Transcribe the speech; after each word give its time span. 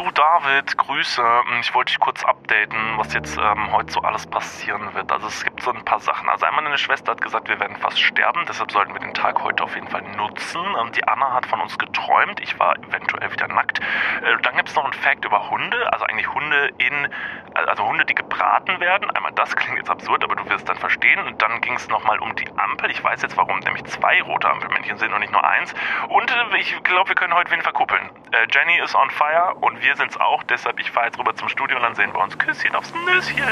Du 0.00 0.10
David, 0.12 0.78
Grüße. 0.78 1.22
Ich 1.60 1.74
wollte 1.74 1.92
dich 1.92 2.00
kurz 2.00 2.24
updaten, 2.24 2.96
was 2.96 3.12
jetzt 3.12 3.36
ähm, 3.36 3.70
heute 3.70 3.92
so 3.92 4.00
alles 4.00 4.26
passieren 4.26 4.94
wird. 4.94 5.12
Also 5.12 5.26
es 5.26 5.44
gibt 5.44 5.62
so 5.62 5.70
ein 5.70 5.84
paar 5.84 6.00
Sachen. 6.00 6.26
Also 6.30 6.46
einmal 6.46 6.64
meine 6.64 6.78
Schwester 6.78 7.12
hat 7.12 7.20
gesagt, 7.20 7.50
wir 7.50 7.60
werden 7.60 7.76
fast 7.76 8.00
sterben, 8.00 8.46
deshalb 8.48 8.72
sollten 8.72 8.94
wir 8.94 9.00
den 9.00 9.12
Tag 9.12 9.44
heute 9.44 9.62
auf 9.62 9.74
jeden 9.74 9.88
Fall 9.88 10.00
nutzen. 10.16 10.64
Und 10.76 10.96
die 10.96 11.06
Anna 11.06 11.34
hat 11.34 11.44
von 11.44 11.60
uns 11.60 11.76
geträumt. 11.76 12.40
Ich 12.40 12.58
war 12.58 12.78
eventuell 12.78 13.30
wieder 13.30 13.46
nackt. 13.48 13.80
Äh, 13.80 14.38
dann 14.40 14.56
gibt 14.56 14.70
es 14.70 14.74
noch 14.74 14.84
einen 14.84 14.94
Fact 14.94 15.26
über 15.26 15.50
Hunde, 15.50 15.92
also 15.92 16.06
eigentlich 16.06 16.32
Hunde 16.32 16.70
in, 16.78 17.08
also 17.52 17.86
Hunde, 17.86 18.06
die 18.06 18.14
gebraten 18.14 18.80
werden. 18.80 19.10
Einmal 19.10 19.32
das 19.32 19.54
klingt 19.54 19.76
jetzt 19.76 19.90
absurd, 19.90 20.24
aber 20.24 20.34
du 20.34 20.48
wirst 20.48 20.66
dann 20.66 20.78
verstehen. 20.78 21.20
Und 21.26 21.42
dann 21.42 21.60
ging 21.60 21.74
es 21.74 21.88
nochmal 21.88 22.18
um 22.20 22.34
die 22.36 22.48
Ampel. 22.56 22.90
Ich 22.90 23.04
weiß 23.04 23.20
jetzt, 23.20 23.36
warum 23.36 23.58
nämlich 23.58 23.84
zwei 23.84 24.22
rote 24.22 24.48
Ampelmännchen 24.48 24.96
sind 24.96 25.12
und 25.12 25.20
nicht 25.20 25.32
nur 25.32 25.44
eins. 25.46 25.74
Und 26.08 26.30
äh, 26.30 26.56
ich 26.56 26.82
glaube, 26.84 27.10
wir 27.10 27.16
können 27.16 27.34
heute 27.34 27.50
wen 27.50 27.60
verkuppeln. 27.60 28.08
Äh, 28.32 28.46
Jenny 28.50 28.78
ist 28.82 28.94
on 28.94 29.10
fire 29.10 29.56
und 29.60 29.82
wir 29.82 29.89
sind's 29.96 30.16
auch. 30.16 30.42
Deshalb, 30.44 30.78
ich 30.78 30.90
fahre 30.90 31.06
jetzt 31.06 31.18
rüber 31.18 31.34
zum 31.34 31.48
Studio 31.48 31.76
und 31.76 31.82
dann 31.82 31.94
sehen 31.94 32.12
wir 32.12 32.22
uns. 32.22 32.36
Küsschen 32.38 32.74
aufs 32.74 32.92
Nüsschen. 32.92 33.44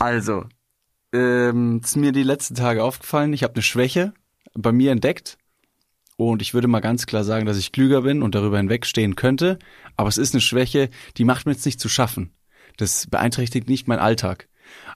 Also, 0.00 0.44
ähm, 1.12 1.80
ist 1.82 1.96
mir 1.96 2.12
die 2.12 2.22
letzten 2.22 2.54
Tage 2.54 2.82
aufgefallen, 2.82 3.32
ich 3.32 3.42
habe 3.42 3.54
eine 3.54 3.62
Schwäche 3.62 4.12
bei 4.54 4.72
mir 4.72 4.92
entdeckt. 4.92 5.38
Und 6.16 6.42
ich 6.42 6.54
würde 6.54 6.68
mal 6.68 6.80
ganz 6.80 7.06
klar 7.06 7.24
sagen, 7.24 7.44
dass 7.44 7.58
ich 7.58 7.72
klüger 7.72 8.02
bin 8.02 8.22
und 8.22 8.34
darüber 8.36 8.58
hinwegstehen 8.58 9.16
könnte. 9.16 9.58
Aber 9.96 10.08
es 10.08 10.18
ist 10.18 10.32
eine 10.32 10.40
Schwäche, 10.40 10.90
die 11.16 11.24
macht 11.24 11.46
mir 11.46 11.52
jetzt 11.52 11.66
nicht 11.66 11.80
zu 11.80 11.88
schaffen. 11.88 12.32
Das 12.76 13.08
beeinträchtigt 13.08 13.68
nicht 13.68 13.88
meinen 13.88 13.98
Alltag. 13.98 14.48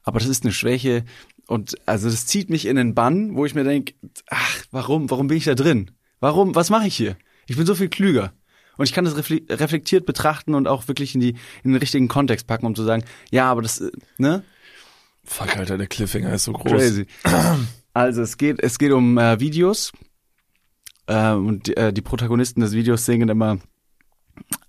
Aber 0.03 0.21
das 0.21 0.29
ist 0.29 0.45
eine 0.45 0.53
Schwäche 0.53 1.05
und 1.49 1.77
also 1.87 2.11
das 2.11 2.27
zieht 2.27 2.51
mich 2.51 2.67
in 2.67 2.77
den 2.77 2.95
Bann, 2.95 3.35
wo 3.35 3.47
ich 3.47 3.55
mir 3.55 3.65
denke, 3.65 3.95
ach, 4.29 4.65
warum, 4.71 5.11
warum 5.11 5.29
bin 5.29 5.39
ich 5.39 5.45
da 5.45 5.55
drin? 5.55 5.91
Warum, 6.21 6.55
was 6.55 6.69
mache 6.69 6.87
ich 6.87 6.95
hier? 6.95 7.17
Ich 7.47 7.57
bin 7.57 7.65
so 7.65 7.75
viel 7.75 7.89
klüger. 7.89 8.35
Und 8.79 8.87
ich 8.87 8.93
kann 8.95 9.05
das 9.05 9.17
reflektiert 9.17 10.07
betrachten 10.07 10.55
und 10.55 10.67
auch 10.67 10.89
wirklich 10.89 11.15
in, 11.15 11.21
die, 11.21 11.35
in 11.63 11.73
den 11.73 11.77
richtigen 11.77 12.09
Kontext 12.09 12.47
packen, 12.47 12.65
um 12.65 12.75
zu 12.75 12.85
sagen, 12.85 13.05
ja, 13.31 13.51
aber 13.51 13.61
das, 13.61 13.81
äh, 13.81 13.91
ne? 14.17 14.45
Fuck, 15.25 15.57
Alter, 15.59 15.77
der 15.77 15.89
Cliffhanger 15.89 16.33
ist 16.33 16.45
so 16.45 16.53
groß. 16.53 16.73
Crazy. 16.73 17.07
Also 17.93 18.23
es 18.23 18.39
geht, 18.39 18.63
es 18.63 18.79
geht 18.79 18.93
um 18.93 19.19
äh, 19.19 19.41
Videos. 19.41 19.93
Äh, 21.07 21.33
und 21.33 21.67
die, 21.67 21.77
äh, 21.77 21.93
die 21.93 22.01
Protagonisten 22.01 22.61
des 22.61 22.73
Videos 22.73 23.05
singen 23.05 23.29
immer 23.29 23.59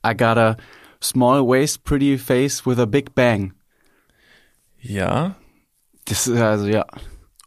I 0.06 0.16
got 0.18 0.38
a 0.38 0.58
small 1.02 1.46
waist, 1.48 1.84
pretty 1.84 2.18
face 2.18 2.66
with 2.66 2.80
a 2.80 2.86
big 2.86 3.14
bang. 3.14 3.54
Ja. 4.82 5.36
Das 6.06 6.28
ist 6.28 6.40
also, 6.40 6.68
ja. 6.68 6.86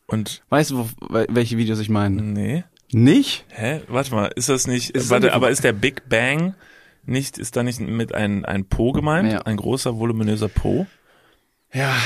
Und. 0.07 0.43
Weißt 0.51 0.71
du, 0.71 0.79
wo, 0.79 0.89
welche 1.29 1.57
Videos 1.57 1.81
ich 1.81 1.89
meine? 1.89 2.23
Nee. 2.23 2.65
Nicht? 2.93 3.45
Hä? 3.48 3.81
Warte 3.89 4.15
mal, 4.15 4.27
ist 4.37 4.48
das 4.48 4.67
nicht, 4.67 4.91
Ist 4.91 5.11
warte, 5.11 5.33
aber 5.33 5.51
ist 5.51 5.65
der 5.65 5.73
Big 5.73 6.09
Bang 6.09 6.55
nicht, 7.05 7.39
ist 7.39 7.57
da 7.57 7.62
nicht 7.62 7.81
mit 7.81 8.15
ein, 8.15 8.45
ein 8.45 8.67
Po 8.67 8.93
gemeint? 8.93 9.33
Ja. 9.33 9.43
Ein 9.43 9.57
großer, 9.57 9.99
voluminöser 9.99 10.49
Po? 10.49 10.87
Ja. 11.73 11.97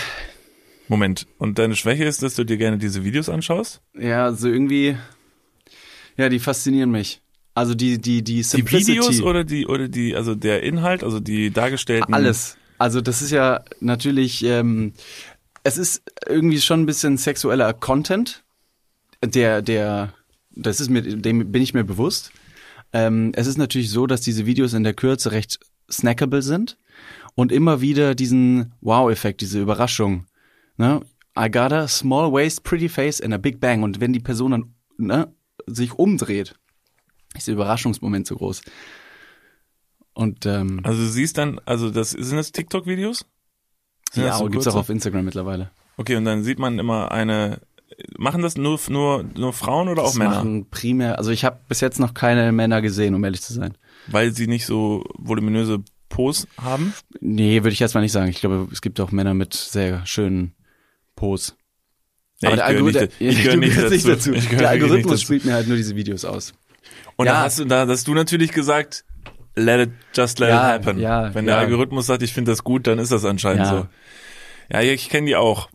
Moment. 0.89 1.27
Und 1.39 1.59
deine 1.59 1.75
Schwäche 1.75 2.05
ist, 2.05 2.23
dass 2.23 2.37
du 2.37 2.45
dir 2.45 2.57
gerne 2.57 2.79
diese 2.79 3.05
Videos 3.05 3.29
anschaust? 3.29 3.83
Ja, 3.99 4.33
so 4.33 4.49
irgendwie, 4.49 4.97
ja, 6.17 6.29
die 6.29 6.39
faszinieren 6.39 6.91
mich. 6.91 7.21
Also 7.55 7.75
die, 7.75 7.99
die, 7.99 8.23
die 8.23 8.35
Die 8.35 8.43
Simplicity. 8.43 8.93
Videos 8.93 9.21
oder 9.23 9.43
die, 9.43 9.67
oder 9.67 9.89
die, 9.89 10.15
also 10.15 10.35
der 10.35 10.63
Inhalt, 10.63 11.03
also 11.03 11.21
die 11.21 11.51
dargestellten. 11.51 12.15
Alles. 12.15 12.57
Also 12.79 13.01
das 13.01 13.23
ist 13.23 13.31
ja 13.33 13.65
natürlich, 13.81 14.45
ähm, 14.45 14.93
es 15.65 15.79
ist 15.79 16.03
irgendwie 16.27 16.61
schon 16.61 16.83
ein 16.83 16.87
bisschen 16.87 17.17
sexueller 17.17 17.73
Content, 17.73 18.45
der, 19.25 19.63
der, 19.63 20.13
das 20.57 20.81
ist 20.81 20.91
mir, 20.91 21.03
dem 21.03 21.53
bin 21.53 21.63
ich 21.63 21.75
mir 21.75 21.85
bewusst. 21.85 22.33
Ähm, 22.93 23.33
es 23.35 23.47
ist 23.47 23.59
natürlich 23.59 23.91
so, 23.91 24.07
dass 24.07 24.21
diese 24.23 24.47
Videos 24.47 24.73
in 24.73 24.85
der 24.85 24.95
Kürze 24.95 25.33
recht 25.33 25.61
snackable 25.91 26.43
sind 26.43 26.77
und 27.35 27.53
immer 27.53 27.81
wieder 27.81 28.15
diesen 28.15 28.75
Wow-Effekt, 28.81 29.41
diese 29.41 29.61
Überraschung. 29.61 30.27
Ne? 30.77 31.01
I 31.39 31.51
got 31.51 31.73
a 31.73 31.87
small 31.87 32.33
waist, 32.33 32.65
pretty 32.65 32.89
face 32.89 33.21
and 33.21 33.35
a 33.35 33.39
big 33.39 33.61
bang. 33.61 33.83
Und 33.83 34.01
wenn 34.01 34.13
die 34.13 34.21
Person 34.21 34.53
dann 34.53 34.75
ne, 34.97 35.33
sich 35.67 35.93
umdreht, 35.93 36.55
ist 37.35 37.47
der 37.47 37.55
Überraschungsmoment 37.55 38.27
so 38.27 38.37
groß. 38.37 38.63
Und 40.15 40.47
ähm, 40.47 40.81
Also 40.83 41.03
du 41.03 41.09
siehst 41.09 41.37
dann, 41.37 41.61
also 41.67 41.91
das, 41.91 42.13
sind 42.13 42.37
das 42.37 42.53
TikTok-Videos? 42.53 43.27
Ja, 44.15 44.29
das 44.29 44.39
so 44.39 44.47
gibt's 44.47 44.67
auch 44.67 44.77
auf 44.77 44.89
Instagram 44.89 45.27
mittlerweile. 45.27 45.71
Okay, 45.99 46.17
und 46.17 46.25
dann 46.25 46.43
sieht 46.43 46.59
man 46.59 46.79
immer 46.79 47.13
eine, 47.13 47.61
machen 48.19 48.43
das 48.43 48.57
nur, 48.57 48.79
nur, 48.89 49.25
nur 49.37 49.53
Frauen 49.53 49.89
oder 49.89 50.03
auch 50.03 50.07
Das 50.09 50.17
Männer? 50.17 50.31
machen 50.37 50.67
primär, 50.71 51.19
also 51.19 51.31
ich 51.31 51.45
habe 51.45 51.61
bis 51.69 51.81
jetzt 51.81 51.99
noch 52.01 52.15
keine 52.15 52.53
Männer 52.53 52.83
gesehen, 52.83 53.15
um 53.15 53.25
ehrlich 53.25 53.43
zu 53.43 53.53
sein. 53.53 53.77
Weil 54.09 54.33
sie 54.33 54.47
nicht 54.47 54.67
so 54.67 55.05
voluminöse 55.15 55.83
Pos 56.09 56.47
haben? 56.63 56.93
Nee, 57.21 57.63
würde 57.63 57.73
ich 57.73 57.81
jetzt 57.81 57.95
mal 57.95 58.01
nicht 58.01 58.13
sagen. 58.13 58.29
Ich 58.31 58.41
glaube, 58.41 58.69
es 58.73 58.81
gibt 58.81 59.01
auch 59.01 59.11
Männer 59.13 59.35
mit 59.35 59.55
sehr 59.55 60.05
schönen 60.07 60.55
Pos. 61.17 61.57
Ja, 62.41 62.51
ich 62.55 62.57
gehöre 62.57 62.83
nicht, 62.83 62.97
Algorithmus- 62.99 63.11
ich 63.19 63.37
gehöre 63.43 63.55
du 63.55 63.91
nicht 63.91 64.09
dazu. 64.09 64.33
Ich 64.33 64.45
gehöre 64.49 64.59
Der 64.63 64.69
Algorithmus 64.71 64.97
nicht 65.03 65.13
dazu. 65.13 65.23
spielt 65.25 65.45
mir 65.45 65.55
halt 65.55 65.67
nur 65.69 65.77
diese 65.77 65.97
Videos 65.97 66.25
aus. 66.25 66.55
Und 67.17 67.27
Ja. 67.27 67.33
da 67.33 67.41
hast 67.43 67.59
du, 67.59 67.65
da 67.65 67.87
hast 67.89 68.07
du 68.07 68.15
natürlich 68.15 68.53
gesagt, 68.53 69.05
let 69.57 69.89
it, 69.89 69.95
just 70.15 70.39
let 70.39 70.51
Ja, 70.51 70.77
it 70.77 70.87
happen. 70.87 71.01
ja, 71.01 71.35
Wenn 71.35 71.47
der. 71.47 71.57
Algorithmus 71.59 72.07
sagt, 72.07 72.23
ich 72.23 72.33
finde 72.33 72.53
das 72.53 72.63
gut, 72.63 72.87
dann 72.87 72.99
ist 72.99 73.11
das 73.11 73.25
anscheinend 73.25 73.67
so. 73.67 73.87
Ja, 74.71 74.83
ich 74.83 75.09
kenne 75.09 75.27
die 75.27 75.37
auch. 75.37 75.69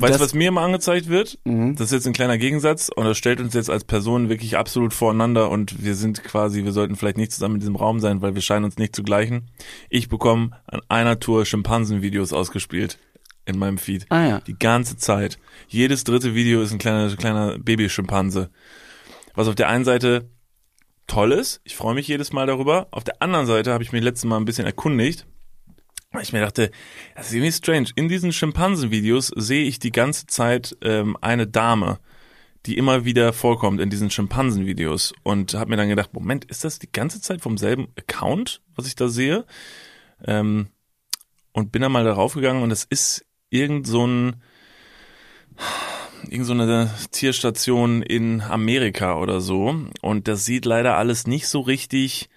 Weißt 0.00 0.20
du, 0.20 0.24
was 0.24 0.34
mir 0.34 0.48
immer 0.48 0.62
angezeigt 0.62 1.08
wird? 1.08 1.38
Mhm. 1.44 1.74
Das 1.76 1.86
ist 1.86 1.92
jetzt 1.92 2.06
ein 2.06 2.12
kleiner 2.12 2.38
Gegensatz 2.38 2.88
und 2.88 3.04
das 3.04 3.18
stellt 3.18 3.40
uns 3.40 3.54
jetzt 3.54 3.70
als 3.70 3.84
Personen 3.84 4.28
wirklich 4.28 4.56
absolut 4.56 4.94
voreinander 4.94 5.50
und 5.50 5.82
wir 5.82 5.94
sind 5.94 6.22
quasi, 6.24 6.64
wir 6.64 6.72
sollten 6.72 6.96
vielleicht 6.96 7.16
nicht 7.16 7.32
zusammen 7.32 7.56
in 7.56 7.60
diesem 7.60 7.76
Raum 7.76 8.00
sein, 8.00 8.22
weil 8.22 8.34
wir 8.34 8.42
scheinen 8.42 8.64
uns 8.64 8.78
nicht 8.78 8.94
zu 8.94 9.02
gleichen. 9.02 9.50
Ich 9.88 10.08
bekomme 10.08 10.50
an 10.66 10.80
einer 10.88 11.18
Tour 11.18 11.44
Schimpansenvideos 11.44 12.32
ausgespielt 12.32 12.98
in 13.44 13.58
meinem 13.58 13.78
Feed. 13.78 14.06
Ah 14.10 14.26
ja. 14.26 14.40
Die 14.40 14.58
ganze 14.58 14.96
Zeit. 14.96 15.38
Jedes 15.68 16.04
dritte 16.04 16.34
Video 16.34 16.62
ist 16.62 16.72
ein 16.72 16.78
kleiner, 16.78 17.14
kleiner 17.16 17.58
Babyschimpanse. 17.58 18.50
Was 19.34 19.48
auf 19.48 19.54
der 19.54 19.68
einen 19.68 19.84
Seite 19.84 20.28
toll 21.08 21.32
ist. 21.32 21.60
Ich 21.64 21.74
freue 21.74 21.94
mich 21.94 22.06
jedes 22.06 22.32
Mal 22.32 22.46
darüber. 22.46 22.86
Auf 22.92 23.02
der 23.02 23.20
anderen 23.20 23.46
Seite 23.46 23.72
habe 23.72 23.82
ich 23.82 23.92
mich 23.92 24.02
letztes 24.02 24.26
Mal 24.26 24.36
ein 24.36 24.44
bisschen 24.44 24.66
erkundigt. 24.66 25.26
Weil 26.10 26.22
ich 26.22 26.32
mir 26.32 26.40
dachte, 26.40 26.70
das 27.14 27.28
ist 27.28 27.34
irgendwie 27.34 27.52
strange. 27.52 27.88
In 27.94 28.08
diesen 28.08 28.32
Schimpansenvideos 28.32 29.28
sehe 29.36 29.64
ich 29.64 29.78
die 29.78 29.92
ganze 29.92 30.26
Zeit 30.26 30.76
ähm, 30.80 31.16
eine 31.20 31.46
Dame, 31.46 31.98
die 32.64 32.78
immer 32.78 33.04
wieder 33.04 33.32
vorkommt 33.32 33.80
in 33.80 33.90
diesen 33.90 34.10
Schimpansenvideos. 34.10 35.12
Und 35.22 35.54
habe 35.54 35.70
mir 35.70 35.76
dann 35.76 35.88
gedacht, 35.88 36.14
Moment, 36.14 36.46
ist 36.46 36.64
das 36.64 36.78
die 36.78 36.90
ganze 36.90 37.20
Zeit 37.20 37.42
vom 37.42 37.58
selben 37.58 37.88
Account, 37.98 38.62
was 38.74 38.86
ich 38.86 38.94
da 38.94 39.08
sehe? 39.08 39.44
Ähm, 40.24 40.68
und 41.52 41.72
bin 41.72 41.82
dann 41.82 41.92
mal 41.92 42.04
darauf 42.04 42.34
gegangen 42.34 42.62
und 42.62 42.70
es 42.70 42.84
ist 42.84 43.26
irgend 43.50 43.86
so 43.86 44.06
ein 44.06 44.42
irgend 46.28 46.46
so 46.46 47.08
Tierstation 47.10 48.02
in 48.02 48.40
Amerika 48.40 49.18
oder 49.18 49.40
so. 49.40 49.74
Und 50.00 50.28
das 50.28 50.44
sieht 50.44 50.64
leider 50.64 50.96
alles 50.96 51.26
nicht 51.26 51.48
so 51.48 51.60
richtig 51.60 52.28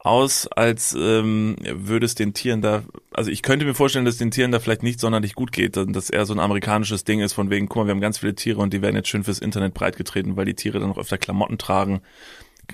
aus, 0.00 0.46
als 0.46 0.96
ähm, 0.98 1.56
würde 1.62 2.06
es 2.06 2.14
den 2.14 2.32
Tieren 2.32 2.62
da, 2.62 2.82
also 3.12 3.30
ich 3.30 3.42
könnte 3.42 3.66
mir 3.66 3.74
vorstellen, 3.74 4.04
dass 4.04 4.16
den 4.16 4.30
Tieren 4.30 4.52
da 4.52 4.60
vielleicht 4.60 4.82
nicht 4.82 5.00
sonderlich 5.00 5.34
gut 5.34 5.52
geht, 5.52 5.76
dass 5.76 5.86
das 5.88 6.10
eher 6.10 6.24
so 6.24 6.32
ein 6.32 6.38
amerikanisches 6.38 7.04
Ding 7.04 7.20
ist, 7.20 7.32
von 7.32 7.50
wegen, 7.50 7.68
guck 7.68 7.78
mal, 7.78 7.86
wir 7.86 7.90
haben 7.92 8.00
ganz 8.00 8.18
viele 8.18 8.34
Tiere 8.34 8.60
und 8.60 8.72
die 8.72 8.82
werden 8.82 8.96
jetzt 8.96 9.08
schön 9.08 9.24
fürs 9.24 9.40
Internet 9.40 9.74
breitgetreten, 9.74 10.36
weil 10.36 10.44
die 10.44 10.54
Tiere 10.54 10.78
dann 10.78 10.90
auch 10.90 10.98
öfter 10.98 11.18
Klamotten 11.18 11.58
tragen, 11.58 12.00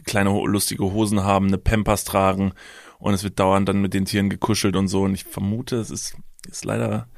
kleine 0.05 0.31
lustige 0.31 0.85
Hosen 0.85 1.25
haben, 1.25 1.47
eine 1.47 1.59
Pampers 1.59 2.05
tragen 2.05 2.53
und 2.99 3.15
es 3.15 3.25
wird 3.25 3.39
dauernd 3.39 3.69
dann 3.69 3.81
mit 3.81 3.95
den 3.95 4.05
Tieren 4.05 4.29
gekuschelt 4.29 4.77
und 4.77 4.89
so 4.89 5.03
und 5.03 5.15
ich 5.15 5.25
vermute, 5.25 5.77
es 5.77 5.91
ist, 5.91 6.17
ist 6.49 6.65
leider, 6.65 7.09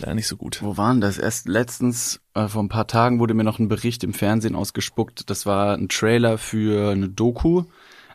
leider 0.00 0.14
nicht 0.14 0.26
so 0.26 0.36
gut. 0.36 0.62
Wo 0.62 0.76
waren 0.76 1.00
das? 1.00 1.16
Erst 1.16 1.48
letztens, 1.48 2.20
äh, 2.34 2.46
vor 2.46 2.62
ein 2.62 2.68
paar 2.68 2.86
Tagen 2.86 3.20
wurde 3.20 3.34
mir 3.34 3.44
noch 3.44 3.58
ein 3.58 3.68
Bericht 3.68 4.04
im 4.04 4.12
Fernsehen 4.12 4.54
ausgespuckt. 4.54 5.30
Das 5.30 5.46
war 5.46 5.76
ein 5.76 5.88
Trailer 5.88 6.36
für 6.36 6.90
eine 6.90 7.08
Doku. 7.08 7.64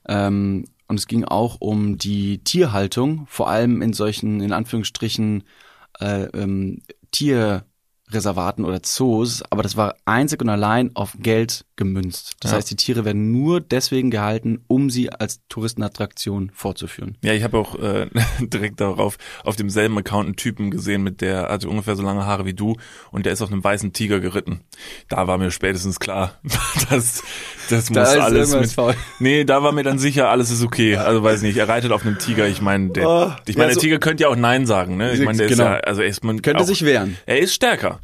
Ähm, 0.07 0.65
und 0.87 0.99
es 0.99 1.07
ging 1.07 1.25
auch 1.25 1.57
um 1.59 1.97
die 1.97 2.39
Tierhaltung, 2.43 3.25
vor 3.27 3.49
allem 3.49 3.81
in 3.81 3.93
solchen, 3.93 4.41
in 4.41 4.53
Anführungsstrichen, 4.53 5.43
äh, 5.99 6.25
ähm, 6.25 6.81
Tierreservaten 7.11 8.65
oder 8.65 8.83
Zoos. 8.83 9.43
Aber 9.49 9.63
das 9.63 9.77
war 9.77 9.95
einzig 10.05 10.41
und 10.41 10.49
allein 10.49 10.95
auf 10.95 11.15
Geld 11.19 11.65
gemünzt. 11.77 12.35
Das 12.39 12.51
Ja. 12.51 12.57
heißt, 12.57 12.69
die 12.71 12.75
Tiere 12.75 13.05
werden 13.05 13.31
nur 13.31 13.59
deswegen 13.61 14.09
gehalten, 14.11 14.63
um 14.67 14.89
sie 14.89 15.11
als 15.11 15.41
Touristenattraktion 15.49 16.51
vorzuführen. 16.53 17.17
Ja, 17.21 17.33
ich 17.33 17.43
habe 17.43 17.57
auch 17.57 17.75
äh, 17.79 18.07
direkt 18.39 18.79
darauf 18.81 19.17
auf 19.43 19.55
demselben 19.55 19.97
Account 19.97 20.25
einen 20.25 20.35
Typen 20.35 20.71
gesehen, 20.71 21.03
mit 21.03 21.21
der 21.21 21.49
hatte 21.49 21.69
ungefähr 21.69 21.95
so 21.95 22.03
lange 22.03 22.25
Haare 22.25 22.45
wie 22.45 22.53
du 22.53 22.77
und 23.11 23.25
der 23.25 23.33
ist 23.33 23.41
auf 23.41 23.51
einem 23.51 23.63
weißen 23.63 23.93
Tiger 23.93 24.19
geritten. 24.19 24.61
Da 25.09 25.27
war 25.27 25.37
mir 25.37 25.51
spätestens 25.51 25.99
klar, 25.99 26.39
dass 26.89 27.23
das 27.69 27.89
muss 27.89 27.97
alles 27.97 28.55
mit, 28.55 28.71
faul. 28.71 28.95
Nee, 29.19 29.43
da 29.43 29.63
war 29.63 29.71
mir 29.71 29.83
dann 29.83 29.99
sicher, 29.99 30.29
alles 30.29 30.51
ist 30.51 30.63
okay. 30.63 30.95
Also 30.97 31.23
weiß 31.23 31.41
nicht, 31.41 31.57
er 31.57 31.67
reitet 31.67 31.91
auf 31.91 32.05
einem 32.05 32.19
Tiger. 32.19 32.47
Ich 32.47 32.61
meine, 32.61 32.89
der, 32.89 33.07
Oh, 33.09 33.31
ich 33.47 33.55
meine, 33.57 33.67
ja, 33.69 33.73
der 33.73 33.73
so- 33.75 33.79
Tiger 33.81 33.99
könnte 33.99 34.23
ja 34.23 34.29
auch 34.29 34.35
Nein 34.35 34.65
sagen, 34.65 34.97
ne? 34.97 35.13
Ich 35.13 35.19
meine, 35.21 35.37
der 35.37 35.47
Genau. 35.47 35.63
ist 35.63 35.69
ja, 35.69 35.75
also 35.79 36.01
er 36.01 36.07
ist 36.07 36.23
man 36.23 36.41
Könnte 36.41 36.63
auch, 36.63 36.67
sich 36.67 36.83
wehren. 36.85 37.17
Er 37.25 37.39
ist 37.39 37.53
stärker. 37.53 37.99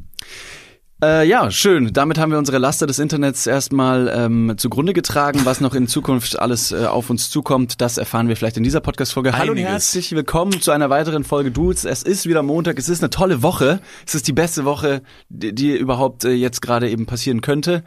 Äh, 1.03 1.27
ja, 1.27 1.49
schön. 1.49 1.91
Damit 1.93 2.19
haben 2.19 2.31
wir 2.31 2.37
unsere 2.37 2.59
Laster 2.59 2.85
des 2.85 2.99
Internets 2.99 3.47
erstmal 3.47 4.07
ähm, 4.15 4.53
zugrunde 4.57 4.93
getragen. 4.93 5.41
Was 5.45 5.59
noch 5.59 5.73
in 5.73 5.87
Zukunft 5.87 6.37
alles 6.37 6.71
äh, 6.71 6.85
auf 6.85 7.09
uns 7.09 7.31
zukommt, 7.31 7.81
das 7.81 7.97
erfahren 7.97 8.27
wir 8.27 8.35
vielleicht 8.35 8.57
in 8.57 8.63
dieser 8.63 8.81
Podcast-Folge. 8.81 9.35
Hallo 9.35 9.53
und 9.53 9.57
herzlich 9.57 10.11
willkommen 10.11 10.61
zu 10.61 10.69
einer 10.69 10.91
weiteren 10.91 11.23
Folge 11.23 11.49
Dudes. 11.49 11.85
Es 11.85 12.03
ist 12.03 12.27
wieder 12.27 12.43
Montag, 12.43 12.77
es 12.77 12.87
ist 12.87 13.01
eine 13.01 13.09
tolle 13.09 13.41
Woche. 13.41 13.79
Es 14.05 14.13
ist 14.13 14.27
die 14.27 14.31
beste 14.31 14.63
Woche, 14.63 15.01
die, 15.29 15.55
die 15.55 15.75
überhaupt 15.75 16.23
äh, 16.23 16.33
jetzt 16.33 16.61
gerade 16.61 16.87
eben 16.87 17.07
passieren 17.07 17.41
könnte. 17.41 17.83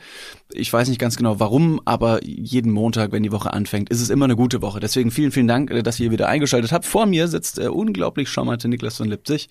Ich 0.53 0.73
weiß 0.73 0.89
nicht 0.89 0.99
ganz 0.99 1.17
genau 1.17 1.39
warum, 1.39 1.81
aber 1.85 2.19
jeden 2.25 2.73
Montag, 2.73 3.13
wenn 3.13 3.23
die 3.23 3.31
Woche 3.31 3.53
anfängt, 3.53 3.91
ist 3.91 4.01
es 4.01 4.11
immer 4.11 4.25
eine 4.25 4.35
gute 4.35 4.61
Woche. 4.61 4.81
Deswegen 4.81 5.13
vielen, 5.13 5.31
vielen 5.31 5.47
Dank, 5.47 5.71
äh, 5.71 5.85
dass 5.85 6.01
ihr 6.01 6.11
wieder 6.11 6.27
eingeschaltet 6.27 6.73
habt. 6.73 6.85
Vor 6.85 7.07
mir 7.07 7.29
sitzt 7.29 7.61
äh, 7.61 7.69
unglaublich 7.69 8.29
charmante 8.29 8.67
Niklas 8.67 8.97
von 8.97 9.07
Lipzig. 9.07 9.51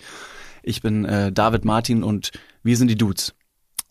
Ich 0.63 0.81
bin 0.81 1.05
äh, 1.05 1.31
David 1.31 1.63
Martin 1.63 2.03
und 2.03 2.31
wir 2.61 2.75
sind 2.75 2.89
die 2.89 2.97
Dudes. 2.97 3.33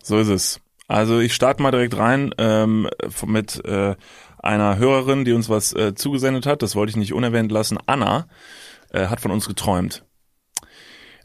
So 0.02 0.19
ist 0.19 0.28
es. 0.28 0.60
Also 0.88 1.20
ich 1.20 1.32
starte 1.34 1.62
mal 1.62 1.70
direkt 1.70 1.96
rein 1.96 2.34
ähm, 2.38 2.88
mit 3.26 3.64
äh, 3.64 3.94
einer 4.38 4.76
Hörerin, 4.76 5.25
die 5.25 5.32
uns 5.32 5.49
was 5.49 5.72
äh, 5.72 5.94
zugesendet 5.94 6.44
hat. 6.46 6.62
Das 6.62 6.75
wollte 6.75 6.90
ich 6.90 6.96
nicht 6.96 7.12
unerwähnt 7.14 7.50
lassen. 7.52 7.78
Anna 7.87 8.26
äh, 8.90 9.06
hat 9.06 9.20
von 9.20 9.31
uns 9.31 9.46
geträumt. 9.46 10.04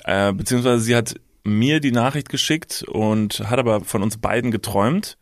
Äh, 0.05 0.31
beziehungsweise 0.33 0.79
sie 0.81 0.95
hat 0.95 1.15
mir 1.43 1.79
die 1.79 1.91
Nachricht 1.91 2.29
geschickt 2.29 2.83
und 2.87 3.39
hat 3.49 3.59
aber 3.59 3.81
von 3.81 4.03
uns 4.03 4.17
beiden 4.17 4.51
geträumt. 4.51 5.17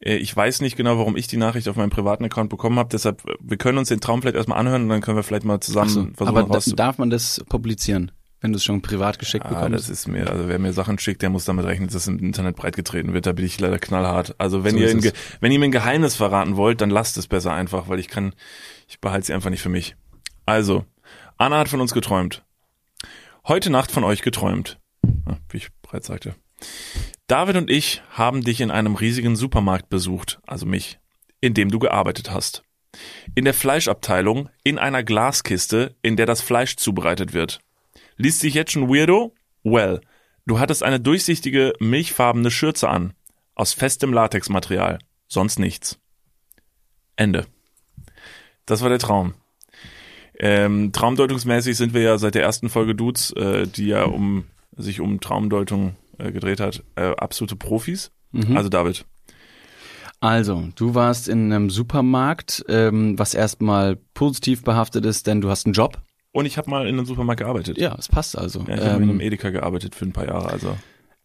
Äh, 0.00 0.16
Ich 0.16 0.34
weiß 0.34 0.60
nicht 0.60 0.76
genau, 0.76 0.96
warum 0.98 1.16
ich 1.16 1.26
die 1.26 1.36
Nachricht 1.36 1.68
auf 1.68 1.76
meinem 1.76 1.90
privaten 1.90 2.24
Account 2.24 2.50
bekommen 2.50 2.78
habe. 2.78 2.88
Deshalb, 2.90 3.26
äh, 3.28 3.34
wir 3.40 3.56
können 3.56 3.78
uns 3.78 3.88
den 3.88 4.00
Traum 4.00 4.22
vielleicht 4.22 4.36
erstmal 4.36 4.58
anhören 4.58 4.82
und 4.84 4.88
dann 4.88 5.00
können 5.00 5.16
wir 5.16 5.24
vielleicht 5.24 5.44
mal 5.44 5.60
zusammen 5.60 5.90
so, 5.90 6.02
versuchen 6.14 6.28
aber 6.28 6.48
darf 6.76 6.98
man 6.98 7.10
das 7.10 7.44
publizieren, 7.48 8.12
wenn 8.40 8.52
du 8.52 8.56
es 8.56 8.64
schon 8.64 8.82
privat 8.82 9.18
geschickt 9.18 9.44
Ah, 9.46 9.48
bekommst? 9.48 9.74
das 9.74 9.88
ist 9.88 10.06
mir, 10.08 10.30
also 10.30 10.48
wer 10.48 10.58
mir 10.58 10.72
Sachen 10.72 10.98
schickt, 10.98 11.22
der 11.22 11.30
muss 11.30 11.44
damit 11.44 11.64
rechnen, 11.64 11.88
dass 11.88 11.94
es 11.96 12.06
im 12.08 12.18
Internet 12.18 12.56
breitgetreten 12.56 13.12
wird. 13.12 13.26
Da 13.26 13.32
bin 13.32 13.44
ich 13.44 13.58
leider 13.58 13.78
knallhart. 13.78 14.34
Also 14.38 14.62
wenn 14.64 14.72
So 14.74 14.78
ihr. 14.78 14.94
Ge- 14.96 15.12
wenn 15.40 15.50
ihr 15.52 15.58
mir 15.58 15.66
ein 15.66 15.72
Geheimnis 15.72 16.14
verraten 16.16 16.56
wollt, 16.56 16.80
dann 16.80 16.90
lasst 16.90 17.16
es 17.18 17.26
besser 17.26 17.52
einfach, 17.52 17.88
weil 17.88 17.98
ich 17.98 18.08
kann, 18.08 18.34
ich 18.88 19.00
behalte 19.00 19.26
sie 19.26 19.32
einfach 19.34 19.50
nicht 19.50 19.62
für 19.62 19.68
mich. 19.68 19.96
Also, 20.46 20.84
Anna 21.36 21.58
hat 21.58 21.68
von 21.68 21.80
uns 21.80 21.92
geträumt. 21.92 22.44
Heute 23.46 23.70
Nacht 23.70 23.90
von 23.90 24.04
euch 24.04 24.22
geträumt. 24.22 24.78
Wie 25.50 25.56
ich 25.58 25.68
bereits 25.82 26.06
sagte. 26.08 26.34
David 27.26 27.56
und 27.56 27.70
ich 27.70 28.02
haben 28.10 28.42
dich 28.42 28.60
in 28.60 28.70
einem 28.70 28.94
riesigen 28.94 29.36
Supermarkt 29.36 29.88
besucht, 29.88 30.40
also 30.46 30.64
mich, 30.66 30.98
in 31.40 31.54
dem 31.54 31.70
du 31.70 31.78
gearbeitet 31.78 32.30
hast. 32.30 32.62
In 33.34 33.44
der 33.44 33.54
Fleischabteilung, 33.54 34.48
in 34.64 34.78
einer 34.78 35.02
Glaskiste, 35.04 35.94
in 36.02 36.16
der 36.16 36.26
das 36.26 36.40
Fleisch 36.40 36.76
zubereitet 36.76 37.32
wird. 37.34 37.60
Liest 38.18 38.40
sich 38.40 38.54
jetzt 38.54 38.72
schon 38.72 38.88
weirdo? 38.88 39.34
Well, 39.62 40.00
du 40.46 40.58
hattest 40.58 40.82
eine 40.82 41.00
durchsichtige, 41.00 41.72
milchfarbene 41.78 42.50
Schürze 42.50 42.88
an. 42.88 43.14
Aus 43.54 43.72
festem 43.72 44.12
Latexmaterial. 44.12 44.98
Sonst 45.28 45.58
nichts. 45.58 45.98
Ende. 47.16 47.46
Das 48.66 48.82
war 48.82 48.88
der 48.88 48.98
Traum. 48.98 49.34
Ähm, 50.38 50.92
traumdeutungsmäßig 50.92 51.76
sind 51.76 51.94
wir 51.94 52.02
ja 52.02 52.18
seit 52.18 52.34
der 52.34 52.42
ersten 52.42 52.68
Folge 52.68 52.94
Dudes, 52.94 53.32
äh, 53.32 53.66
die 53.66 53.86
ja 53.86 54.04
um 54.04 54.44
sich 54.76 55.00
um 55.00 55.20
Traumdeutung 55.20 55.96
äh, 56.18 56.30
gedreht 56.30 56.60
hat, 56.60 56.84
äh, 56.96 57.14
absolute 57.16 57.56
Profis. 57.56 58.12
Mhm. 58.32 58.56
Also 58.56 58.68
David. 58.68 59.04
Also, 60.20 60.68
du 60.74 60.94
warst 60.94 61.28
in 61.28 61.52
einem 61.52 61.70
Supermarkt, 61.70 62.64
ähm, 62.68 63.18
was 63.18 63.34
erstmal 63.34 63.96
positiv 64.14 64.64
behaftet 64.64 65.06
ist, 65.06 65.26
denn 65.28 65.40
du 65.40 65.48
hast 65.48 65.66
einen 65.66 65.74
Job. 65.74 66.02
Und 66.32 66.46
ich 66.46 66.58
habe 66.58 66.70
mal 66.70 66.86
in 66.86 66.94
einem 66.94 67.06
Supermarkt 67.06 67.40
gearbeitet. 67.40 67.78
Ja, 67.78 67.96
es 67.98 68.08
passt 68.08 68.36
also. 68.36 68.60
Ja, 68.68 68.74
ich 68.74 68.80
habe 68.80 69.02
in 69.02 69.10
einem 69.10 69.10
ähm, 69.10 69.20
Edeka 69.20 69.50
gearbeitet 69.50 69.94
für 69.94 70.04
ein 70.04 70.12
paar 70.12 70.26
Jahre. 70.26 70.50
Also 70.50 70.76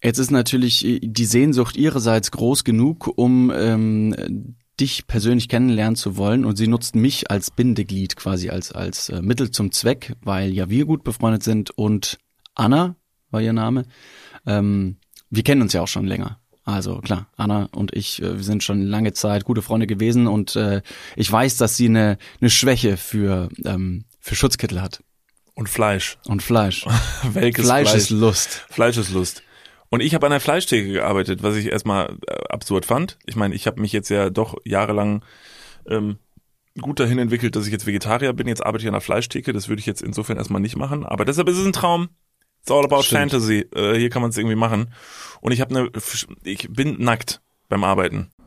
jetzt 0.01 0.17
ist 0.17 0.31
natürlich 0.31 0.85
äh, 0.85 0.99
die 1.01 1.25
Sehnsucht 1.25 1.75
ihrerseits 1.75 2.31
groß 2.31 2.63
genug, 2.63 3.11
um 3.15 3.51
ähm, 3.55 4.55
dich 4.79 5.05
persönlich 5.07 5.49
kennenlernen 5.49 5.95
zu 5.95 6.17
wollen 6.17 6.45
und 6.45 6.57
sie 6.57 6.67
nutzt 6.67 6.95
mich 6.95 7.29
als 7.29 7.51
Bindeglied 7.51 8.15
quasi 8.15 8.49
als 8.49 8.71
als 8.71 9.09
äh, 9.09 9.21
Mittel 9.21 9.51
zum 9.51 9.71
Zweck, 9.71 10.13
weil 10.21 10.51
ja 10.51 10.69
wir 10.69 10.85
gut 10.85 11.03
befreundet 11.03 11.43
sind 11.43 11.71
und 11.71 12.17
Anna 12.55 12.95
war 13.29 13.41
ihr 13.41 13.53
Name. 13.53 13.85
Ähm, 14.45 14.97
wir 15.29 15.43
kennen 15.43 15.61
uns 15.61 15.73
ja 15.73 15.81
auch 15.81 15.87
schon 15.87 16.07
länger. 16.07 16.39
Also 16.65 16.99
klar, 16.99 17.27
Anna 17.35 17.67
und 17.73 17.93
ich, 17.93 18.21
äh, 18.21 18.37
wir 18.37 18.43
sind 18.43 18.63
schon 18.63 18.81
lange 18.81 19.13
Zeit 19.13 19.43
gute 19.43 19.61
Freunde 19.61 19.85
gewesen 19.85 20.27
und 20.27 20.55
äh, 20.55 20.81
ich 21.15 21.29
weiß, 21.29 21.57
dass 21.57 21.75
sie 21.75 21.87
eine, 21.87 22.17
eine 22.39 22.49
Schwäche 22.49 22.95
für, 22.95 23.49
ähm, 23.65 24.05
für 24.23 24.35
Schutzkittel 24.35 24.81
hat 24.81 25.03
und 25.53 25.69
Fleisch. 25.69 26.17
und 26.27 26.41
Fleisch. 26.41 26.85
Welkes 27.23 27.65
Fleisch, 27.65 27.89
Fleisch 27.89 28.01
ist 28.01 28.09
Lust. 28.09 28.65
Fleisch 28.69 28.97
ist 28.97 29.11
Lust. 29.11 29.43
Und 29.89 29.99
ich 29.99 30.15
habe 30.15 30.25
an 30.25 30.31
der 30.31 30.39
Fleischtheke 30.39 30.91
gearbeitet, 30.91 31.43
was 31.43 31.57
ich 31.57 31.67
erstmal 31.67 32.17
äh, 32.27 32.33
absurd 32.49 32.85
fand. 32.85 33.19
Ich 33.25 33.35
meine, 33.35 33.53
ich 33.53 33.67
habe 33.67 33.81
mich 33.81 33.91
jetzt 33.91 34.09
ja 34.09 34.29
doch 34.29 34.55
jahrelang 34.63 35.23
ähm, 35.87 36.17
gut 36.79 37.01
dahin 37.01 37.19
entwickelt, 37.19 37.55
dass 37.57 37.65
ich 37.65 37.71
jetzt 37.73 37.85
Vegetarier 37.85 38.31
bin. 38.31 38.47
Jetzt 38.47 38.65
arbeite 38.65 38.83
ich 38.83 38.87
an 38.87 38.93
der 38.93 39.01
Fleischtheke. 39.01 39.51
Das 39.51 39.67
würde 39.67 39.81
ich 39.81 39.85
jetzt 39.85 40.01
insofern 40.01 40.37
erstmal 40.37 40.61
nicht 40.61 40.77
machen. 40.77 41.05
Aber 41.05 41.25
deshalb 41.25 41.49
ist 41.49 41.57
es 41.57 41.65
ein 41.65 41.73
Traum. 41.73 42.09
It's 42.61 42.71
all 42.71 42.85
about 42.85 43.03
Stimmt. 43.03 43.31
Fantasy. 43.31 43.67
Äh, 43.75 43.99
hier 43.99 44.09
kann 44.09 44.21
man 44.21 44.31
es 44.31 44.37
irgendwie 44.37 44.55
machen. 44.55 44.93
Und 45.41 45.51
ich 45.51 45.59
habe 45.59 45.75
eine, 45.75 45.89
ich 46.43 46.69
bin 46.71 46.95
nackt 47.03 47.41
beim 47.67 47.83
Arbeiten. 47.83 48.31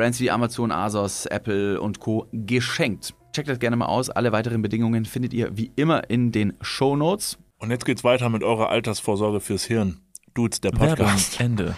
Brands 0.00 0.18
wie 0.18 0.30
Amazon, 0.30 0.72
Asos, 0.72 1.26
Apple 1.26 1.78
und 1.78 2.00
Co. 2.00 2.26
geschenkt. 2.32 3.12
Checkt 3.34 3.50
das 3.50 3.58
gerne 3.58 3.76
mal 3.76 3.84
aus. 3.84 4.08
Alle 4.08 4.32
weiteren 4.32 4.62
Bedingungen 4.62 5.04
findet 5.04 5.34
ihr 5.34 5.54
wie 5.58 5.72
immer 5.76 6.08
in 6.08 6.32
den 6.32 6.54
Show 6.62 6.96
Notes. 6.96 7.36
Und 7.58 7.70
jetzt 7.70 7.84
geht's 7.84 8.02
weiter 8.02 8.30
mit 8.30 8.42
eurer 8.42 8.70
Altersvorsorge 8.70 9.40
fürs 9.40 9.64
Hirn. 9.64 10.00
Dudes, 10.32 10.62
der 10.62 10.70
Podcast. 10.70 11.38
Ende. 11.38 11.76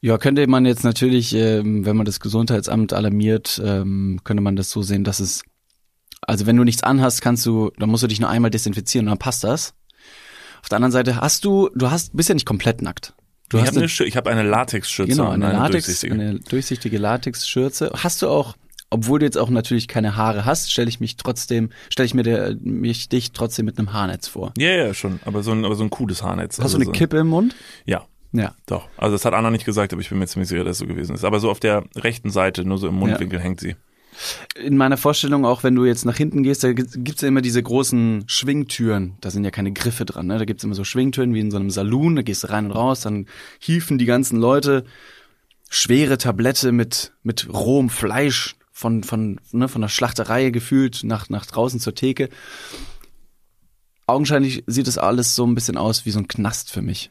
Ja, 0.00 0.16
könnte 0.16 0.46
man 0.46 0.64
jetzt 0.64 0.84
natürlich, 0.84 1.34
ähm, 1.34 1.84
wenn 1.84 1.98
man 1.98 2.06
das 2.06 2.18
Gesundheitsamt 2.18 2.94
alarmiert, 2.94 3.60
ähm, 3.62 4.20
könnte 4.24 4.42
man 4.42 4.56
das 4.56 4.70
so 4.70 4.80
sehen, 4.80 5.04
dass 5.04 5.20
es, 5.20 5.42
also 6.22 6.46
wenn 6.46 6.56
du 6.56 6.64
nichts 6.64 6.82
anhast, 6.82 7.20
kannst 7.20 7.44
du, 7.44 7.72
dann 7.78 7.90
musst 7.90 8.02
du 8.02 8.06
dich 8.06 8.20
nur 8.20 8.30
einmal 8.30 8.50
desinfizieren 8.50 9.06
und 9.06 9.10
dann 9.10 9.18
passt 9.18 9.44
das. 9.44 9.74
Auf 10.62 10.70
der 10.70 10.76
anderen 10.76 10.92
Seite 10.92 11.20
hast 11.20 11.44
du, 11.44 11.68
du 11.74 11.90
hast, 11.90 12.16
bist 12.16 12.30
ja 12.30 12.34
nicht 12.34 12.46
komplett 12.46 12.80
nackt. 12.80 13.12
Du 13.48 13.58
ich 13.58 13.66
habe 13.66 13.76
eine, 13.78 13.86
ich 13.86 14.16
hab 14.16 14.26
eine 14.26 14.42
Latexschürze. 14.42 15.12
Genau, 15.12 15.26
und 15.32 15.42
eine, 15.42 15.52
Latex, 15.52 15.86
durchsichtige. 15.86 16.14
eine 16.14 16.40
durchsichtige 16.40 16.98
Latex-Schürze. 16.98 17.92
Hast 17.94 18.22
du 18.22 18.28
auch, 18.28 18.56
obwohl 18.90 19.18
du 19.20 19.24
jetzt 19.26 19.38
auch 19.38 19.50
natürlich 19.50 19.88
keine 19.88 20.16
Haare 20.16 20.44
hast, 20.44 20.72
stelle 20.72 20.88
ich 20.88 21.00
mich 21.00 21.16
trotzdem, 21.16 21.70
stelle 21.90 22.06
ich 22.06 22.14
mir, 22.14 22.22
der, 22.24 22.56
mich 22.60 23.08
dich 23.08 23.32
trotzdem 23.32 23.64
mit 23.66 23.78
einem 23.78 23.92
Haarnetz 23.92 24.26
vor. 24.28 24.52
Ja, 24.58 24.70
ja, 24.70 24.94
schon. 24.94 25.20
Aber 25.24 25.42
so 25.42 25.52
ein, 25.52 25.64
aber 25.64 25.76
so 25.76 25.84
ein 25.84 25.90
cooles 25.90 26.22
Haarnetz. 26.22 26.58
Hast 26.58 26.64
also 26.64 26.78
du 26.78 26.82
eine 26.82 26.86
so, 26.86 26.92
Kippe 26.92 27.18
im 27.18 27.28
Mund? 27.28 27.54
Ja, 27.84 28.06
Ja. 28.32 28.54
doch. 28.66 28.88
Also 28.96 29.14
das 29.14 29.24
hat 29.24 29.34
Anna 29.34 29.50
nicht 29.50 29.64
gesagt, 29.64 29.92
aber 29.92 30.02
ich 30.02 30.08
bin 30.08 30.18
mir 30.18 30.26
ziemlich 30.26 30.48
sicher, 30.48 30.64
dass 30.64 30.72
es 30.76 30.78
so 30.78 30.86
gewesen 30.86 31.14
ist. 31.14 31.24
Aber 31.24 31.38
so 31.40 31.50
auf 31.50 31.60
der 31.60 31.84
rechten 31.96 32.30
Seite, 32.30 32.64
nur 32.64 32.78
so 32.78 32.88
im 32.88 32.94
Mundwinkel 32.94 33.38
hängt 33.40 33.60
sie. 33.60 33.76
In 34.54 34.76
meiner 34.76 34.96
Vorstellung, 34.96 35.44
auch 35.44 35.62
wenn 35.62 35.74
du 35.74 35.84
jetzt 35.84 36.04
nach 36.04 36.16
hinten 36.16 36.42
gehst, 36.42 36.64
da 36.64 36.72
gibt- 36.72 37.04
gibt's 37.04 37.22
ja 37.22 37.28
immer 37.28 37.42
diese 37.42 37.62
großen 37.62 38.24
Schwingtüren. 38.26 39.16
Da 39.20 39.30
sind 39.30 39.44
ja 39.44 39.50
keine 39.50 39.72
Griffe 39.72 40.04
dran. 40.04 40.26
Ne? 40.26 40.38
Da 40.38 40.44
gibt's 40.44 40.64
immer 40.64 40.74
so 40.74 40.84
Schwingtüren 40.84 41.34
wie 41.34 41.40
in 41.40 41.50
so 41.50 41.56
einem 41.58 41.70
Saloon. 41.70 42.16
Da 42.16 42.22
gehst 42.22 42.44
du 42.44 42.50
rein 42.50 42.66
und 42.66 42.72
raus, 42.72 43.00
dann 43.00 43.26
hieven 43.58 43.98
die 43.98 44.06
ganzen 44.06 44.38
Leute 44.38 44.84
schwere 45.68 46.16
Tablette 46.18 46.72
mit, 46.72 47.12
mit 47.22 47.48
rohem 47.52 47.90
Fleisch 47.90 48.56
von, 48.72 49.02
von, 49.02 49.40
ne, 49.52 49.68
von 49.68 49.80
der 49.82 49.88
Schlachterei 49.88 50.50
gefühlt 50.50 51.02
nach, 51.02 51.28
nach 51.28 51.44
draußen 51.46 51.80
zur 51.80 51.94
Theke. 51.94 52.28
Augenscheinlich 54.06 54.62
sieht 54.66 54.86
das 54.86 54.98
alles 54.98 55.34
so 55.34 55.44
ein 55.46 55.54
bisschen 55.54 55.76
aus 55.76 56.06
wie 56.06 56.10
so 56.12 56.20
ein 56.20 56.28
Knast 56.28 56.70
für 56.70 56.82
mich. 56.82 57.10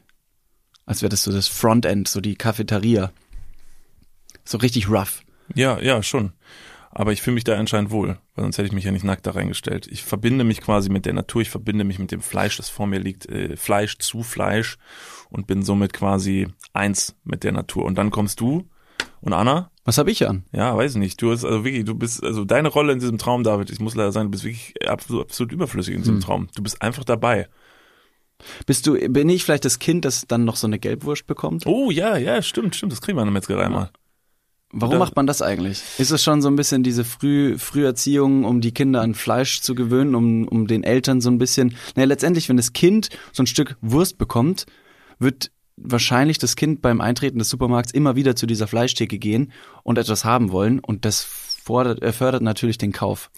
Als 0.86 1.02
wäre 1.02 1.10
das 1.10 1.24
so 1.24 1.32
das 1.32 1.48
Frontend, 1.48 2.08
so 2.08 2.20
die 2.20 2.36
Cafeteria. 2.36 3.12
So 4.44 4.58
richtig 4.58 4.88
rough. 4.88 5.22
Ja, 5.54 5.78
ja, 5.80 6.02
schon. 6.02 6.32
Aber 6.98 7.12
ich 7.12 7.20
fühle 7.20 7.34
mich 7.34 7.44
da 7.44 7.58
anscheinend 7.58 7.90
wohl, 7.90 8.16
weil 8.34 8.44
sonst 8.44 8.56
hätte 8.56 8.68
ich 8.68 8.72
mich 8.72 8.84
ja 8.84 8.90
nicht 8.90 9.04
nackt 9.04 9.26
da 9.26 9.32
reingestellt. 9.32 9.86
Ich 9.86 10.02
verbinde 10.02 10.44
mich 10.44 10.62
quasi 10.62 10.88
mit 10.88 11.04
der 11.04 11.12
Natur, 11.12 11.42
ich 11.42 11.50
verbinde 11.50 11.84
mich 11.84 11.98
mit 11.98 12.10
dem 12.10 12.22
Fleisch, 12.22 12.56
das 12.56 12.70
vor 12.70 12.86
mir 12.86 12.98
liegt, 12.98 13.26
äh, 13.26 13.54
Fleisch 13.54 13.98
zu 13.98 14.22
Fleisch 14.22 14.78
und 15.28 15.46
bin 15.46 15.62
somit 15.62 15.92
quasi 15.92 16.48
eins 16.72 17.14
mit 17.22 17.44
der 17.44 17.52
Natur. 17.52 17.84
Und 17.84 17.98
dann 17.98 18.10
kommst 18.10 18.40
du 18.40 18.66
und 19.20 19.34
Anna, 19.34 19.70
Was 19.84 19.98
habe 19.98 20.10
ich 20.10 20.26
an? 20.26 20.44
ja, 20.52 20.74
weiß 20.74 20.92
ich 20.92 20.98
nicht, 20.98 21.20
du 21.20 21.28
bist 21.28 21.44
also 21.44 21.66
wirklich, 21.66 21.84
du 21.84 21.94
bist, 21.94 22.24
also 22.24 22.46
deine 22.46 22.68
Rolle 22.68 22.94
in 22.94 22.98
diesem 22.98 23.18
Traum, 23.18 23.44
David, 23.44 23.68
ich 23.68 23.78
muss 23.78 23.94
leider 23.94 24.10
sagen, 24.10 24.28
du 24.28 24.30
bist 24.30 24.44
wirklich 24.44 24.72
absolut, 24.88 25.26
absolut 25.26 25.52
überflüssig 25.52 25.94
in 25.94 26.00
diesem 26.00 26.20
Traum. 26.20 26.48
Du 26.54 26.62
bist 26.62 26.80
einfach 26.80 27.04
dabei. 27.04 27.46
Bist 28.64 28.86
du, 28.86 28.94
bin 29.10 29.28
ich 29.28 29.44
vielleicht 29.44 29.66
das 29.66 29.78
Kind, 29.78 30.06
das 30.06 30.26
dann 30.26 30.46
noch 30.46 30.56
so 30.56 30.66
eine 30.66 30.78
Gelbwurst 30.78 31.26
bekommt? 31.26 31.66
Oh 31.66 31.90
ja, 31.90 32.16
ja, 32.16 32.40
stimmt, 32.40 32.74
stimmt, 32.74 32.92
das 32.92 33.02
kriegen 33.02 33.18
wir 33.18 33.22
in 33.22 33.26
der 33.26 33.34
Metzgerei 33.34 33.68
mal. 33.68 33.90
Warum 34.72 34.96
Oder- 34.96 34.98
macht 34.98 35.16
man 35.16 35.26
das 35.26 35.42
eigentlich? 35.42 35.82
Ist 35.98 36.10
es 36.10 36.22
schon 36.22 36.42
so 36.42 36.48
ein 36.48 36.56
bisschen 36.56 36.82
diese 36.82 37.04
Früh, 37.04 37.56
Früherziehung, 37.58 38.44
um 38.44 38.60
die 38.60 38.72
Kinder 38.72 39.00
an 39.00 39.14
Fleisch 39.14 39.60
zu 39.60 39.74
gewöhnen, 39.74 40.14
um, 40.14 40.48
um 40.48 40.66
den 40.66 40.82
Eltern 40.82 41.20
so 41.20 41.30
ein 41.30 41.38
bisschen, 41.38 41.76
naja, 41.94 42.06
letztendlich, 42.08 42.48
wenn 42.48 42.56
das 42.56 42.72
Kind 42.72 43.08
so 43.32 43.42
ein 43.42 43.46
Stück 43.46 43.76
Wurst 43.80 44.18
bekommt, 44.18 44.66
wird 45.18 45.50
wahrscheinlich 45.76 46.38
das 46.38 46.56
Kind 46.56 46.82
beim 46.82 47.00
Eintreten 47.00 47.38
des 47.38 47.48
Supermarkts 47.48 47.92
immer 47.92 48.16
wieder 48.16 48.34
zu 48.34 48.46
dieser 48.46 48.66
Fleischtheke 48.66 49.18
gehen 49.18 49.52
und 49.82 49.98
etwas 49.98 50.24
haben 50.24 50.50
wollen 50.50 50.80
und 50.80 51.04
das 51.04 51.22
fordert, 51.66 52.00
äh, 52.00 52.12
fördert 52.12 52.42
natürlich 52.42 52.78
den 52.78 52.92
Kauf. 52.92 53.30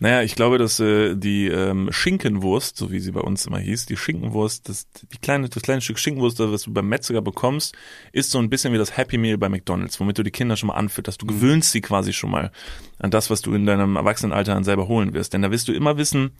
Naja, 0.00 0.22
ich 0.22 0.34
glaube, 0.34 0.58
dass 0.58 0.78
äh, 0.80 1.16
die 1.16 1.48
ähm, 1.48 1.90
Schinkenwurst, 1.90 2.76
so 2.76 2.92
wie 2.92 3.00
sie 3.00 3.10
bei 3.10 3.20
uns 3.20 3.46
immer 3.46 3.58
hieß, 3.58 3.86
die 3.86 3.96
Schinkenwurst, 3.96 4.68
das, 4.68 4.86
die 5.10 5.18
kleine, 5.18 5.48
das 5.48 5.62
kleine 5.62 5.80
Stück 5.80 5.98
Schinkenwurst, 5.98 6.38
das 6.38 6.62
du 6.62 6.72
beim 6.72 6.88
Metzger 6.88 7.22
bekommst, 7.22 7.74
ist 8.12 8.30
so 8.30 8.38
ein 8.38 8.50
bisschen 8.50 8.74
wie 8.74 8.78
das 8.78 8.96
Happy 8.96 9.16
Meal 9.16 9.38
bei 9.38 9.48
McDonalds, 9.48 9.98
womit 9.98 10.18
du 10.18 10.22
die 10.22 10.30
Kinder 10.30 10.56
schon 10.56 10.66
mal 10.66 10.74
anfütterst. 10.74 11.22
Du 11.22 11.26
gewöhnst 11.26 11.72
sie 11.72 11.80
quasi 11.80 12.12
schon 12.12 12.30
mal 12.30 12.52
an 12.98 13.10
das, 13.10 13.30
was 13.30 13.40
du 13.40 13.54
in 13.54 13.64
deinem 13.64 13.96
Erwachsenenalter 13.96 14.52
dann 14.52 14.64
selber 14.64 14.86
holen 14.86 15.14
wirst. 15.14 15.32
Denn 15.32 15.40
da 15.40 15.50
wirst 15.50 15.66
du 15.66 15.72
immer 15.72 15.96
wissen, 15.96 16.32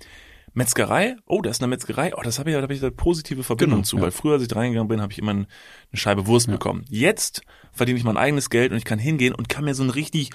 Metzgerei, 0.52 1.16
oh, 1.26 1.42
da 1.42 1.50
ist 1.50 1.62
eine 1.62 1.68
Metzgerei, 1.68 2.12
oh, 2.16 2.22
das 2.22 2.38
habe 2.38 2.50
ich, 2.50 2.56
da 2.56 2.62
habe 2.62 2.74
ich 2.74 2.82
eine 2.82 2.90
positive 2.90 3.44
Verbindung 3.44 3.78
Genau, 3.78 3.86
zu, 3.86 3.96
ja. 3.96 4.02
weil 4.02 4.10
früher, 4.10 4.34
als 4.34 4.42
ich 4.42 4.48
da 4.48 4.56
reingegangen 4.56 4.88
bin, 4.88 5.00
habe 5.00 5.12
ich 5.12 5.18
immer 5.18 5.30
eine 5.30 5.46
Scheibe 5.94 6.26
Wurst 6.26 6.48
bekommen. 6.48 6.84
Jetzt 6.88 7.42
verdiene 7.72 7.98
ich 7.98 8.04
mein 8.04 8.16
eigenes 8.16 8.50
Geld 8.50 8.72
und 8.72 8.78
ich 8.78 8.84
kann 8.84 8.98
hingehen 8.98 9.32
und 9.34 9.48
kann 9.48 9.64
mir 9.64 9.74
so 9.74 9.82
einen 9.84 9.90
richtig 9.90 10.30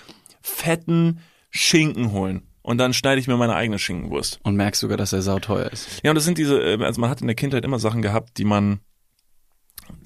fetten 0.45 1.19
Schinken 1.49 2.11
holen. 2.11 2.43
Und 2.61 2.77
dann 2.79 2.93
schneide 2.93 3.19
ich 3.19 3.27
mir 3.27 3.37
meine 3.37 3.55
eigene 3.55 3.79
Schinkenwurst. 3.79 4.39
Und 4.43 4.55
merkst 4.55 4.81
sogar, 4.81 4.97
dass 4.97 5.13
er 5.13 5.21
sauteuer 5.21 5.71
ist. 5.71 6.01
Ja, 6.03 6.11
und 6.11 6.15
das 6.15 6.25
sind 6.25 6.37
diese, 6.37 6.59
äh, 6.61 6.83
also 6.83 6.99
man 6.99 7.09
hat 7.09 7.21
in 7.21 7.27
der 7.27 7.35
Kindheit 7.35 7.63
immer 7.63 7.79
Sachen 7.79 8.01
gehabt, 8.01 8.37
die 8.37 8.45
man, 8.45 8.79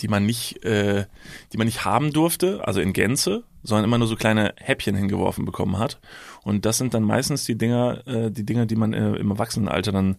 die 0.01 0.07
man 0.07 0.25
nicht, 0.25 0.63
äh, 0.65 1.05
die 1.53 1.57
man 1.57 1.67
nicht 1.67 1.85
haben 1.85 2.11
durfte, 2.11 2.67
also 2.67 2.81
in 2.81 2.93
Gänze, 2.93 3.43
sondern 3.63 3.85
immer 3.85 3.97
nur 3.97 4.07
so 4.07 4.15
kleine 4.15 4.53
Häppchen 4.57 4.95
hingeworfen 4.95 5.45
bekommen 5.45 5.77
hat. 5.77 5.99
Und 6.43 6.65
das 6.65 6.77
sind 6.77 6.93
dann 6.93 7.03
meistens 7.03 7.45
die 7.45 7.57
Dinger, 7.57 8.05
äh, 8.07 8.31
die 8.31 8.45
Dinger, 8.45 8.65
die 8.65 8.75
man 8.75 8.93
äh, 8.93 9.15
im 9.15 9.31
Erwachsenenalter 9.31 9.91
dann 9.91 10.17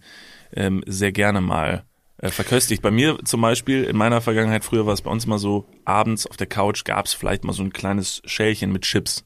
ähm, 0.54 0.82
sehr 0.86 1.12
gerne 1.12 1.40
mal 1.40 1.84
äh, 2.18 2.30
verköstigt. 2.30 2.82
Bei 2.82 2.90
mir 2.90 3.18
zum 3.24 3.40
Beispiel, 3.40 3.84
in 3.84 3.96
meiner 3.96 4.20
Vergangenheit, 4.20 4.64
früher 4.64 4.86
war 4.86 4.94
es 4.94 5.02
bei 5.02 5.10
uns 5.10 5.26
mal 5.26 5.38
so, 5.38 5.66
abends 5.84 6.26
auf 6.26 6.36
der 6.36 6.46
Couch 6.46 6.84
gab 6.84 7.06
es 7.06 7.14
vielleicht 7.14 7.44
mal 7.44 7.52
so 7.52 7.62
ein 7.62 7.72
kleines 7.72 8.22
Schälchen 8.24 8.72
mit 8.72 8.82
Chips. 8.82 9.24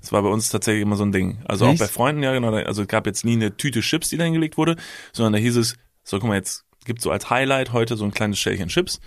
Das 0.00 0.12
war 0.12 0.22
bei 0.22 0.28
uns 0.28 0.48
tatsächlich 0.50 0.82
immer 0.82 0.96
so 0.96 1.04
ein 1.04 1.12
Ding. 1.12 1.38
Also 1.46 1.66
auch 1.66 1.70
Echt? 1.70 1.80
bei 1.80 1.88
Freunden, 1.88 2.22
ja 2.22 2.32
genau. 2.32 2.52
Also 2.52 2.82
es 2.82 2.88
gab 2.88 3.06
jetzt 3.06 3.24
nie 3.24 3.34
eine 3.34 3.56
Tüte 3.56 3.80
Chips, 3.80 4.08
die 4.08 4.16
da 4.16 4.24
hingelegt 4.24 4.56
wurde, 4.56 4.76
sondern 5.12 5.34
da 5.34 5.38
hieß 5.38 5.56
es, 5.56 5.76
so 6.02 6.18
guck 6.18 6.28
mal, 6.28 6.36
jetzt 6.36 6.64
gibt 6.84 7.02
so 7.02 7.10
als 7.10 7.30
Highlight 7.30 7.72
heute 7.72 7.96
so 7.96 8.04
ein 8.04 8.12
kleines 8.12 8.38
Schälchen 8.38 8.68
Chips 8.68 9.00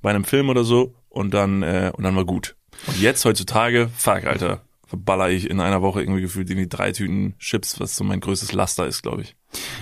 bei 0.00 0.10
einem 0.10 0.24
Film 0.24 0.48
oder 0.48 0.64
so 0.64 0.94
und 1.08 1.32
dann 1.34 1.62
äh, 1.62 1.92
und 1.94 2.04
dann 2.04 2.16
war 2.16 2.24
gut. 2.24 2.56
Und 2.86 3.00
jetzt 3.00 3.24
heutzutage, 3.24 3.90
fuck, 3.94 4.24
Alter, 4.24 4.62
verballer 4.86 5.30
ich 5.30 5.48
in 5.48 5.60
einer 5.60 5.82
Woche 5.82 6.00
irgendwie 6.00 6.22
gefühlt 6.22 6.50
irgendwie 6.50 6.68
drei 6.68 6.92
Tüten 6.92 7.34
Chips, 7.38 7.80
was 7.80 7.96
so 7.96 8.04
mein 8.04 8.20
größtes 8.20 8.52
Laster 8.52 8.86
ist, 8.86 9.02
glaube 9.02 9.22
ich. 9.22 9.36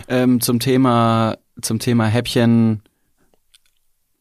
Ähm, 0.08 0.40
zum 0.40 0.60
Thema, 0.60 1.38
zum 1.60 1.78
Thema 1.78 2.06
Häppchen 2.06 2.82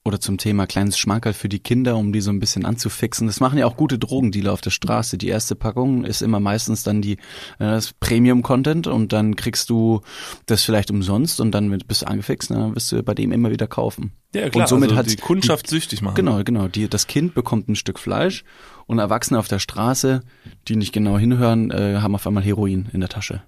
oder 0.05 0.19
zum 0.19 0.37
Thema 0.37 0.65
kleines 0.65 0.97
Schmankerl 0.97 1.33
für 1.33 1.49
die 1.49 1.59
Kinder, 1.59 1.97
um 1.97 2.13
die 2.13 2.21
so 2.21 2.31
ein 2.31 2.39
bisschen 2.39 2.65
anzufixen. 2.65 3.27
Das 3.27 3.41
machen 3.41 3.59
ja 3.59 3.65
auch 3.65 3.75
gute 3.75 3.99
Drogendealer 3.99 4.53
auf 4.53 4.61
der 4.61 4.69
Straße. 4.69 5.17
Die 5.17 5.27
erste 5.27 5.55
Packung 5.55 6.05
ist 6.05 6.21
immer 6.21 6.39
meistens 6.39 6.83
dann 6.83 7.01
die 7.01 7.13
äh, 7.13 7.17
das 7.59 7.93
Premium-Content 7.93 8.87
und 8.87 9.11
dann 9.11 9.35
kriegst 9.35 9.69
du 9.69 10.01
das 10.45 10.63
vielleicht 10.63 10.89
umsonst 10.89 11.41
und 11.41 11.51
dann 11.51 11.77
bist 11.85 12.03
du 12.03 12.07
angefixt 12.07 12.49
und 12.49 12.59
dann 12.59 12.75
wirst 12.75 12.91
du 12.91 13.03
bei 13.03 13.13
dem 13.13 13.31
immer 13.31 13.51
wieder 13.51 13.67
kaufen. 13.67 14.13
Ja, 14.33 14.49
klar, 14.49 14.63
und 14.63 14.69
somit 14.69 14.89
also 14.89 14.99
hat 14.99 15.11
die 15.11 15.17
Kundschaft 15.17 15.67
süchtig 15.67 16.01
machen. 16.01 16.15
Genau, 16.15 16.43
genau. 16.43 16.67
Die, 16.67 16.87
das 16.87 17.07
Kind 17.07 17.33
bekommt 17.33 17.67
ein 17.67 17.75
Stück 17.75 17.99
Fleisch 17.99 18.45
und 18.87 18.99
Erwachsene 18.99 19.37
auf 19.37 19.47
der 19.47 19.59
Straße, 19.59 20.21
die 20.67 20.75
nicht 20.77 20.93
genau 20.93 21.17
hinhören, 21.17 21.71
äh, 21.71 21.97
haben 22.01 22.15
auf 22.15 22.25
einmal 22.25 22.43
Heroin 22.43 22.87
in 22.93 23.01
der 23.01 23.09
Tasche. 23.09 23.43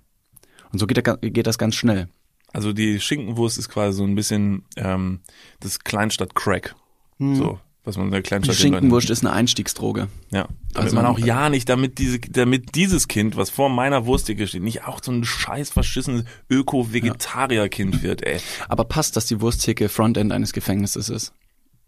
Und 0.74 0.80
so 0.80 0.88
geht, 0.88 1.04
geht 1.22 1.48
das 1.48 1.58
ganz 1.58 1.76
schnell. 1.76 2.08
Also 2.54 2.74
die 2.74 3.00
Schinkenwurst 3.00 3.58
ist 3.58 3.70
quasi 3.70 3.98
so 3.98 4.04
ein 4.04 4.16
bisschen 4.16 4.66
ähm, 4.76 5.22
das 5.60 5.80
Kleinstadt-Crack. 5.80 6.76
Hm. 7.18 7.36
So. 7.36 7.60
was 7.84 7.98
man 7.98 8.08
in 8.08 8.12
der 8.12 8.22
Die 8.22 8.28
Kleinstadt 8.28 8.56
den 8.58 8.60
Schinkenwurst 8.62 9.10
ist 9.10 9.26
eine 9.26 9.34
Einstiegsdroge. 9.34 10.08
Ja, 10.32 10.48
damit 10.74 10.76
Also, 10.76 10.96
man 10.96 11.06
auch 11.06 11.18
ja 11.18 11.50
nicht, 11.50 11.68
damit 11.70 11.98
diese, 11.98 12.20
damit 12.20 12.76
dieses 12.76 13.08
Kind, 13.08 13.38
was 13.38 13.50
vor 13.50 13.70
meiner 13.70 14.06
Wursttheke 14.06 14.48
steht, 14.48 14.64
nicht 14.64 14.86
auch 14.86 15.00
so 15.02 15.12
ein 15.12 15.24
scheiß 15.24 15.72
verschissenes 15.72 16.26
Öko-Vegetarier-Kind 16.50 18.04
wird, 18.04 18.24
ey. 18.24 18.40
Aber 18.70 18.86
passt, 18.86 19.16
dass 19.16 19.26
die 19.26 19.42
Wursttheke 19.42 19.90
Frontend 19.90 20.32
eines 20.32 20.54
Gefängnisses 20.54 21.10
ist. 21.10 21.34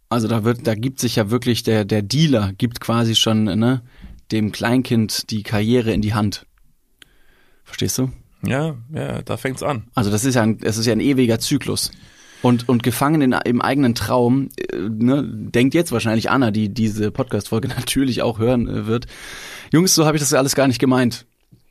Also 0.10 0.28
da 0.28 0.44
wird, 0.44 0.66
da 0.68 0.76
gibt 0.76 1.00
sich 1.00 1.16
ja 1.16 1.30
wirklich 1.30 1.64
der, 1.64 1.86
der 1.86 2.02
Dealer 2.02 2.54
gibt 2.54 2.80
quasi 2.80 3.16
schon, 3.16 3.44
ne, 3.46 3.82
dem 4.32 4.52
Kleinkind 4.52 5.30
die 5.32 5.44
Karriere 5.44 5.92
in 5.92 6.02
die 6.02 6.14
Hand. 6.14 6.46
Verstehst 7.64 7.98
du? 7.98 8.12
Ja, 8.46 8.76
ja, 8.94 9.22
da 9.22 9.38
fängt's 9.38 9.64
an. 9.64 9.84
Also 9.96 10.12
das 10.12 10.26
ist 10.26 10.36
ja 10.36 10.42
ein, 10.44 10.58
das 10.58 10.78
ist 10.78 10.86
ja 10.86 10.92
ein 10.94 11.00
ewiger 11.00 11.40
Zyklus. 11.40 11.92
Und, 12.42 12.68
und 12.68 12.84
gefangen 12.84 13.22
in, 13.22 13.32
im 13.46 13.62
eigenen 13.62 13.96
Traum, 13.96 14.50
äh, 14.58 14.76
ne, 14.78 15.24
denkt 15.26 15.74
jetzt 15.74 15.94
wahrscheinlich 15.94 16.30
Anna, 16.30 16.52
die 16.52 16.74
diese 16.74 17.10
Podcast-Folge 17.10 17.68
natürlich 17.70 18.22
auch 18.22 18.38
hören 18.40 18.68
äh, 18.68 18.86
wird. 18.86 19.06
Jungs, 19.72 19.96
so 19.96 20.06
habe 20.06 20.18
ich 20.18 20.22
das 20.22 20.34
alles 20.34 20.54
gar 20.56 20.68
nicht 20.68 20.80
gemeint. 20.80 21.26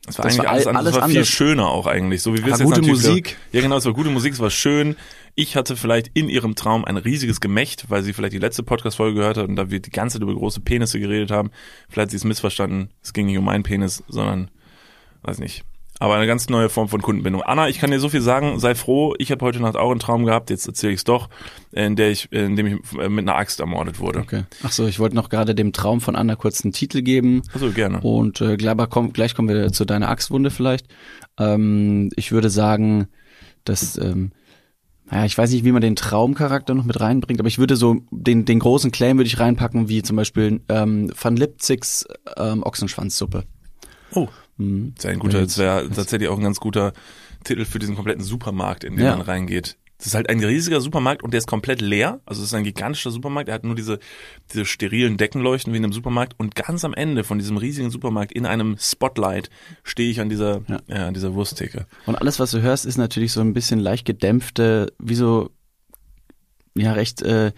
Das 0.05 0.17
war 0.17 0.25
Das 0.25 0.33
eigentlich 0.33 0.45
war 0.45 0.51
alles, 0.53 0.67
all- 0.67 0.75
anders. 0.75 0.85
alles 0.87 1.01
war 1.01 1.07
viel 1.09 1.17
anders. 1.17 1.27
schöner 1.29 1.69
auch 1.69 1.85
eigentlich. 1.85 2.23
So 2.23 2.33
wie 2.33 2.43
wir 2.43 2.51
es 2.51 2.59
jetzt 2.59 2.67
gute 2.67 2.81
Musik. 2.81 3.37
Ja, 3.51 3.61
genau, 3.61 3.77
es 3.77 3.85
war 3.85 3.93
gute 3.93 4.09
Musik, 4.09 4.33
es 4.33 4.39
war 4.39 4.49
schön. 4.49 4.95
Ich 5.35 5.55
hatte 5.55 5.75
vielleicht 5.77 6.09
in 6.15 6.27
ihrem 6.27 6.55
Traum 6.55 6.83
ein 6.85 6.97
riesiges 6.97 7.39
Gemächt, 7.39 7.85
weil 7.89 8.01
sie 8.03 8.11
vielleicht 8.13 8.33
die 8.33 8.39
letzte 8.39 8.63
Podcast-Folge 8.63 9.19
gehört 9.19 9.37
hat 9.37 9.47
und 9.47 9.55
da 9.55 9.69
wir 9.69 9.79
die 9.79 9.91
ganze 9.91 10.15
Zeit 10.17 10.23
über 10.23 10.33
große 10.33 10.59
Penisse 10.61 10.99
geredet 10.99 11.29
haben. 11.31 11.51
Vielleicht 11.87 12.07
hat 12.07 12.11
sie 12.11 12.17
es 12.17 12.23
missverstanden. 12.23 12.89
Es 13.03 13.13
ging 13.13 13.27
nicht 13.27 13.37
um 13.37 13.45
meinen 13.45 13.63
Penis, 13.63 14.03
sondern, 14.07 14.49
weiß 15.21 15.37
nicht. 15.39 15.63
Aber 16.03 16.15
eine 16.15 16.27
ganz 16.27 16.49
neue 16.49 16.67
Form 16.67 16.89
von 16.89 17.01
Kundenbindung. 17.01 17.43
Anna, 17.43 17.69
ich 17.69 17.79
kann 17.79 17.89
dir 17.89 17.97
so 17.97 18.09
viel 18.09 18.19
sagen, 18.19 18.59
sei 18.59 18.75
froh, 18.75 19.15
ich 19.19 19.31
habe 19.31 19.45
heute 19.45 19.61
Nacht 19.61 19.77
auch 19.77 19.89
einen 19.89 20.01
Traum 20.01 20.25
gehabt, 20.25 20.49
jetzt 20.49 20.67
erzähle 20.67 20.91
ich 20.91 20.97
es 20.97 21.03
doch, 21.05 21.29
in, 21.71 21.95
der 21.95 22.11
ich, 22.11 22.29
in 22.29 22.57
dem 22.57 22.67
ich 22.67 22.99
äh, 22.99 23.07
mit 23.07 23.25
einer 23.25 23.37
Axt 23.37 23.61
ermordet 23.61 24.01
wurde. 24.01 24.19
Okay. 24.19 24.43
Ach 24.63 24.71
so, 24.73 24.85
ich 24.85 24.99
wollte 24.99 25.15
noch 25.15 25.29
gerade 25.29 25.55
dem 25.55 25.71
Traum 25.71 26.01
von 26.01 26.17
Anna 26.17 26.35
kurz 26.35 26.65
einen 26.65 26.73
Titel 26.73 27.03
geben. 27.03 27.43
Also 27.53 27.71
gerne. 27.71 28.01
Und 28.01 28.41
äh, 28.41 28.57
gleich, 28.57 28.75
komm, 28.89 29.13
gleich 29.13 29.33
kommen 29.33 29.47
wir 29.47 29.71
zu 29.71 29.85
deiner 29.85 30.09
Axtwunde 30.09 30.51
vielleicht. 30.51 30.87
Ähm, 31.39 32.09
ich 32.17 32.33
würde 32.33 32.49
sagen, 32.49 33.07
dass, 33.63 33.97
ähm, 33.97 34.33
naja, 35.09 35.23
ich 35.23 35.37
weiß 35.37 35.51
nicht, 35.51 35.63
wie 35.63 35.71
man 35.71 35.81
den 35.81 35.95
Traumcharakter 35.95 36.75
noch 36.75 36.83
mit 36.83 36.99
reinbringt, 36.99 37.39
aber 37.39 37.47
ich 37.47 37.59
würde 37.59 37.77
so 37.77 38.01
den, 38.11 38.43
den 38.43 38.59
großen 38.59 38.91
Claim 38.91 39.19
würde 39.19 39.29
ich 39.29 39.39
reinpacken, 39.39 39.87
wie 39.87 40.03
zum 40.03 40.17
Beispiel 40.17 40.59
ähm, 40.67 41.13
Van 41.17 41.37
Lipzigs 41.37 42.05
ähm, 42.35 42.61
Ochsenschwanzsuppe. 42.61 43.45
Oh. 44.15 44.27
Mhm. 44.57 44.93
Das 44.95 45.05
ist 45.05 45.11
ein 45.11 45.19
guter, 45.19 45.41
das 45.41 45.57
wäre 45.57 45.89
tatsächlich 45.89 46.29
auch 46.29 46.37
ein 46.37 46.43
ganz 46.43 46.59
guter 46.59 46.93
Titel 47.43 47.65
für 47.65 47.79
diesen 47.79 47.95
kompletten 47.95 48.23
Supermarkt, 48.23 48.83
in 48.83 48.95
den 48.95 49.05
Ja. 49.05 49.11
man 49.17 49.21
reingeht. 49.25 49.77
Das 49.99 50.07
ist 50.07 50.15
halt 50.15 50.27
ein 50.29 50.43
riesiger 50.43 50.81
Supermarkt 50.81 51.23
und 51.23 51.31
der 51.31 51.37
ist 51.37 51.47
komplett 51.47 51.79
leer. 51.79 52.19
Also 52.25 52.41
es 52.41 52.47
ist 52.49 52.53
ein 52.53 52.65
gigantischer 52.65 53.09
Supermarkt. 53.09 53.47
Er 53.47 53.55
hat 53.55 53.63
nur 53.63 53.75
diese, 53.75 53.99
diese 54.51 54.65
sterilen 54.65 55.15
Deckenleuchten 55.15 55.71
wie 55.71 55.77
in 55.77 55.83
einem 55.85 55.93
Supermarkt. 55.93 56.37
Und 56.37 56.55
ganz 56.55 56.83
am 56.83 56.93
Ende 56.93 57.23
von 57.23 57.39
diesem 57.39 57.55
riesigen 57.55 57.89
Supermarkt 57.89 58.33
in 58.33 58.45
einem 58.45 58.75
Spotlight 58.77 59.49
stehe 59.83 60.09
ich 60.11 60.19
an 60.19 60.27
dieser, 60.27 60.61
Ja. 60.67 60.81
ja. 60.87 61.07
an 61.07 61.13
dieser 61.13 61.33
Wursttheke. 61.35 61.85
Und 62.05 62.15
alles, 62.15 62.37
was 62.39 62.51
du 62.51 62.61
hörst, 62.61 62.85
ist 62.85 62.97
natürlich 62.97 63.31
so 63.31 63.39
ein 63.39 63.53
bisschen 63.53 63.79
leicht 63.79 64.03
gedämpfte, 64.05 64.91
wie 64.99 65.15
so, 65.15 65.51
ja, 66.75 66.91
recht, 66.93 67.21
äh, 67.21 67.53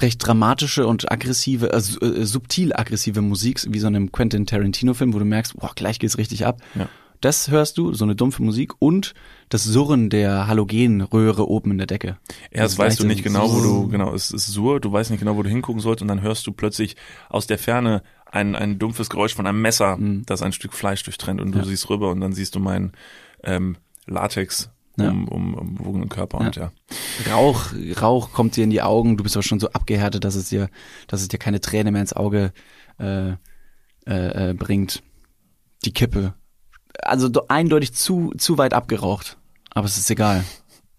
recht 0.00 0.24
dramatische 0.26 0.86
und 0.86 1.10
aggressive, 1.10 1.72
äh, 1.72 1.76
äh, 1.76 2.24
subtil 2.24 2.72
aggressive 2.74 3.20
Musik, 3.22 3.60
wie 3.68 3.78
so 3.78 3.88
in 3.88 3.96
einem 3.96 4.12
Quentin 4.12 4.46
Tarantino-Film, 4.46 5.14
wo 5.14 5.18
du 5.18 5.24
merkst, 5.24 5.56
boah, 5.56 5.72
gleich 5.74 5.98
geht's 5.98 6.18
richtig 6.18 6.46
ab. 6.46 6.60
Ja. 6.74 6.88
Das 7.22 7.50
hörst 7.50 7.78
du, 7.78 7.94
so 7.94 8.04
eine 8.04 8.14
dumpfe 8.14 8.42
Musik 8.42 8.74
und 8.78 9.14
das 9.48 9.64
Surren 9.64 10.10
der 10.10 10.46
Halogenröhre 10.48 11.48
oben 11.48 11.70
in 11.72 11.78
der 11.78 11.86
Decke. 11.86 12.18
Erst 12.50 12.74
Das 12.74 12.78
weißt 12.78 13.00
du 13.00 13.06
nicht 13.06 13.22
genau, 13.24 13.50
wo 13.50 13.60
du, 13.62 13.88
genau, 13.88 14.12
es 14.14 14.30
ist 14.32 14.48
Sur, 14.48 14.80
du 14.80 14.92
weißt 14.92 15.10
nicht 15.10 15.20
genau, 15.20 15.34
wo 15.36 15.42
du 15.42 15.48
hingucken 15.48 15.80
sollst 15.80 16.02
und 16.02 16.08
dann 16.08 16.20
hörst 16.20 16.46
du 16.46 16.52
plötzlich 16.52 16.94
aus 17.30 17.46
der 17.46 17.58
Ferne 17.58 18.02
ein, 18.30 18.54
ein 18.54 18.78
dumpfes 18.78 19.08
Geräusch 19.08 19.34
von 19.34 19.46
einem 19.46 19.62
Messer, 19.62 19.98
das 20.26 20.42
ein 20.42 20.52
Stück 20.52 20.74
Fleisch 20.74 21.04
durchtrennt 21.04 21.40
und 21.40 21.52
du 21.52 21.58
Mhm. 21.58 21.64
Ja. 21.64 21.68
siehst 21.70 21.88
rüber 21.88 22.10
und 22.10 22.20
dann 22.20 22.34
siehst 22.34 22.54
du 22.54 22.60
meinen 22.60 22.92
ähm, 23.44 23.76
Latex 24.06 24.68
Ja. 24.98 25.10
um, 25.10 25.28
um, 25.28 25.54
umwogenen 25.54 26.08
Körper 26.08 26.38
und 26.38 26.56
ja. 26.56 26.72
Rauch, 27.30 27.72
Rauch 28.00 28.32
kommt 28.32 28.56
dir 28.56 28.64
in 28.64 28.70
die 28.70 28.80
Augen, 28.82 29.16
du 29.16 29.22
bist 29.22 29.36
aber 29.36 29.42
schon 29.42 29.60
so 29.60 29.68
abgehärtet, 29.70 30.24
dass 30.24 30.34
es 30.34 30.48
dir, 30.48 30.70
dass 31.06 31.20
es 31.20 31.28
dir 31.28 31.38
keine 31.38 31.60
Träne 31.60 31.92
mehr 31.92 32.00
ins 32.00 32.14
Auge 32.14 32.52
äh, 32.98 33.32
äh, 34.06 34.50
äh, 34.50 34.54
bringt. 34.54 35.02
Die 35.84 35.92
Kippe. 35.92 36.34
Also 37.02 37.30
eindeutig 37.48 37.92
zu, 37.92 38.32
zu 38.38 38.56
weit 38.56 38.72
abgeraucht. 38.72 39.36
Aber 39.70 39.86
es 39.86 39.98
ist 39.98 40.10
egal. 40.10 40.44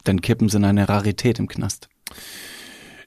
Denn 0.06 0.22
Kippen 0.22 0.50
sind 0.50 0.64
eine 0.64 0.88
Rarität 0.88 1.40
im 1.40 1.48
Knast. 1.48 1.90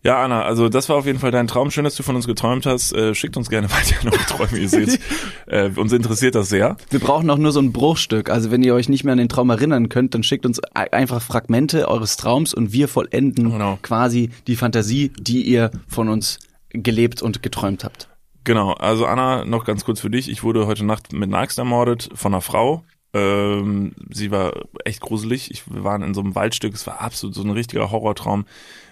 Ja, 0.03 0.23
Anna, 0.25 0.43
also 0.43 0.71
das 0.71 0.89
war 0.89 0.97
auf 0.97 1.05
jeden 1.05 1.19
Fall 1.19 1.31
dein 1.31 1.47
Traum. 1.47 1.71
Schön, 1.71 1.85
dass 1.85 1.95
du 1.95 2.03
von 2.03 2.17
uns 2.17 2.27
geträumt 2.27 2.65
hast. 2.65 2.93
Äh, 2.95 3.15
schickt 3.15 3.37
uns 3.37 3.51
gerne 3.51 3.69
weiter 3.71 4.03
noch 4.05 4.17
Träume, 4.25 4.59
ihr 4.59 4.69
seht. 4.69 4.99
äh, 5.47 5.69
uns 5.77 5.93
interessiert 5.93 6.35
das 6.35 6.49
sehr. 6.49 6.77
Wir 6.89 7.01
brauchen 7.01 7.29
auch 7.29 7.37
nur 7.37 7.53
so 7.53 7.61
ein 7.61 7.73
Bruchstück. 7.73 8.31
Also 8.31 8.51
wenn 8.51 8.63
ihr 8.63 8.75
euch 8.75 8.89
nicht 8.89 9.05
mehr 9.05 9.13
an 9.13 9.19
den 9.19 9.29
Traum 9.29 9.51
erinnern 9.51 9.91
könnt, 9.91 10.15
dann 10.15 10.23
schickt 10.23 10.47
uns 10.47 10.59
ei- 10.75 10.91
einfach 10.93 11.21
Fragmente 11.21 11.87
eures 11.89 12.17
Traums 12.17 12.55
und 12.55 12.73
wir 12.73 12.89
vollenden 12.89 13.51
Genau. 13.53 13.79
quasi 13.83 14.31
die 14.47 14.57
Fantasie, 14.57 15.13
die 15.19 15.43
ihr 15.43 15.71
von 15.87 16.09
uns 16.09 16.39
gelebt 16.71 17.21
und 17.21 17.43
geträumt 17.43 17.85
habt. 17.85 18.09
Genau, 18.45 18.73
also 18.73 19.05
Anna, 19.05 19.45
noch 19.45 19.67
ganz 19.67 19.85
kurz 19.85 20.01
für 20.01 20.09
dich. 20.09 20.31
Ich 20.31 20.43
wurde 20.43 20.67
heute 20.67 20.83
Nacht 20.87 21.13
mit 21.13 21.29
einer 21.29 21.39
Axt 21.41 21.59
ermordet 21.59 22.09
von 22.15 22.33
einer 22.33 22.41
Frau. 22.41 22.85
Ähm, 23.13 23.93
sie 24.11 24.31
war 24.31 24.53
echt 24.85 25.01
gruselig. 25.01 25.51
Ich, 25.51 25.73
wir 25.73 25.85
waren 25.85 26.03
in 26.03 26.15
so 26.15 26.21
einem 26.21 26.35
Waldstück. 26.35 26.75
Es 26.75 26.87
war 26.87 27.01
absolut 27.01 27.35
so 27.35 27.43
ein 27.43 27.51
richtiger 27.51 27.91
Horrortraum. 27.91 28.47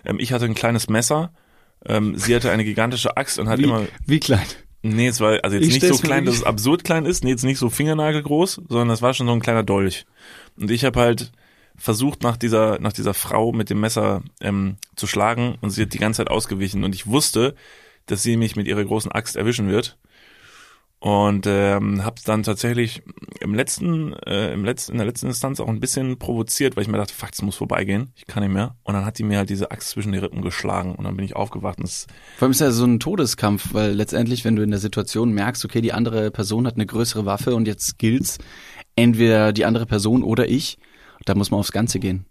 Ähm, 0.05 0.19
ich 0.19 0.33
hatte 0.33 0.45
ein 0.45 0.55
kleines 0.55 0.89
Messer. 0.89 1.33
Ähm, 1.87 2.17
sie 2.17 2.35
hatte 2.35 2.51
eine 2.51 2.65
gigantische 2.65 3.17
Axt 3.17 3.39
und 3.39 3.49
hat 3.49 3.59
Wie, 3.59 3.65
immer. 3.65 3.87
wie 4.07 4.21
klein? 4.21 4.47
Nee, 4.83 5.09
es 5.09 5.21
war 5.21 5.39
also 5.43 5.57
jetzt 5.57 5.67
Ich 5.67 5.75
nicht 5.83 5.87
so 5.87 6.01
klein, 6.01 6.25
dass 6.25 6.37
es 6.37 6.45
absurd 6.45 6.85
klein 6.85 7.05
ist. 7.05 7.25
Nee, 7.25 7.31
jetzt 7.31 7.45
nicht 7.45 7.59
so 7.59 7.69
fingernagelgroß, 7.71 8.63
sondern 8.69 8.89
das 8.89 9.03
war 9.03 9.15
schon 9.15 9.27
so 9.27 9.33
ein 9.33 9.41
kleiner 9.41 9.63
Dolch. 9.63 10.07
Und 10.57 10.71
ich 10.71 10.85
habe 10.85 11.01
halt 11.01 11.33
versucht, 11.77 12.23
nach 12.23 12.37
dieser, 12.37 12.79
nach 12.81 12.93
dieser 12.93 13.15
Frau 13.15 13.53
mit 13.53 13.71
dem 13.71 13.81
Messer 13.81 14.23
ähm, 14.41 14.77
zu 14.97 15.07
schlagen 15.07 15.57
und 15.61 15.71
sie 15.71 15.83
hat 15.83 15.95
die 15.95 15.99
ganze 15.99 16.19
Zeit 16.19 16.31
ausgewichen. 16.31 16.85
Und 16.85 16.95
ich 16.95 17.07
wusste, 17.07 17.55
dass 18.07 18.23
sie 18.23 18.37
mich 18.37 18.57
mit 18.57 18.67
ihrer 18.67 18.85
großen 18.85 19.13
Axt 19.13 19.37
erwischen 19.37 19.69
wird. 19.69 19.97
Und 21.01 21.47
ähm, 21.47 22.05
habe 22.05 22.17
dann 22.25 22.43
tatsächlich 22.43 23.03
im 23.41 23.55
letzten, 23.55 24.15
äh, 24.15 24.53
im 24.53 24.65
letzten, 24.65 24.93
in 24.93 24.99
der 24.99 25.07
letzten 25.07 25.29
Instanz 25.29 25.61
auch 25.61 25.69
ein 25.69 25.79
bisschen 25.79 26.19
provoziert, 26.19 26.75
weil 26.75 26.83
ich 26.83 26.89
mir 26.89 26.97
dachte, 26.97 27.15
fuck, 27.15 27.31
das 27.31 27.41
muss 27.43 27.55
vorbeigehen, 27.55 28.11
ich 28.17 28.27
kann 28.27 28.43
nicht 28.43 28.53
mehr. 28.53 28.75
Und 28.83 28.95
dann 28.95 29.05
hat 29.05 29.19
die 29.19 29.23
mir 29.23 29.39
halt 29.39 29.49
diese 29.49 29.71
Axt 29.71 29.91
zwischen 29.91 30.11
die 30.11 30.19
Rippen 30.19 30.43
geschlagen 30.43 30.97
und 30.97 31.05
dann 31.05 31.15
bin 31.15 31.25
ich 31.25 31.37
aufgewacht 31.37 31.79
und 31.79 31.85
es 31.85 32.09
Vor 32.37 32.47
allem 32.47 32.51
ist 32.51 32.61
ja 32.61 32.73
so 32.73 32.85
ein 32.85 32.99
Todeskampf, 32.99 33.75
weil 33.75 33.93
letztendlich, 33.93 34.45
wenn 34.45 34.57
du 34.57 34.63
in 34.63 34.71
der 34.71 34.81
Situation 34.81 35.31
merkst, 35.31 35.65
okay, 35.65 35.81
die 35.81 35.93
andere 35.93 36.33
Person 36.33 36.67
hat 36.67 36.75
eine 36.75 36.87
größere 36.87 37.25
Waffe 37.25 37.55
und 37.55 37.69
jetzt 37.69 37.99
gilt's 37.99 38.39
entweder 38.97 39.53
die 39.53 39.67
andere 39.67 39.87
Person 39.87 40.25
oder 40.25 40.49
ich, 40.49 40.79
da 41.27 41.37
muss 41.37 41.53
man 41.53 41.61
aufs 41.61 41.71
Ganze 41.71 42.01
gehen. 42.01 42.27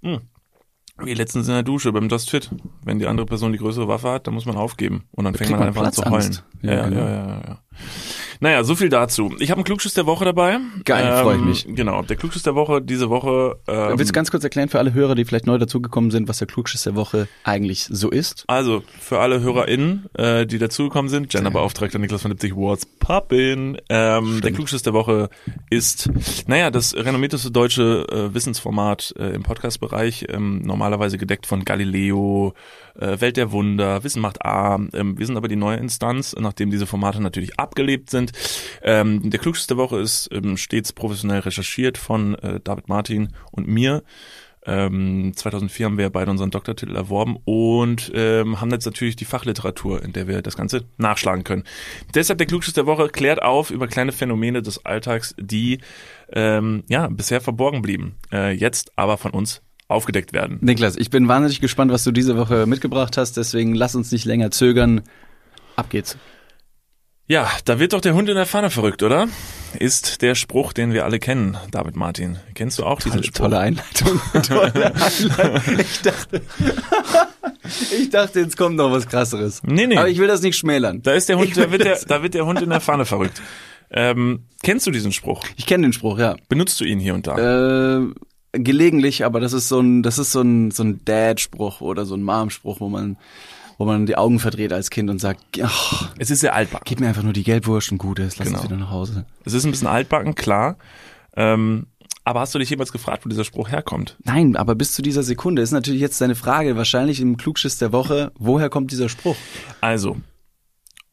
Wie 1.00 1.14
letztens 1.14 1.48
in 1.48 1.54
der 1.54 1.64
Dusche 1.64 1.92
beim 1.94 2.10
Just 2.10 2.30
Fit. 2.30 2.50
Wenn 2.84 2.98
die 3.00 3.06
andere 3.06 3.28
Person 3.28 3.52
die 3.52 3.60
größere 3.60 3.88
Waffe 3.88 4.10
hat, 4.10 4.28
dann 4.28 4.34
muss 4.34 4.46
man 4.46 4.58
aufgeben. 4.58 5.04
Und 5.12 5.26
dann 5.26 5.36
fängt 5.36 5.52
man 5.52 5.62
einfach 5.62 5.86
an 5.86 5.94
zu 5.94 6.04
heulen. 6.10 6.40
Ja, 6.64 6.72
Ja, 6.72 6.78
ja, 6.78 6.90
genau. 6.90 7.02
ja, 7.02 7.10
ja, 7.10 7.42
ja. 7.48 7.60
Naja, 8.40 8.64
so 8.64 8.76
viel 8.76 8.90
dazu. 8.90 9.36
Ich 9.40 9.50
habe 9.52 9.60
einen 9.60 9.66
Klugschiss 9.66 9.94
der 9.94 10.06
Woche 10.06 10.26
dabei. 10.26 10.54
Ähm, 10.54 10.82
Geil, 10.86 11.24
freu 11.24 11.36
ich 11.36 11.42
mich. 11.42 11.68
Genau, 11.76 12.02
der 12.02 12.16
Klugschiss 12.16 12.44
der 12.44 12.56
Woche 12.56 12.82
diese 12.82 13.10
Woche. 13.10 13.58
Ähm, 13.68 13.98
Willst 13.98 14.10
du 14.10 14.14
ganz 14.14 14.32
kurz 14.32 14.44
erklären 14.44 14.70
für 14.70 14.80
alle 14.80 14.94
Hörer, 14.94 15.16
die 15.16 15.26
vielleicht 15.26 15.48
neu 15.48 15.58
dazugekommen 15.58 16.12
sind, 16.12 16.28
was 16.28 16.38
der 16.38 16.48
Klugschiss 16.48 16.84
der 16.84 16.96
Woche 16.96 17.28
eigentlich 17.44 17.88
so 17.90 18.10
ist? 18.10 18.44
also, 18.48 18.84
für 19.00 19.20
alle 19.20 19.42
HörerInnen, 19.42 20.06
äh, 20.14 20.46
die 20.46 20.58
dazugekommen 20.58 21.10
sind, 21.10 21.30
Genderbeauftragter 21.30 22.00
Niklas 22.00 22.22
von 22.22 22.32
Lipzig, 22.32 22.56
what's 22.56 22.86
poppin? 22.86 23.78
Ähm, 23.90 24.42
der 24.42 24.52
Klugschiss 24.52 24.84
der 24.84 24.94
Woche 24.94 25.30
ist, 25.70 26.10
naja, 26.48 26.72
das 26.72 26.96
renommierteste 26.96 27.52
deutsche 27.52 28.06
äh, 28.12 28.34
Wissensformat 28.34 29.14
äh, 29.18 29.36
im 29.36 29.44
Podcast-Bereich, 29.44 30.28
ähm, 30.30 30.62
normalerweise 30.64 31.18
gedeckt 31.18 31.46
von 31.46 31.66
Galileo, 31.66 32.54
äh, 32.98 33.20
Welt 33.22 33.38
der 33.38 33.52
Wunder, 33.52 34.04
Wissen 34.04 34.22
macht 34.22 34.44
A. 34.46 34.76
Ähm, 34.94 35.18
wir 35.18 35.26
sind 35.26 35.38
aber 35.38 35.48
die 35.48 35.56
neue 35.56 35.78
Instanz, 35.78 36.36
nachdem 36.38 36.72
diese 36.72 36.88
Formate 36.88 37.22
natürlich 37.22 37.60
abgelebt 37.60 38.10
sind. 38.10 38.32
Ähm, 38.82 39.30
der 39.30 39.40
Klugschiss 39.40 39.68
der 39.68 39.78
Woche 39.78 40.00
ist 40.00 40.30
ähm, 40.32 40.58
stets 40.58 40.94
professionell 40.94 41.40
recherchiert 41.40 41.98
von 41.98 42.36
äh, 42.36 42.60
David 42.60 42.90
Martin 42.90 43.34
und 43.52 43.68
mir. 43.68 44.04
Ähm, 44.68 45.32
2004 45.34 45.86
haben 45.86 45.98
wir 45.98 46.10
beide 46.10 46.30
unseren 46.30 46.52
Doktortitel 46.52 46.94
erworben 46.94 47.38
und 47.46 48.12
ähm, 48.14 48.60
haben 48.60 48.70
jetzt 48.72 48.86
natürlich 48.86 49.16
die 49.16 49.24
Fachliteratur, 49.24 50.04
in 50.04 50.12
der 50.12 50.28
wir 50.28 50.42
das 50.42 50.58
Ganze 50.58 50.84
nachschlagen 50.98 51.46
können. 51.46 51.64
Deshalb 52.14 52.38
der 52.38 52.48
Klugschiss 52.48 52.74
der 52.74 52.86
Woche 52.86 53.08
klärt 53.08 53.42
auf 53.42 53.72
über 53.72 53.88
kleine 53.88 54.12
Phänomene 54.12 54.62
des 54.62 54.86
Alltags, 54.86 55.34
die 55.40 55.80
ähm, 56.34 56.84
ja 56.90 57.08
bisher 57.08 57.40
verborgen 57.40 57.82
blieben, 57.82 58.18
äh, 58.34 58.52
jetzt 58.52 58.92
aber 58.98 59.18
von 59.18 59.32
uns 59.32 59.62
aufgedeckt 59.88 60.34
werden. 60.34 60.58
Niklas, 60.62 60.96
ich 60.98 61.10
bin 61.10 61.28
wahnsinnig 61.28 61.62
gespannt, 61.62 61.92
was 61.92 62.04
du 62.04 62.12
diese 62.12 62.38
Woche 62.38 62.66
mitgebracht 62.66 63.18
hast, 63.18 63.38
deswegen 63.38 63.74
lass 63.76 63.96
uns 63.96 64.12
nicht 64.12 64.26
länger 64.26 64.52
zögern. 64.52 65.02
Ab 65.76 65.90
geht's. 65.90 66.18
Ja, 67.30 67.50
da 67.66 67.78
wird 67.80 67.92
doch 67.92 68.00
der 68.00 68.14
Hund 68.14 68.30
in 68.30 68.36
der 68.36 68.46
Pfanne 68.46 68.70
verrückt, 68.70 69.04
oder? 69.04 69.28
Ist 69.78 70.22
der 70.22 70.34
Spruch, 70.34 70.72
den 70.72 70.94
wir 70.94 71.04
alle 71.04 71.20
kennen, 71.20 71.58
David 71.72 71.98
Martin. 71.98 72.38
Kennst 72.54 72.80
du 72.80 72.86
auch 72.86 73.00
diesen 73.02 73.22
Tolle, 73.22 73.24
Spruch? 73.26 73.38
tolle 73.38 73.60
Einleitung. 73.60 74.22
tolle 74.48 74.96
Einleitung. 74.96 75.80
Ich 75.80 76.02
dachte, 76.02 76.42
Ich 78.00 78.10
dachte, 78.10 78.40
jetzt 78.40 78.58
kommt 78.58 78.78
noch 78.78 78.92
was 78.92 79.08
krasseres. 79.08 79.62
Nee, 79.64 79.88
nee. 79.88 79.98
Aber 79.98 80.08
ich 80.08 80.20
will 80.20 80.28
das 80.28 80.42
nicht 80.42 80.58
schmälern. 80.58 81.02
Da 81.02 81.12
ist 81.14 81.28
der 81.30 81.38
Hund, 81.38 81.56
da 81.58 81.70
wird 81.72 81.84
der, 81.84 82.00
da 82.08 82.24
wird 82.24 82.34
der 82.34 82.46
Hund 82.46 82.62
in 82.62 82.70
der 82.70 82.82
Pfanne 82.82 83.06
verrückt. 83.06 83.42
Ähm, 83.90 84.46
kennst 84.64 84.86
du 84.88 84.92
diesen 84.92 85.12
Spruch? 85.12 85.44
Ich 85.56 85.66
kenne 85.66 85.84
den 85.88 85.94
Spruch, 85.94 86.18
ja. 86.20 86.36
Benutzt 86.50 86.80
du 86.80 86.86
ihn 86.86 87.00
hier 87.00 87.14
und 87.14 87.28
da? 87.28 87.98
Äh, 87.98 88.08
gelegentlich, 88.60 89.26
aber 89.26 89.40
das 89.40 89.54
ist 89.54 89.68
so 89.70 89.80
ein, 89.80 90.04
das 90.04 90.18
ist 90.18 90.32
so 90.32 90.42
ein, 90.42 90.72
so 90.72 90.84
ein 90.84 91.02
Dad-Spruch 91.06 91.82
oder 91.82 92.06
so 92.06 92.16
ein 92.16 92.24
Mom-Spruch, 92.24 92.80
wo 92.80 92.90
man, 92.90 93.18
wo 93.78 93.86
man 93.86 94.06
die 94.06 94.18
Augen 94.18 94.40
verdreht 94.40 94.74
als 94.74 94.90
Kind 94.90 95.10
und 95.10 95.20
sagt, 95.20 95.42
ach, 95.62 96.12
es 96.18 96.30
ist 96.32 96.40
sehr 96.42 96.56
altbacken. 96.56 96.86
gib 96.86 97.00
mir 97.00 97.08
einfach 97.08 97.24
nur 97.24 97.34
die 97.34 97.44
Gelbwurst 97.44 97.92
und 97.92 97.98
gut 97.98 98.20
ist, 98.20 98.38
lass 98.40 98.48
Genau. 98.48 98.60
uns 98.60 98.70
wieder 98.70 98.80
nach 98.80 98.92
Hause. 98.92 99.26
Es 99.46 99.54
ist 99.54 99.66
ein 99.66 99.72
bisschen 99.72 99.88
altbacken, 99.88 100.36
klar. 100.36 100.78
Ähm, 101.36 101.88
aber 102.24 102.42
hast 102.42 102.54
du 102.54 102.60
dich 102.60 102.70
jemals 102.70 102.92
gefragt, 102.92 103.24
wo 103.26 103.30
dieser 103.30 103.46
Spruch 103.46 103.70
herkommt? 103.70 104.18
Nein, 104.26 104.58
aber 104.58 104.76
bis 104.76 104.94
zu 104.94 105.02
dieser 105.02 105.24
Sekunde 105.24 105.62
ist 105.62 105.72
natürlich 105.72 106.02
jetzt 106.02 106.20
deine 106.20 106.36
Frage, 106.36 106.76
wahrscheinlich 106.76 107.22
im 107.22 107.38
Klugschiss 107.38 107.78
der 107.78 107.94
Woche, 107.94 108.32
woher 108.38 108.70
kommt 108.70 108.92
dieser 108.92 109.08
Spruch? 109.08 109.38
Also, 109.80 110.18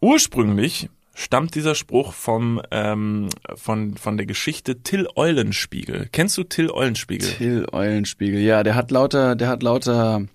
ursprünglich 0.01 0.89
stammt 1.15 1.55
dieser 1.55 1.75
Spruch 1.75 2.13
vom, 2.13 2.61
ähm, 2.71 3.29
von, 3.55 3.97
von 3.97 4.17
der 4.17 4.27
Geschichte 4.27 4.83
Till 4.83 5.07
Eulenspiegel. 5.15 6.09
Kennst 6.13 6.37
du 6.37 6.43
Till 6.43 6.71
Eulenspiegel? 6.71 7.31
Till 7.31 7.67
Eulenspiegel, 7.73 8.41
ja, 8.41 8.63
der 8.63 8.75
hat 8.75 8.91
lauter, 8.91 9.37
der 9.37 9.49
hat 9.49 9.63
lauter, 9.63 10.27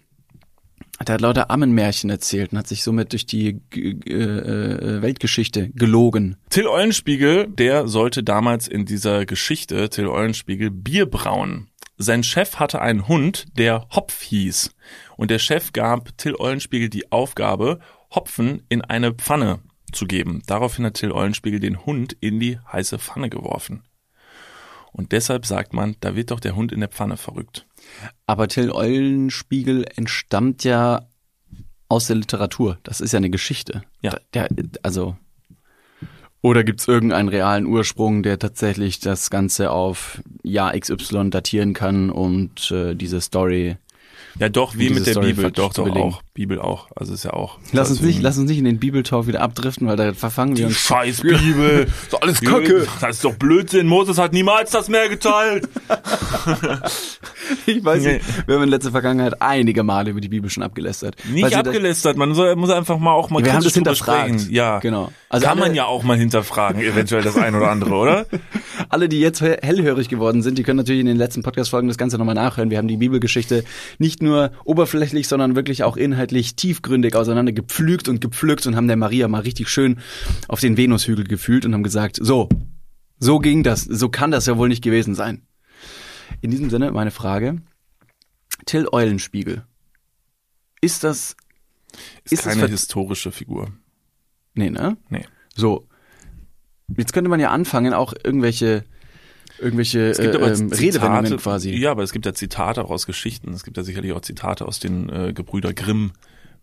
der 1.05 1.13
hat 1.13 1.21
lauter 1.21 1.51
Ammenmärchen 1.51 2.09
erzählt 2.09 2.51
und 2.51 2.57
hat 2.57 2.67
sich 2.67 2.83
somit 2.83 3.11
durch 3.11 3.25
die 3.25 3.61
G- 3.69 3.91
äh, 4.09 5.01
Weltgeschichte 5.01 5.69
gelogen. 5.69 6.37
Till 6.49 6.67
Eulenspiegel, 6.67 7.47
der 7.47 7.87
sollte 7.87 8.23
damals 8.23 8.67
in 8.67 8.85
dieser 8.85 9.25
Geschichte, 9.25 9.89
Till 9.89 10.07
Eulenspiegel, 10.07 10.71
Bier 10.71 11.05
brauen. 11.05 11.67
Sein 11.97 12.23
Chef 12.23 12.55
hatte 12.55 12.81
einen 12.81 13.09
Hund, 13.09 13.47
der 13.57 13.85
Hopf 13.93 14.21
hieß. 14.21 14.73
Und 15.17 15.31
der 15.31 15.39
Chef 15.39 15.73
gab 15.73 16.17
Till 16.17 16.35
Eulenspiegel 16.39 16.87
die 16.87 17.11
Aufgabe, 17.11 17.79
Hopfen 18.15 18.63
in 18.69 18.81
eine 18.81 19.11
Pfanne 19.13 19.59
zu 19.91 20.05
geben. 20.05 20.41
Daraufhin 20.45 20.85
hat 20.85 20.95
Till 20.95 21.11
Eulenspiegel 21.11 21.59
den 21.59 21.85
Hund 21.85 22.15
in 22.19 22.39
die 22.39 22.59
heiße 22.71 22.99
Pfanne 22.99 23.29
geworfen. 23.29 23.83
Und 24.91 25.11
deshalb 25.11 25.45
sagt 25.45 25.73
man, 25.73 25.95
da 25.99 26.15
wird 26.15 26.31
doch 26.31 26.39
der 26.39 26.55
Hund 26.55 26.71
in 26.71 26.79
der 26.79 26.89
Pfanne 26.89 27.17
verrückt. 27.17 27.67
Aber 28.25 28.47
Till 28.47 28.71
Eulenspiegel 28.71 29.85
entstammt 29.95 30.63
ja 30.63 31.07
aus 31.87 32.07
der 32.07 32.15
Literatur. 32.15 32.77
Das 32.83 33.01
ist 33.01 33.11
ja 33.11 33.17
eine 33.17 33.29
Geschichte. 33.29 33.83
Ja. 34.01 34.17
Der, 34.33 34.47
also. 34.83 35.17
Oder 36.41 36.63
gibt's 36.63 36.87
irgendeinen 36.87 37.27
realen 37.27 37.65
Ursprung, 37.65 38.23
der 38.23 38.39
tatsächlich 38.39 38.99
das 38.99 39.29
Ganze 39.29 39.71
auf 39.71 40.21
Jahr 40.41 40.77
XY 40.79 41.31
datieren 41.31 41.73
kann 41.73 42.09
und 42.09 42.71
äh, 42.71 42.95
diese 42.95 43.19
Story. 43.19 43.75
Ja, 44.37 44.47
doch, 44.47 44.77
wie 44.77 44.89
mit 44.89 45.05
der 45.05 45.13
Story 45.13 45.33
Bibel. 45.33 45.51
Doch, 45.51 45.73
doch 45.73 45.89
auch. 45.89 46.21
Bibel 46.39 46.59
auch. 46.61 46.87
Also 46.95 47.13
ist 47.13 47.25
ja 47.25 47.33
auch. 47.33 47.57
Lass 47.73 47.89
uns 47.89 47.99
nicht, 48.01 48.21
lass 48.21 48.37
uns 48.37 48.49
nicht 48.49 48.59
in 48.59 48.63
den 48.63 48.79
Bibeltalk 48.79 49.27
wieder 49.27 49.41
abdriften, 49.41 49.87
weil 49.87 49.97
da 49.97 50.13
verfangen 50.13 50.55
wir 50.55 50.67
uns. 50.67 50.77
scheiß 50.77 51.19
Bibel. 51.21 51.87
Ist 52.03 52.13
doch 52.13 52.21
alles 52.21 52.39
Kacke. 52.39 52.87
Das 53.01 53.17
ist 53.17 53.25
doch 53.25 53.35
Blödsinn. 53.35 53.87
Moses 53.87 54.17
hat 54.17 54.31
niemals 54.31 54.71
das 54.71 54.87
Meer 54.87 55.09
geteilt. 55.09 55.67
Ich 57.65 57.83
weiß 57.83 58.03
Nee. 58.03 58.13
nicht. 58.13 58.47
Wir 58.47 58.55
haben 58.55 58.63
in 58.63 58.69
letzter 58.69 58.91
Vergangenheit 58.91 59.41
einige 59.41 59.81
Male 59.83 60.11
über 60.11 60.21
die 60.21 60.27
Bibel 60.29 60.49
schon 60.51 60.61
abgelästert. 60.63 61.15
Nicht 61.31 61.55
abgelästert, 61.55 62.15
man 62.17 62.33
soll, 62.35 62.55
muss 62.55 62.69
einfach 62.69 62.99
mal 62.99 63.11
auch 63.13 63.29
mal 63.31 63.43
Wir 63.43 63.53
haben 63.53 63.63
das 63.63 63.73
hinterfragt. 63.73 64.29
sprechen. 64.39 64.53
Ja, 64.53 64.79
Genau. 64.79 65.11
Also 65.29 65.45
Kann 65.47 65.57
alle- 65.59 65.67
man 65.69 65.75
ja 65.75 65.85
auch 65.85 66.03
mal 66.03 66.17
hinterfragen, 66.17 66.81
eventuell 66.81 67.23
das 67.23 67.37
ein 67.37 67.55
oder 67.55 67.69
andere, 67.71 67.93
oder? 67.95 68.25
Alle, 68.89 69.09
die 69.09 69.19
jetzt 69.19 69.41
he- 69.41 69.57
hellhörig 69.61 70.09
geworden 70.09 70.41
sind, 70.41 70.57
die 70.57 70.63
können 70.63 70.77
natürlich 70.77 71.01
in 71.01 71.05
den 71.05 71.17
letzten 71.17 71.43
Podcast-Folgen 71.43 71.87
das 71.87 71.97
Ganze 71.97 72.17
nochmal 72.17 72.33
nachhören. 72.33 72.69
Wir 72.71 72.77
haben 72.79 72.87
die 72.87 72.97
Bibelgeschichte 72.97 73.63
nicht 73.99 74.23
nur 74.23 74.51
oberflächlich, 74.63 75.27
sondern 75.27 75.55
wirklich 75.55 75.83
auch 75.83 75.97
inhaltlich 75.97 76.28
tiefgründig 76.31 77.15
auseinander 77.15 77.51
gepflügt 77.51 78.07
und 78.07 78.21
gepflückt 78.21 78.65
und 78.67 78.75
haben 78.75 78.87
der 78.87 78.97
Maria 78.97 79.27
mal 79.27 79.41
richtig 79.41 79.69
schön 79.69 79.99
auf 80.47 80.59
den 80.59 80.77
Venushügel 80.77 81.25
gefühlt 81.25 81.65
und 81.65 81.73
haben 81.73 81.83
gesagt, 81.83 82.17
so, 82.21 82.49
so 83.19 83.39
ging 83.39 83.63
das, 83.63 83.83
so 83.83 84.09
kann 84.09 84.31
das 84.31 84.45
ja 84.45 84.57
wohl 84.57 84.69
nicht 84.69 84.83
gewesen 84.83 85.15
sein. 85.15 85.41
In 86.41 86.51
diesem 86.51 86.69
Sinne 86.69 86.91
meine 86.91 87.11
Frage, 87.11 87.61
Till 88.65 88.87
Eulenspiegel, 88.91 89.65
ist 90.81 91.03
das, 91.03 91.35
Ist, 92.23 92.33
Ist 92.33 92.43
keine 92.43 92.61
ver- 92.61 92.67
historische 92.67 93.31
Figur. 93.31 93.71
nee, 94.53 94.69
ne? 94.69 94.97
Nee. 95.09 95.25
So. 95.55 95.85
Jetzt 96.97 97.13
könnte 97.13 97.29
man 97.29 97.39
ja 97.39 97.51
anfangen, 97.51 97.93
auch 97.93 98.13
irgendwelche, 98.23 98.83
irgendwelche 99.61 100.09
Es 100.09 100.17
gibt 100.17 100.35
äh, 100.35 100.37
aber 100.37 100.47
ähm, 100.47 100.71
Zitate, 100.71 100.81
Redewendungen 100.81 101.39
quasi. 101.39 101.71
Ja, 101.75 101.91
aber 101.91 102.03
es 102.03 102.11
gibt 102.11 102.25
ja 102.25 102.33
Zitate 102.33 102.83
auch 102.83 102.89
aus 102.89 103.05
Geschichten. 103.05 103.53
Es 103.53 103.63
gibt 103.63 103.77
ja 103.77 103.83
sicherlich 103.83 104.11
auch 104.13 104.21
Zitate 104.21 104.67
aus 104.67 104.79
den 104.79 105.09
äh, 105.09 105.33
Gebrüder 105.33 105.73
Grimm 105.73 106.11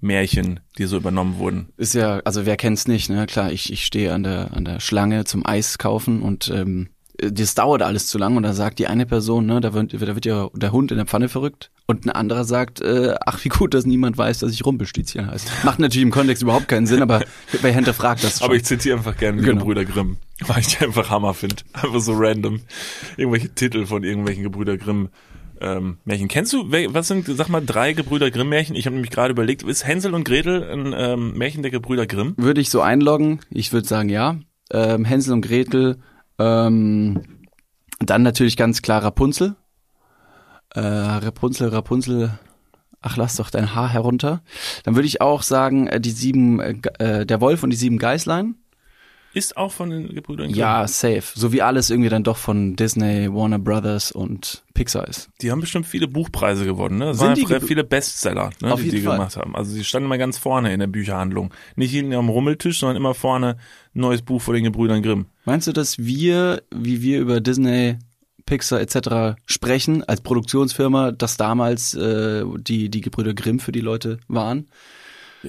Märchen, 0.01 0.61
die 0.79 0.85
so 0.85 0.97
übernommen 0.97 1.39
wurden. 1.39 1.69
Ist 1.77 1.95
ja, 1.95 2.21
also 2.25 2.45
wer 2.47 2.57
kennt's 2.57 2.87
nicht, 2.87 3.09
ne? 3.09 3.27
Klar, 3.27 3.51
ich, 3.51 3.73
ich 3.73 3.85
stehe 3.85 4.13
an 4.13 4.23
der, 4.23 4.53
an 4.53 4.65
der 4.65 4.81
Schlange 4.81 5.25
zum 5.25 5.47
Eis 5.47 5.79
kaufen 5.79 6.21
und 6.23 6.51
ähm, 6.55 6.91
das 7.19 7.55
dauert 7.55 7.83
alles 7.83 8.09
zu 8.09 8.19
lang 8.19 8.37
und 8.37 8.43
da 8.43 8.53
sagt 8.53 8.79
die 8.79 8.89
eine 8.89 9.07
Person, 9.07 9.47
ne, 9.47 9.61
da 9.61 9.73
wird, 9.73 9.95
da 9.95 10.01
wird 10.01 10.27
ja 10.27 10.51
der 10.55 10.73
Hund 10.73 10.91
in 10.91 10.99
der 10.99 11.07
Pfanne 11.07 11.29
verrückt 11.29 11.71
und 11.87 12.05
ein 12.05 12.11
anderer 12.11 12.45
sagt, 12.45 12.81
äh, 12.83 13.15
ach 13.25 13.43
wie 13.45 13.49
gut, 13.49 13.73
dass 13.73 13.87
niemand 13.87 14.19
weiß, 14.19 14.41
dass 14.41 14.53
ich 14.53 14.65
Rumpelstilzchen 14.67 15.27
heiße. 15.27 15.47
Macht 15.65 15.79
natürlich 15.79 16.03
im 16.03 16.11
Kontext 16.11 16.43
überhaupt 16.43 16.69
keinen 16.69 16.87
Sinn, 16.87 17.03
aber 17.03 17.23
wer 17.63 17.73
hinterfragt 17.73 18.23
das 18.23 18.39
schon. 18.39 18.47
Aber 18.47 18.55
ich 18.55 18.65
zitiere 18.65 18.99
einfach 18.99 19.17
gerne 19.17 19.41
Genau. 19.41 19.61
Gebrüder 19.61 19.85
Grimm, 19.85 20.19
weil 20.47 20.61
ich 20.61 20.77
die 20.77 20.85
einfach 20.85 21.11
Hammer 21.11 21.35
finde. 21.35 21.57
Einfach 21.73 22.01
so 22.01 22.15
random. 22.15 22.61
Irgendwelche 23.17 23.55
Titel 23.55 23.87
von 23.87 24.05
irgendwelchen 24.05 24.43
Gebrüder 24.43 24.77
Grimm 24.77 25.09
ähm, 25.61 25.99
Märchen. 26.05 26.29
Kennst 26.29 26.53
du, 26.53 26.71
was 26.71 27.09
sind, 27.09 27.27
sag 27.27 27.49
mal, 27.49 27.65
drei 27.65 27.93
Gebrüder 27.93 28.31
Grimm 28.31 28.51
Märchen? 28.51 28.77
Ich 28.77 28.87
habe 28.87 28.95
nämlich 28.95 29.11
gerade 29.11 29.33
überlegt, 29.33 29.63
ist 29.63 29.87
Hänsel 29.87 30.15
und 30.15 30.25
Gretel 30.25 30.63
ein 30.71 30.95
ähm, 30.97 31.39
Märchen 31.39 31.63
der 31.63 31.71
Gebrüder 31.71 32.07
Grimm? 32.07 32.35
würde 32.37 32.61
ich 32.61 32.71
so 32.71 32.81
einloggen, 32.81 33.41
ich 33.51 33.73
würde 33.73 33.89
sagen 33.89 34.09
ja. 34.09 34.37
Ähm, 34.71 35.05
Hänsel 35.05 35.33
und 35.33 35.43
Gretel, 35.43 35.99
ähm, 36.39 37.23
dann 38.01 38.23
natürlich 38.23 38.57
ganz 38.57 38.83
klar 38.83 39.03
Rapunzel. 39.03 39.57
Äh, 40.75 40.81
Rapunzel, 40.81 41.69
Rapunzel, 41.69 42.39
ach 43.01 43.17
lass 43.17 43.37
doch 43.37 43.49
dein 43.51 43.75
Haar 43.75 43.89
herunter. 43.89 44.43
Dann 44.83 44.95
würde 44.95 45.07
ich 45.07 45.21
auch 45.21 45.43
sagen, 45.43 45.87
äh, 45.87 46.01
die 46.01 46.11
sieben, 46.11 46.61
äh, 46.61 46.75
äh, 46.99 47.27
der 47.27 47.41
Wolf 47.41 47.63
und 47.63 47.71
die 47.71 47.77
sieben 47.77 47.99
Geißlein. 47.99 48.57
Ist 49.37 49.59
auch 49.59 49.71
von 49.71 49.91
den 49.91 50.15
Gebrüdern 50.15 50.47
Grimm. 50.47 50.57
Ja, 50.57 50.89
safe. 50.89 51.25
So 51.35 51.53
wie 51.53 51.61
alles 51.61 51.91
irgendwie 51.91 52.09
dann 52.09 52.25
doch 52.25 52.39
von 52.39 52.75
Disney, 52.75 53.31
Warner 53.31 53.59
Brothers 53.59 54.11
und 54.11 54.65
Pixar 54.73 55.07
ist. 55.07 55.29
Die 55.43 55.51
haben 55.51 55.61
bestimmt 55.61 55.87
viele 55.87 56.09
Buchpreise 56.09 56.65
gewonnen, 56.65 56.97
ne? 56.97 57.05
Das 57.09 57.19
Sind 57.19 57.47
waren 57.47 57.61
die 57.61 57.67
viele 57.67 57.85
Bestseller, 57.85 58.49
ne, 58.63 58.73
Auf 58.73 58.81
die 58.81 58.89
die 58.89 59.03
Fall. 59.03 59.19
gemacht 59.19 59.37
haben. 59.37 59.55
Also 59.55 59.77
die 59.77 59.85
standen 59.85 60.07
immer 60.07 60.17
ganz 60.17 60.39
vorne 60.39 60.73
in 60.73 60.81
der 60.81 60.87
Bücherhandlung. 60.87 61.53
Nicht 61.75 61.91
hinten 61.91 62.15
am 62.15 62.31
Rummeltisch, 62.31 62.81
sondern 62.81 62.97
immer 62.97 63.13
vorne 63.13 63.59
ein 63.95 64.01
neues 64.01 64.23
Buch 64.23 64.41
von 64.41 64.55
den 64.55 64.65
Gebrüdern 64.65 65.03
Grimm. 65.03 65.27
Meinst 65.45 65.67
du, 65.67 65.73
dass 65.73 65.99
wir, 65.99 66.63
wie 66.75 67.03
wir 67.03 67.21
über 67.21 67.43
Disney, 67.43 67.99
Pixar 68.47 68.81
etc. 68.81 69.39
sprechen 69.45 70.03
als 70.03 70.23
Produktionsfirma, 70.23 71.13
dass 71.13 71.37
damals 71.37 71.93
äh, 71.93 72.43
die 72.59 72.89
die 72.89 73.01
Gebrüder 73.03 73.35
Grimm 73.35 73.61
für 73.61 73.73
die 73.73 73.81
Leute 73.81 74.19
waren? 74.29 74.69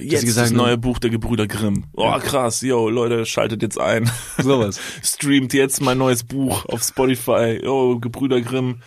Jetzt 0.00 0.24
gesagt 0.24 0.46
das 0.46 0.52
neue 0.52 0.78
Buch 0.78 0.98
der 0.98 1.10
Gebrüder 1.10 1.46
Grimm. 1.46 1.84
Oh, 1.94 2.18
krass, 2.18 2.60
yo, 2.62 2.88
Leute, 2.88 3.26
schaltet 3.26 3.62
jetzt 3.62 3.78
ein. 3.78 4.10
Sowas. 4.38 4.80
Streamt 5.02 5.52
jetzt 5.52 5.80
mein 5.80 5.98
neues 5.98 6.24
Buch 6.24 6.64
auf 6.66 6.82
Spotify. 6.82 7.60
Yo, 7.62 7.98
Gebrüder 7.98 8.40
Grimm, 8.40 8.82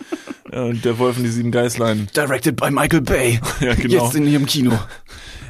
äh, 0.52 0.74
der 0.74 1.00
Wolf 1.00 1.18
und 1.18 1.24
die 1.24 1.30
sieben 1.30 1.52
Geißlein. 1.52 2.10
Directed 2.16 2.56
by 2.56 2.72
Michael 2.72 3.02
Bay. 3.02 3.40
Ja, 3.60 3.76
genau. 3.76 4.06
Jetzt 4.06 4.16
in 4.16 4.26
ihrem 4.26 4.46
Kino. 4.46 4.72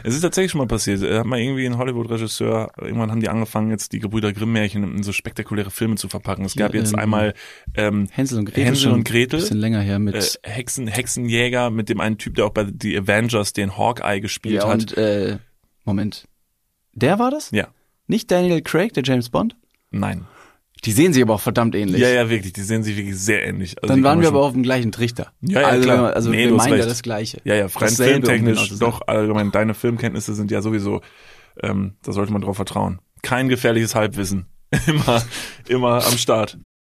Es 0.03 0.15
ist 0.15 0.21
tatsächlich 0.21 0.51
schon 0.51 0.59
mal 0.59 0.67
passiert. 0.67 1.03
Er 1.03 1.19
hat 1.19 1.25
mal 1.25 1.39
irgendwie 1.39 1.65
ein 1.65 1.77
Hollywood-Regisseur, 1.77 2.71
irgendwann 2.79 3.11
haben 3.11 3.21
die 3.21 3.29
angefangen, 3.29 3.69
jetzt 3.69 3.93
die 3.93 3.99
Gebrüder 3.99 4.33
Grimm-Märchen 4.33 4.97
in 4.97 5.03
so 5.03 5.11
spektakuläre 5.11 5.69
Filme 5.69 5.95
zu 5.95 6.09
verpacken. 6.09 6.45
Es 6.45 6.55
gab 6.55 6.73
jetzt 6.73 6.93
ähm, 6.93 6.99
einmal 6.99 7.33
ähm, 7.75 8.07
Hänsel 8.11 8.39
und 8.39 8.45
Gretel. 8.45 8.65
Hänsel 8.65 8.91
und 8.91 9.03
Gretel. 9.03 9.39
Bisschen 9.39 9.59
länger 9.59 9.81
her 9.81 9.99
mit 9.99 10.15
äh, 10.15 10.49
Hexen, 10.49 10.87
Hexenjäger 10.87 11.69
mit 11.69 11.89
dem 11.89 11.99
einen 11.99 12.17
Typ, 12.17 12.35
der 12.35 12.45
auch 12.45 12.51
bei 12.51 12.65
The 12.65 12.97
Avengers 12.97 13.53
den 13.53 13.77
Hawkeye 13.77 14.19
gespielt 14.21 14.55
ja, 14.55 14.67
hat. 14.67 14.73
und 14.73 14.97
äh, 14.97 15.37
Moment. 15.83 16.27
Der 16.93 17.19
war 17.19 17.31
das? 17.31 17.51
Ja. 17.51 17.67
Nicht 18.07 18.29
Daniel 18.31 18.61
Craig, 18.61 18.93
der 18.93 19.03
James 19.03 19.29
Bond? 19.29 19.55
Nein. 19.91 20.27
Die 20.83 20.91
sehen 20.91 21.13
sich 21.13 21.21
aber 21.21 21.35
auch 21.35 21.41
verdammt 21.41 21.75
ähnlich. 21.75 22.01
Ja, 22.01 22.09
ja, 22.09 22.29
wirklich. 22.29 22.53
Die 22.53 22.61
sehen 22.61 22.81
sich 22.83 22.97
wirklich 22.97 23.17
sehr 23.19 23.45
ähnlich. 23.47 23.81
Also 23.81 23.93
Dann 23.93 24.03
waren 24.03 24.19
wir 24.19 24.27
schon- 24.27 24.35
aber 24.35 24.45
auf 24.45 24.53
dem 24.53 24.63
gleichen 24.63 24.91
Trichter. 24.91 25.31
Ja, 25.41 25.61
ja, 25.61 25.67
also, 25.67 25.83
klar. 25.83 26.13
Also 26.15 26.29
Nee, 26.31 26.47
wir 26.47 26.53
meinen 26.55 26.79
ja 26.79 26.85
das 26.85 27.03
Gleiche. 27.03 27.39
Ja, 27.43 27.53
ja, 27.55 27.67
rein 27.67 27.89
um 27.89 27.95
filmtechnisch, 27.95 28.69
doch, 28.79 29.01
allgemein, 29.07 29.51
deine 29.51 29.75
Filmkenntnisse 29.75 30.33
sind 30.33 30.49
ja 30.49 30.61
sowieso, 30.63 31.01
ähm, 31.61 31.97
da 32.03 32.11
sollte 32.13 32.33
man 32.33 32.41
drauf 32.41 32.55
vertrauen. 32.55 32.99
Kein 33.21 33.47
gefährliches 33.47 33.93
Halbwissen. 33.93 34.47
Immer, 34.87 35.21
immer 35.67 36.05
am 36.05 36.17
Start. 36.17 36.57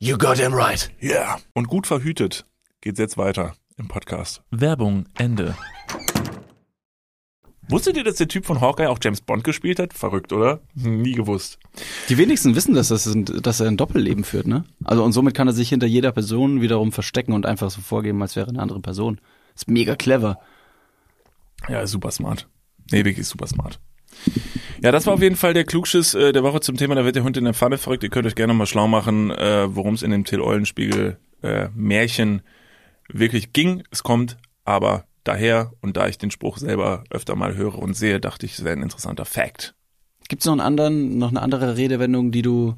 You 0.00 0.16
got 0.16 0.38
him 0.38 0.54
right. 0.54 0.92
Ja. 1.00 1.10
Yeah. 1.10 1.40
Und 1.54 1.66
gut 1.66 1.88
verhütet 1.88 2.46
geht's 2.80 3.00
jetzt 3.00 3.18
weiter 3.18 3.56
im 3.76 3.88
Podcast. 3.88 4.42
Werbung, 4.52 5.06
Ende. 5.18 5.56
Wusstet 7.68 7.96
ihr, 7.96 8.04
dass 8.04 8.14
der 8.14 8.28
Typ 8.28 8.46
von 8.46 8.60
Hawkeye 8.60 8.86
auch 8.86 9.00
James 9.02 9.20
Bond 9.20 9.42
gespielt 9.42 9.80
hat? 9.80 9.92
Verrückt, 9.92 10.32
oder? 10.32 10.60
Nie 10.74 11.14
gewusst. 11.14 11.58
Die 12.08 12.16
wenigsten 12.16 12.54
wissen, 12.54 12.74
dass, 12.74 12.88
das 12.88 13.06
ein, 13.06 13.24
dass 13.24 13.58
er 13.58 13.66
ein 13.66 13.76
Doppelleben 13.76 14.22
führt, 14.22 14.46
ne? 14.46 14.62
Also 14.84 15.02
und 15.02 15.10
somit 15.10 15.34
kann 15.34 15.48
er 15.48 15.52
sich 15.52 15.68
hinter 15.68 15.88
jeder 15.88 16.12
Person 16.12 16.60
wiederum 16.60 16.92
verstecken 16.92 17.32
und 17.32 17.44
einfach 17.44 17.68
so 17.72 17.80
vorgeben, 17.80 18.22
als 18.22 18.36
wäre 18.36 18.48
eine 18.48 18.62
andere 18.62 18.78
Person. 18.78 19.20
Ist 19.56 19.68
mega 19.68 19.96
clever. 19.96 20.38
Ja, 21.68 21.80
ist 21.80 21.90
super 21.90 22.12
smart. 22.12 22.46
Nee, 22.92 23.04
wirklich 23.04 23.26
super 23.26 23.48
smart. 23.48 23.80
Ja, 24.80 24.92
das 24.92 25.06
war 25.06 25.14
auf 25.14 25.22
jeden 25.22 25.36
Fall 25.36 25.54
der 25.54 25.64
Klugschiss 25.64 26.14
äh, 26.14 26.32
der 26.32 26.44
Woche 26.44 26.60
zum 26.60 26.76
Thema, 26.76 26.94
da 26.94 27.04
wird 27.04 27.16
der 27.16 27.24
Hund 27.24 27.36
in 27.36 27.44
der 27.44 27.54
Pfanne 27.54 27.78
verrückt. 27.78 28.04
Ihr 28.04 28.10
könnt 28.10 28.26
euch 28.26 28.36
gerne 28.36 28.54
mal 28.54 28.66
schlau 28.66 28.86
machen, 28.86 29.30
äh, 29.30 29.74
worum 29.74 29.94
es 29.94 30.02
in 30.02 30.10
dem 30.10 30.24
Till 30.24 30.40
Eulenspiegel 30.40 31.18
äh, 31.42 31.68
Märchen 31.74 32.42
wirklich 33.08 33.52
ging. 33.52 33.82
Es 33.90 34.02
kommt 34.02 34.36
aber 34.64 35.04
daher 35.24 35.72
und 35.80 35.96
da 35.96 36.08
ich 36.08 36.18
den 36.18 36.30
Spruch 36.30 36.58
selber 36.58 37.04
öfter 37.10 37.34
mal 37.34 37.56
höre 37.56 37.78
und 37.78 37.94
sehe, 37.94 38.20
dachte 38.20 38.46
ich, 38.46 38.52
es 38.52 38.64
wäre 38.64 38.76
ein 38.76 38.82
interessanter 38.82 39.24
Fact. 39.24 39.74
Gibt's 40.28 40.46
noch 40.46 40.52
einen 40.52 40.60
anderen, 40.60 41.18
noch 41.18 41.30
eine 41.30 41.42
andere 41.42 41.76
Redewendung, 41.76 42.30
die 42.30 42.42
du, 42.42 42.74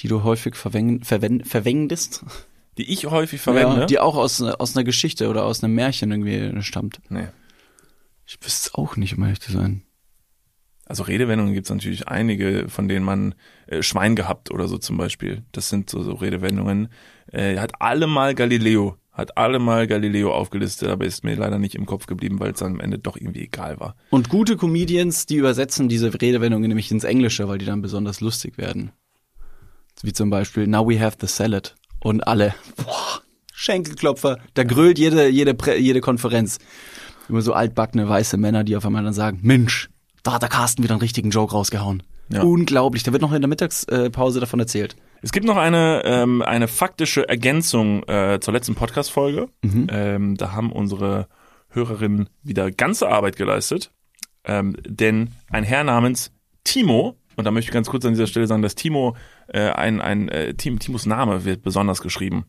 die 0.00 0.08
du 0.08 0.24
häufig 0.24 0.56
verweng, 0.56 1.04
verwen, 1.04 1.44
verwendest? 1.44 2.24
Die 2.78 2.90
ich 2.90 3.06
häufig 3.06 3.40
verwende. 3.40 3.80
Ja, 3.80 3.86
die 3.86 3.98
auch 3.98 4.16
aus, 4.16 4.40
aus 4.40 4.74
einer 4.74 4.84
Geschichte 4.84 5.28
oder 5.28 5.44
aus 5.44 5.62
einem 5.62 5.74
Märchen 5.74 6.10
irgendwie 6.10 6.62
stammt. 6.62 7.00
nee. 7.08 7.28
Ich 8.26 8.38
wüsste 8.44 8.68
es 8.68 8.74
auch 8.74 8.94
nicht, 8.94 9.16
um 9.16 9.24
ehrlich 9.24 9.40
zu 9.40 9.50
sein. 9.50 9.82
Also 10.90 11.04
Redewendungen 11.04 11.54
gibt 11.54 11.66
es 11.66 11.70
natürlich 11.70 12.08
einige, 12.08 12.68
von 12.68 12.88
denen 12.88 13.04
man 13.04 13.36
äh, 13.68 13.80
Schwein 13.80 14.16
gehabt 14.16 14.50
oder 14.50 14.66
so 14.66 14.76
zum 14.76 14.96
Beispiel. 14.96 15.44
Das 15.52 15.68
sind 15.68 15.88
so, 15.88 16.02
so 16.02 16.14
Redewendungen. 16.14 16.88
Äh, 17.30 17.58
hat 17.58 17.74
alle 17.78 18.08
mal 18.08 18.34
Galileo, 18.34 18.96
hat 19.12 19.38
alle 19.38 19.60
mal 19.60 19.86
Galileo 19.86 20.34
aufgelistet, 20.34 20.88
aber 20.88 21.04
ist 21.04 21.22
mir 21.22 21.36
leider 21.36 21.60
nicht 21.60 21.76
im 21.76 21.86
Kopf 21.86 22.06
geblieben, 22.06 22.40
weil 22.40 22.50
es 22.50 22.62
am 22.64 22.80
Ende 22.80 22.98
doch 22.98 23.16
irgendwie 23.16 23.42
egal 23.42 23.78
war. 23.78 23.94
Und 24.10 24.30
gute 24.30 24.56
Comedians, 24.56 25.26
die 25.26 25.36
übersetzen 25.36 25.88
diese 25.88 26.12
Redewendungen 26.12 26.66
nämlich 26.66 26.90
ins 26.90 27.04
Englische, 27.04 27.46
weil 27.46 27.58
die 27.58 27.66
dann 27.66 27.82
besonders 27.82 28.20
lustig 28.20 28.58
werden. 28.58 28.90
Wie 30.02 30.12
zum 30.12 30.28
Beispiel, 30.28 30.66
now 30.66 30.84
we 30.84 30.98
have 31.00 31.18
the 31.20 31.28
salad. 31.28 31.76
Und 32.00 32.26
alle, 32.26 32.52
boah, 32.74 33.22
Schenkelklopfer, 33.52 34.38
da 34.54 34.64
grölt 34.64 34.98
jede, 34.98 35.28
jede, 35.28 35.54
jede 35.76 36.00
Konferenz. 36.00 36.58
Immer 37.28 37.42
so 37.42 37.52
altbackene 37.52 38.08
weiße 38.08 38.38
Männer, 38.38 38.64
die 38.64 38.76
auf 38.76 38.84
einmal 38.84 39.04
dann 39.04 39.12
sagen, 39.12 39.38
Mensch, 39.42 39.88
da 40.22 40.32
hat 40.32 40.42
der 40.42 40.48
Carsten 40.48 40.82
wieder 40.82 40.94
einen 40.94 41.02
richtigen 41.02 41.30
Joke 41.30 41.52
rausgehauen. 41.52 42.02
Ja. 42.32 42.42
Unglaublich, 42.42 43.02
da 43.02 43.12
wird 43.12 43.22
noch 43.22 43.32
in 43.32 43.42
der 43.42 43.48
Mittagspause 43.48 44.38
davon 44.38 44.60
erzählt. 44.60 44.96
Es 45.22 45.32
gibt 45.32 45.46
noch 45.46 45.56
eine, 45.56 46.02
ähm, 46.04 46.42
eine 46.42 46.68
faktische 46.68 47.28
Ergänzung 47.28 48.04
äh, 48.04 48.38
zur 48.40 48.54
letzten 48.54 48.74
Podcast-Folge. 48.74 49.48
Mhm. 49.62 49.86
Ähm, 49.90 50.36
da 50.36 50.52
haben 50.52 50.70
unsere 50.70 51.26
Hörerinnen 51.70 52.28
wieder 52.42 52.70
ganze 52.70 53.08
Arbeit 53.08 53.36
geleistet. 53.36 53.90
Ähm, 54.44 54.76
denn 54.86 55.32
ein 55.50 55.64
Herr 55.64 55.84
namens 55.84 56.32
Timo, 56.64 57.16
und 57.36 57.44
da 57.44 57.50
möchte 57.50 57.70
ich 57.70 57.74
ganz 57.74 57.88
kurz 57.88 58.04
an 58.04 58.12
dieser 58.12 58.26
Stelle 58.26 58.46
sagen, 58.46 58.62
dass 58.62 58.74
Timo, 58.74 59.16
äh, 59.48 59.70
ein, 59.70 60.00
ein 60.00 60.28
äh, 60.28 60.54
Tim, 60.54 60.78
Timos 60.78 61.06
Name 61.06 61.44
wird 61.44 61.62
besonders 61.62 62.00
geschrieben. 62.00 62.46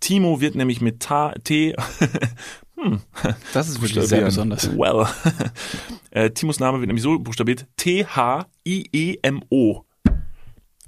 Timo 0.00 0.40
wird 0.40 0.54
nämlich 0.54 0.80
mit 0.80 1.00
Ta, 1.00 1.32
T, 1.44 1.74
Das 3.52 3.68
ist 3.68 3.80
wirklich 3.80 4.06
sehr 4.08 4.24
besonders. 4.24 4.70
Well. 4.76 5.06
äh, 6.10 6.30
Timos 6.30 6.60
Name 6.60 6.78
wird 6.80 6.88
nämlich 6.88 7.02
so 7.02 7.18
buchstabiert 7.18 7.66
T-H-I-E-M-O. 7.76 8.54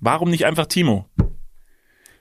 Warum 0.01 0.31
nicht 0.31 0.44
einfach 0.46 0.66
Timo? 0.66 1.07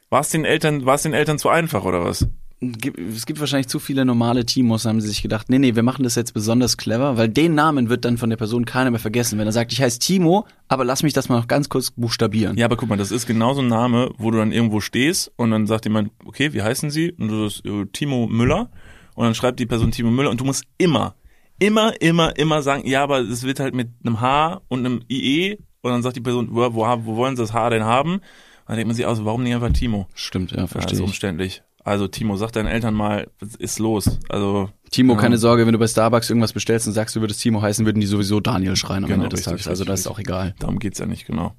War 0.10 0.22
es 0.22 0.30
den 0.30 0.46
Eltern, 0.46 0.86
war 0.86 0.96
es 0.96 1.02
den 1.02 1.14
Eltern 1.14 1.38
zu 1.38 1.50
einfach 1.50 1.84
oder 1.84 2.04
was? 2.04 2.28
Es 2.62 3.26
gibt 3.26 3.40
wahrscheinlich 3.42 3.68
zu 3.68 3.80
viele 3.80 4.06
normale 4.06 4.46
Timos, 4.46 4.86
haben 4.86 5.02
sie 5.02 5.10
sich 5.10 5.22
gedacht, 5.22 5.50
nee, 5.50 5.60
nee, 5.60 5.76
wir 5.76 5.84
machen 5.84 6.04
das 6.04 6.16
jetzt 6.16 6.34
besonders 6.34 6.78
clever, 6.78 7.18
weil 7.18 7.28
den 7.28 7.54
Namen 7.54 7.90
wird 7.90 8.06
dann 8.06 8.18
von 8.18 8.30
der 8.30 8.38
Person 8.38 8.66
keiner 8.66 8.92
mehr 8.92 9.00
vergessen. 9.00 9.38
Wenn 9.38 9.46
er 9.46 9.52
sagt, 9.52 9.74
ich 9.74 9.82
heiße 9.82 10.00
Timo, 10.00 10.48
aber 10.70 10.86
lass 10.86 11.04
mich 11.04 11.12
das 11.12 11.28
mal 11.28 11.38
noch 11.38 11.48
ganz 11.48 11.68
kurz 11.68 11.92
buchstabieren. 11.92 12.58
Ja, 12.58 12.66
aber 12.66 12.78
guck 12.78 12.88
mal, 12.88 12.98
das 12.98 13.12
ist 13.12 13.28
genau 13.28 13.54
so 13.54 13.62
ein 13.62 13.68
Name, 13.68 14.12
wo 14.18 14.32
du 14.32 14.38
dann 14.38 14.54
irgendwo 14.54 14.80
stehst 14.80 15.32
und 15.36 15.52
dann 15.52 15.68
sagt 15.68 15.86
jemand, 15.86 16.12
okay, 16.24 16.54
wie 16.54 16.62
heißen 16.62 16.90
Sie? 16.92 17.12
Und 17.12 17.28
du 17.28 17.50
sagst, 17.50 17.66
äh, 17.66 17.86
Timo 17.92 18.28
Müller. 18.28 18.70
Und 19.16 19.26
dann 19.26 19.34
schreibt 19.36 19.60
die 19.60 19.66
Person 19.66 19.92
Timo 19.92 20.12
Müller 20.12 20.30
und 20.30 20.40
du 20.40 20.46
musst 20.46 20.66
immer, 20.78 21.16
immer, 21.60 22.00
immer, 22.02 22.38
immer 22.38 22.62
sagen, 22.62 22.86
ja, 22.88 23.02
aber 23.04 23.20
es 23.20 23.44
wird 23.44 23.60
halt 23.60 23.74
mit 23.74 23.90
einem 24.04 24.22
H 24.22 24.62
und 24.68 24.80
einem 24.86 25.02
IE 25.10 25.58
und 25.82 25.92
dann 25.92 26.04
sagt 26.04 26.16
die 26.16 26.22
Person, 26.22 26.50
wo, 26.52 26.74
wo, 26.74 26.82
wo 27.06 27.16
wollen 27.16 27.36
Sie 27.36 27.42
das 27.42 27.54
H 27.54 27.70
denn 27.72 27.84
haben? 27.86 28.14
Und 28.16 28.22
dann 28.68 28.76
denkt 28.78 28.88
man 28.88 28.96
sich 28.96 29.06
aus, 29.06 29.24
warum 29.26 29.44
nicht 29.44 29.54
einfach 29.56 29.72
Timo? 29.72 30.08
Stimmt, 30.16 30.52
ja, 30.52 30.68
verstehe 30.68 30.94
ist 30.94 31.00
ich. 31.00 31.06
umständlich. 31.06 31.64
Also 31.84 32.08
Timo, 32.08 32.36
sag 32.36 32.52
deinen 32.52 32.66
Eltern 32.68 32.96
mal, 32.96 33.28
was 33.40 33.54
ist 33.56 33.78
los? 33.78 34.20
Also 34.28 34.70
Timo, 34.90 35.14
Ja. 35.14 35.20
keine 35.20 35.38
Sorge, 35.38 35.66
wenn 35.68 35.74
du 35.74 35.78
bei 35.80 35.86
Starbucks 35.88 36.30
irgendwas 36.32 36.52
bestellst 36.52 36.88
und 36.88 36.94
sagst, 36.94 37.16
du 37.16 37.22
würdest 37.22 37.42
Timo 37.42 37.62
heißen, 37.62 37.86
würden 37.86 38.00
die 38.00 38.08
sowieso 38.08 38.40
Daniel 38.40 38.76
schreien 38.76 39.04
am 39.04 39.10
Genau, 39.12 39.24
Ende 39.26 39.30
des 39.36 39.42
richtig, 39.42 39.52
Tages. 39.52 39.68
Also 39.68 39.84
richtig, 39.84 39.94
das 39.94 40.00
ist 40.02 40.08
auch 40.08 40.18
egal. 40.18 40.56
darum 40.58 40.80
geht's 40.80 40.98
ja 40.98 41.06
nicht 41.06 41.28
genau. 41.28 41.54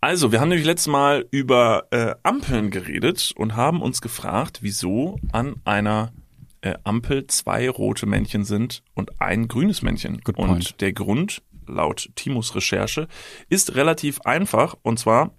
Also, 0.00 0.30
wir 0.30 0.40
haben 0.40 0.50
nämlich 0.50 0.66
letztes 0.66 0.86
Mal 0.86 1.26
über 1.32 1.84
äh, 1.90 2.14
Ampeln 2.22 2.70
geredet 2.70 3.32
und 3.36 3.56
haben 3.56 3.82
uns 3.82 4.00
gefragt, 4.00 4.58
wieso 4.62 5.18
an 5.32 5.56
einer 5.64 6.12
äh, 6.66 6.78
Ampel 6.84 7.26
zwei 7.26 7.68
rote 7.70 8.06
Männchen 8.06 8.44
sind 8.44 8.82
und 8.94 9.20
ein 9.20 9.48
grünes 9.48 9.82
Männchen. 9.82 10.20
Good 10.24 10.36
und 10.38 10.46
point. 10.46 10.80
der 10.80 10.92
Grund, 10.92 11.42
laut 11.66 12.10
Timos 12.16 12.54
Recherche, 12.54 13.08
ist 13.48 13.74
relativ 13.74 14.20
einfach 14.22 14.76
und 14.82 14.98
zwar 14.98 15.32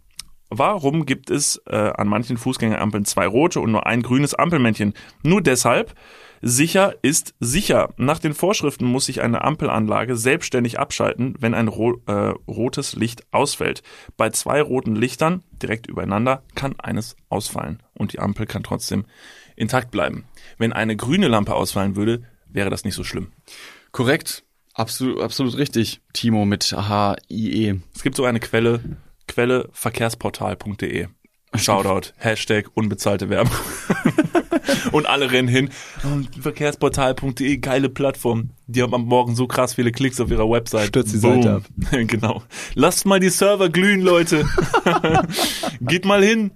Warum 0.49 1.05
gibt 1.05 1.29
es 1.29 1.61
äh, 1.65 1.75
an 1.75 2.07
manchen 2.07 2.37
Fußgängerampeln 2.37 3.03
zwei 3.03 3.27
rote 3.27 3.59
und 3.59 3.73
nur 3.73 3.85
ein 3.85 4.01
grünes 4.01 4.33
Ampelmännchen? 4.33 4.93
Nur 5.21 5.41
deshalb, 5.41 5.93
sicher 6.41 6.95
ist 7.01 7.35
sicher. 7.41 7.93
Nach 7.97 8.19
den 8.19 8.33
Vorschriften 8.33 8.85
muss 8.85 9.07
sich 9.07 9.21
eine 9.21 9.43
Ampelanlage 9.43 10.15
selbstständig 10.15 10.79
abschalten, 10.79 11.35
wenn 11.39 11.53
ein 11.53 11.67
ro 11.67 12.01
äh, 12.07 12.33
rotes 12.47 12.95
Licht 12.95 13.23
ausfällt. 13.31 13.83
Bei 14.15 14.29
zwei 14.29 14.61
roten 14.61 14.95
Lichtern 14.95 15.43
direkt 15.61 15.87
übereinander 15.87 16.43
kann 16.55 16.79
eines 16.79 17.17
ausfallen 17.27 17.83
und 17.93 18.13
die 18.13 18.19
Ampel 18.19 18.45
kann 18.45 18.63
trotzdem 18.63 19.03
intakt 19.57 19.91
bleiben. 19.91 20.25
Wenn 20.57 20.71
eine 20.71 20.95
grüne 20.95 21.27
Lampe 21.27 21.53
ausfallen 21.53 21.97
würde, 21.97 22.23
wäre 22.47 22.69
das 22.69 22.85
nicht 22.85 22.95
so 22.95 23.03
schlimm. 23.03 23.33
Korrekt. 23.91 24.43
Absolut, 24.73 25.21
absolut 25.21 25.57
richtig. 25.57 26.01
Timo 26.13 26.45
mit 26.45 26.71
H-I-E. 26.71 27.75
Es 27.95 28.03
gibt 28.03 28.15
so 28.15 28.25
eine 28.25 28.39
Quelle, 28.39 28.79
Quelle 29.27 29.69
verkehrsportal.de. 29.73 31.07
Shoutout, 31.55 32.13
Hashtag 32.17 32.69
unbezahlte 32.75 33.29
Werbung. 33.29 33.55
Und 34.91 35.07
alle 35.07 35.31
rennen 35.31 35.47
hin. 35.47 35.69
Oh, 36.03 36.41
verkehrsportal.de, 36.41 37.57
geile 37.57 37.89
Plattform. 37.89 38.51
Die 38.67 38.81
haben 38.81 38.93
am 38.93 39.05
Morgen 39.05 39.35
so 39.35 39.47
krass 39.47 39.73
viele 39.73 39.91
Klicks 39.91 40.19
auf 40.19 40.29
ihrer 40.29 40.49
Website. 40.49 40.87
Stürzt 40.87 41.13
die 41.13 41.19
Boom. 41.19 41.41
Seite 41.41 41.55
ab. 41.55 41.63
genau. 42.07 42.43
Lasst 42.75 43.05
mal 43.05 43.19
die 43.19 43.29
Server 43.29 43.69
glühen, 43.69 44.01
Leute. 44.01 44.45
Geht 45.81 46.05
mal 46.05 46.23
hin. 46.23 46.51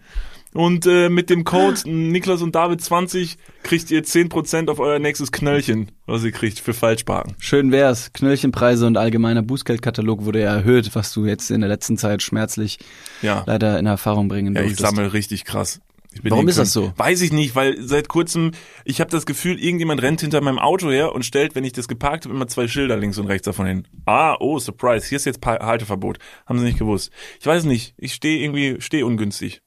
Und 0.54 0.86
äh, 0.86 1.10
mit 1.10 1.30
dem 1.30 1.44
Code 1.46 1.90
Niklas 1.90 2.42
und 2.42 2.56
David 2.56 2.82
20 2.82 3.38
kriegt 3.64 3.90
ihr 3.90 4.04
10% 4.04 4.70
auf 4.70 4.80
euer 4.80 5.00
nächstes 5.00 5.32
Knöllchen, 5.32 5.92
was 6.06 6.24
ihr 6.24 6.32
kriegt 6.32 6.60
für 6.60 6.74
Falschparken. 6.74 7.36
Schön 7.40 7.72
wär's. 7.72 8.12
Knöllchenpreise 8.14 8.86
und 8.86 8.98
allgemeiner 8.98 9.44
Bußgeldkatalog 9.44 10.26
wurde 10.26 10.42
ja 10.42 10.54
erhöht, 10.54 10.94
was 10.94 11.14
du 11.14 11.26
jetzt 11.26 11.52
in 11.52 11.62
der 11.62 11.70
letzten 11.70 11.98
Zeit 11.98 12.22
schmerzlich 12.22 12.80
Ja. 13.22 13.44
leider 13.48 13.80
in 13.80 13.86
Erfahrung 13.86 14.28
bringen 14.28 14.56
Ja, 14.56 14.64
ich 14.64 14.76
sammle 14.76 15.14
richtig 15.14 15.46
krass. 15.46 15.80
Ich 16.14 16.22
bin 16.22 16.32
Warum 16.32 16.50
ist 16.50 16.58
das 16.58 16.74
so? 16.74 16.92
Weiß 16.98 17.22
ich 17.22 17.32
nicht, 17.32 17.56
weil 17.56 17.82
seit 17.82 18.10
kurzem, 18.10 18.52
ich 18.84 19.00
habe 19.00 19.10
das 19.10 19.26
Gefühl, 19.26 19.58
irgendjemand 19.58 20.02
rennt 20.02 20.20
hinter 20.20 20.42
meinem 20.42 20.60
Auto 20.60 20.92
her 20.92 21.16
und 21.16 21.24
stellt, 21.24 21.56
wenn 21.56 21.64
ich 21.64 21.72
das 21.72 21.88
geparkt 21.88 22.26
habe, 22.26 22.36
immer 22.36 22.48
zwei 22.48 22.68
Schilder 22.68 22.98
links 22.98 23.18
und 23.18 23.28
rechts 23.28 23.46
davon 23.46 23.66
hin. 23.66 23.88
Ah, 24.06 24.36
oh, 24.42 24.60
Surprise, 24.60 25.08
hier 25.08 25.16
ist 25.16 25.26
jetzt 25.26 25.40
Halteverbot. 25.46 26.18
Haben 26.46 26.60
sie 26.60 26.66
nicht 26.66 26.80
gewusst. 26.80 27.12
Ich 27.40 27.46
weiß 27.46 27.64
nicht, 27.64 27.94
ich 27.98 28.14
stehe 28.14 28.44
irgendwie, 28.44 28.82
stehe 28.82 29.06
ungünstig. 29.06 29.62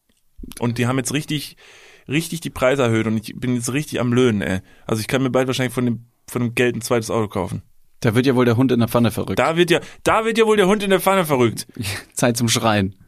Und 0.61 0.79
die 0.79 0.87
haben 0.87 0.99
jetzt 0.99 1.13
richtig, 1.13 1.57
richtig 2.09 2.41
die 2.41 2.51
Preise 2.51 2.83
erhöht 2.83 3.07
und 3.07 3.17
ich 3.17 3.35
bin 3.37 3.55
jetzt 3.55 3.73
richtig 3.73 4.01
am 4.01 4.13
Löhnen, 4.13 4.43
ey. 4.43 4.61
Also 4.87 5.01
ich 5.01 5.09
kann 5.09 5.23
mir 5.23 5.31
bald 5.31 5.47
wahrscheinlich 5.47 5.75
von 5.75 5.85
dem, 5.87 6.05
von 6.29 6.43
dem 6.43 6.55
Geld 6.55 6.77
ein 6.77 6.81
zweites 6.83 7.11
Auto 7.11 7.29
kaufen. 7.29 7.63
Da 8.01 8.15
wird 8.15 8.27
ja 8.27 8.35
wohl 8.35 8.45
der 8.45 8.57
Hund 8.57 8.71
in 8.73 8.81
der 8.81 8.89
Pfanne 8.89 9.11
verrückt. 9.11 9.39
Da 9.39 9.57
wird 9.57 9.71
ja, 9.71 9.81
da 10.03 10.25
wird 10.27 10.37
ja 10.37 10.45
wohl 10.47 10.57
der 10.59 10.67
Hund 10.69 10.83
in 10.83 10.91
der 10.91 11.01
Pfanne 11.01 11.25
verrückt. 11.25 11.67
Zeit 12.15 12.37
zum 12.37 12.49
Schreien. 12.49 12.95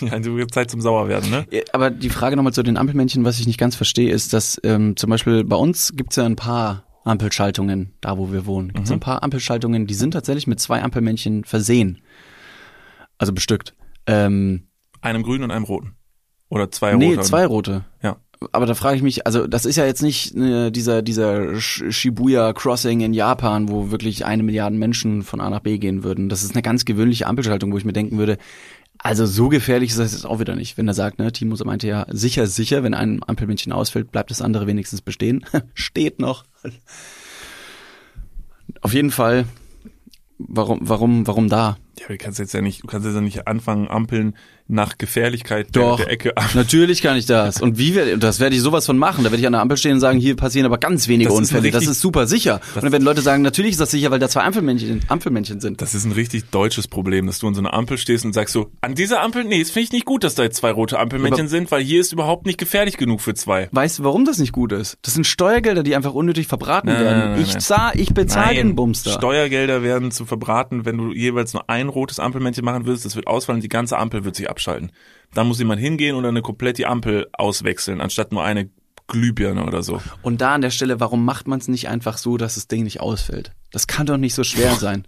Ja, 0.00 0.12
also 0.12 0.34
wird 0.36 0.52
Zeit 0.52 0.70
zum 0.70 0.80
Sauerwerden, 0.80 1.30
ne? 1.30 1.46
Aber 1.72 1.90
die 1.90 2.08
Frage 2.10 2.34
nochmal 2.36 2.54
zu 2.54 2.62
den 2.64 2.76
Ampelmännchen, 2.76 3.24
was 3.24 3.38
ich 3.38 3.46
nicht 3.46 3.60
ganz 3.60 3.76
verstehe, 3.76 4.10
ist, 4.10 4.32
dass 4.32 4.58
ähm, 4.64 4.96
zum 4.96 5.10
Beispiel 5.10 5.44
bei 5.44 5.54
uns 5.56 5.92
gibt's 5.94 6.16
ja 6.16 6.24
ein 6.24 6.34
paar 6.36 6.84
Ampelschaltungen, 7.04 7.92
da 8.00 8.18
wo 8.18 8.32
wir 8.32 8.46
wohnen. 8.46 8.72
Gibt's 8.72 8.90
Mhm. 8.90 8.96
ein 8.96 9.00
paar 9.00 9.22
Ampelschaltungen, 9.22 9.86
die 9.86 9.94
sind 9.94 10.12
tatsächlich 10.12 10.46
mit 10.48 10.58
zwei 10.58 10.82
Ampelmännchen 10.82 11.44
versehen. 11.44 12.00
Also 13.18 13.32
bestückt. 13.32 13.74
Ähm, 14.06 14.68
Einem 15.00 15.22
grünen 15.22 15.44
und 15.44 15.50
einem 15.50 15.64
roten. 15.64 15.94
Oder 16.48 16.70
zwei 16.70 16.94
nee, 16.94 17.10
rote. 17.14 17.20
zwei 17.22 17.46
rote. 17.46 17.84
Ja. 18.02 18.16
Aber 18.52 18.66
da 18.66 18.74
frage 18.74 18.96
ich 18.96 19.02
mich, 19.02 19.26
also 19.26 19.46
das 19.48 19.64
ist 19.64 19.76
ja 19.76 19.84
jetzt 19.84 20.00
nicht 20.02 20.34
äh, 20.36 20.70
dieser 20.70 21.02
dieser 21.02 21.54
Sh- 21.56 21.90
Shibuya 21.90 22.52
Crossing 22.52 23.00
in 23.00 23.12
Japan, 23.12 23.68
wo 23.68 23.90
wirklich 23.90 24.24
eine 24.24 24.44
Milliarde 24.44 24.76
Menschen 24.76 25.22
von 25.22 25.40
A 25.40 25.50
nach 25.50 25.60
B 25.60 25.78
gehen 25.78 26.04
würden. 26.04 26.28
Das 26.28 26.44
ist 26.44 26.52
eine 26.54 26.62
ganz 26.62 26.84
gewöhnliche 26.84 27.26
Ampelschaltung, 27.26 27.72
wo 27.72 27.78
ich 27.78 27.84
mir 27.84 27.92
denken 27.92 28.16
würde, 28.16 28.38
also 28.98 29.26
so 29.26 29.48
gefährlich 29.48 29.90
ist 29.90 29.98
das 29.98 30.12
jetzt 30.12 30.26
auch 30.26 30.40
wieder 30.40 30.56
nicht, 30.56 30.76
wenn 30.76 30.88
er 30.88 30.94
sagt, 30.94 31.18
ne, 31.18 31.30
Timo 31.32 31.56
meinte 31.64 31.86
ja, 31.86 32.06
sicher, 32.10 32.46
sicher, 32.46 32.82
wenn 32.82 32.94
ein 32.94 33.20
Ampelmännchen 33.26 33.72
ausfällt, 33.72 34.10
bleibt 34.10 34.30
das 34.30 34.42
andere 34.42 34.66
wenigstens 34.66 35.02
bestehen. 35.02 35.44
Steht 35.74 36.18
noch. 36.18 36.44
Auf 38.80 38.92
jeden 38.94 39.10
Fall, 39.10 39.44
warum, 40.38 40.80
warum, 40.82 41.26
warum 41.26 41.48
da? 41.48 41.76
Ja, 41.98 42.06
du 42.08 42.16
kannst 42.16 42.38
jetzt 42.38 42.52
ja 42.54 42.60
nicht, 42.60 42.82
du 42.82 42.86
kannst 42.86 43.06
jetzt 43.06 43.14
ja 43.14 43.20
nicht 43.20 43.46
anfangen, 43.48 43.88
Ampeln 43.88 44.34
nach 44.70 44.98
Gefährlichkeit 44.98 45.68
Doch. 45.72 45.96
der, 45.96 46.04
der 46.06 46.12
Ecke. 46.12 46.32
Natürlich 46.54 47.00
kann 47.00 47.16
ich 47.16 47.24
das. 47.24 47.62
Und 47.62 47.78
wie 47.78 47.94
werde 47.94 48.18
das 48.18 48.38
werde 48.38 48.54
ich 48.54 48.60
sowas 48.60 48.84
von 48.84 48.98
machen. 48.98 49.24
Da 49.24 49.30
werde 49.30 49.40
ich 49.40 49.46
an 49.46 49.52
der 49.54 49.62
Ampel 49.62 49.78
stehen 49.78 49.92
und 49.94 50.00
sagen, 50.00 50.18
hier 50.18 50.36
passieren 50.36 50.66
aber 50.66 50.76
ganz 50.76 51.08
wenige 51.08 51.30
Das 51.30 51.34
ist 51.40 51.40
Unfälle. 51.48 51.70
das 51.70 51.80
richtig- 51.80 51.92
ist 51.92 52.00
super 52.02 52.26
sicher. 52.26 52.60
Und 52.74 52.84
dann 52.84 52.92
werden 52.92 53.02
Leute 53.04 53.22
sagen, 53.22 53.42
natürlich 53.42 53.72
ist 53.72 53.80
das 53.80 53.90
sicher, 53.90 54.10
weil 54.10 54.18
da 54.18 54.28
zwei 54.28 54.42
Ampelmännchen, 54.42 55.00
Ampelmännchen 55.08 55.60
sind. 55.60 55.80
Das 55.80 55.94
ist 55.94 56.04
ein 56.04 56.12
richtig 56.12 56.50
deutsches 56.50 56.86
Problem, 56.86 57.26
dass 57.26 57.38
du 57.38 57.46
an 57.48 57.54
so 57.54 57.60
einer 57.62 57.72
Ampel 57.72 57.96
stehst 57.96 58.26
und 58.26 58.34
sagst 58.34 58.52
so, 58.52 58.70
an 58.82 58.94
dieser 58.94 59.22
Ampel, 59.22 59.44
nee, 59.44 59.58
das 59.60 59.70
finde 59.70 59.84
ich 59.84 59.92
nicht 59.92 60.04
gut, 60.04 60.22
dass 60.22 60.34
da 60.34 60.42
jetzt 60.42 60.56
zwei 60.58 60.70
rote 60.70 60.98
Ampelmännchen 60.98 61.40
Aber- 61.46 61.48
sind, 61.48 61.70
weil 61.70 61.82
hier 61.82 62.00
ist 62.02 62.12
überhaupt 62.12 62.44
nicht 62.44 62.58
gefährlich 62.58 62.98
genug 62.98 63.22
für 63.22 63.32
zwei. 63.32 63.68
Weißt 63.72 64.00
du, 64.00 64.04
warum 64.04 64.26
das 64.26 64.36
nicht 64.36 64.52
gut 64.52 64.72
ist? 64.72 64.98
Das 65.00 65.14
sind 65.14 65.26
Steuergelder, 65.26 65.82
die 65.82 65.96
einfach 65.96 66.12
unnötig 66.12 66.46
verbraten 66.46 66.88
Nein, 66.88 67.00
werden. 67.02 67.18
nein, 67.20 67.30
nein, 67.32 67.40
ich 67.42 67.52
nein. 67.52 67.60
zahl, 67.60 67.92
ich 67.98 68.12
bezahle 68.12 68.54
den 68.56 68.74
Bumster. 68.74 69.12
Steuergelder 69.12 69.82
werden 69.82 70.10
zu 70.10 70.26
verbraten, 70.26 70.84
wenn 70.84 70.98
du 70.98 71.12
jeweils 71.14 71.54
nur 71.54 71.70
ein 71.70 71.87
rotes 71.88 72.18
Ampelmännchen 72.18 72.64
machen 72.64 72.86
willst, 72.86 73.04
das 73.04 73.16
wird 73.16 73.26
ausfallen, 73.26 73.60
die 73.60 73.68
ganze 73.68 73.98
Ampel 73.98 74.24
wird 74.24 74.36
sich 74.36 74.48
abschalten. 74.48 74.92
Dann 75.34 75.48
muss 75.48 75.58
jemand 75.58 75.80
hingehen 75.80 76.16
und 76.16 76.24
eine 76.24 76.42
komplett 76.42 76.78
die 76.78 76.86
Ampel 76.86 77.28
auswechseln, 77.32 78.00
anstatt 78.00 78.32
nur 78.32 78.44
eine 78.44 78.70
Glühbirne 79.08 79.64
oder 79.64 79.82
so. 79.82 80.00
Und 80.22 80.40
da 80.40 80.54
an 80.54 80.60
der 80.60 80.70
Stelle, 80.70 81.00
warum 81.00 81.24
macht 81.24 81.48
man 81.48 81.58
es 81.58 81.68
nicht 81.68 81.88
einfach 81.88 82.18
so, 82.18 82.36
dass 82.36 82.54
das 82.54 82.68
Ding 82.68 82.84
nicht 82.84 83.00
ausfällt? 83.00 83.52
Das 83.72 83.86
kann 83.86 84.06
doch 84.06 84.18
nicht 84.18 84.34
so 84.34 84.44
schwer 84.44 84.74
sein. 84.76 85.06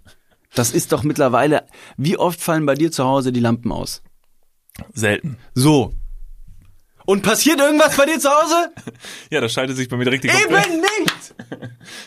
Das 0.53 0.71
ist 0.71 0.91
doch 0.91 1.03
mittlerweile, 1.03 1.63
wie 1.97 2.17
oft 2.17 2.41
fallen 2.41 2.65
bei 2.65 2.75
dir 2.75 2.91
zu 2.91 3.05
Hause 3.05 3.31
die 3.31 3.39
Lampen 3.39 3.71
aus? 3.71 4.03
Selten. 4.93 5.37
So. 5.53 5.93
Und 7.05 7.23
passiert 7.23 7.59
irgendwas 7.59 7.97
bei 7.97 8.05
dir 8.05 8.19
zu 8.19 8.29
Hause? 8.29 8.71
Ja, 9.29 9.41
das 9.41 9.53
schaltet 9.53 9.75
sich 9.77 9.89
bei 9.89 9.97
mir 9.97 10.03
direkt 10.05 10.23
die 10.23 10.27
Ich 10.27 10.33
komplett- 10.43 10.67
bin 10.67 10.79
nicht! 10.81 11.35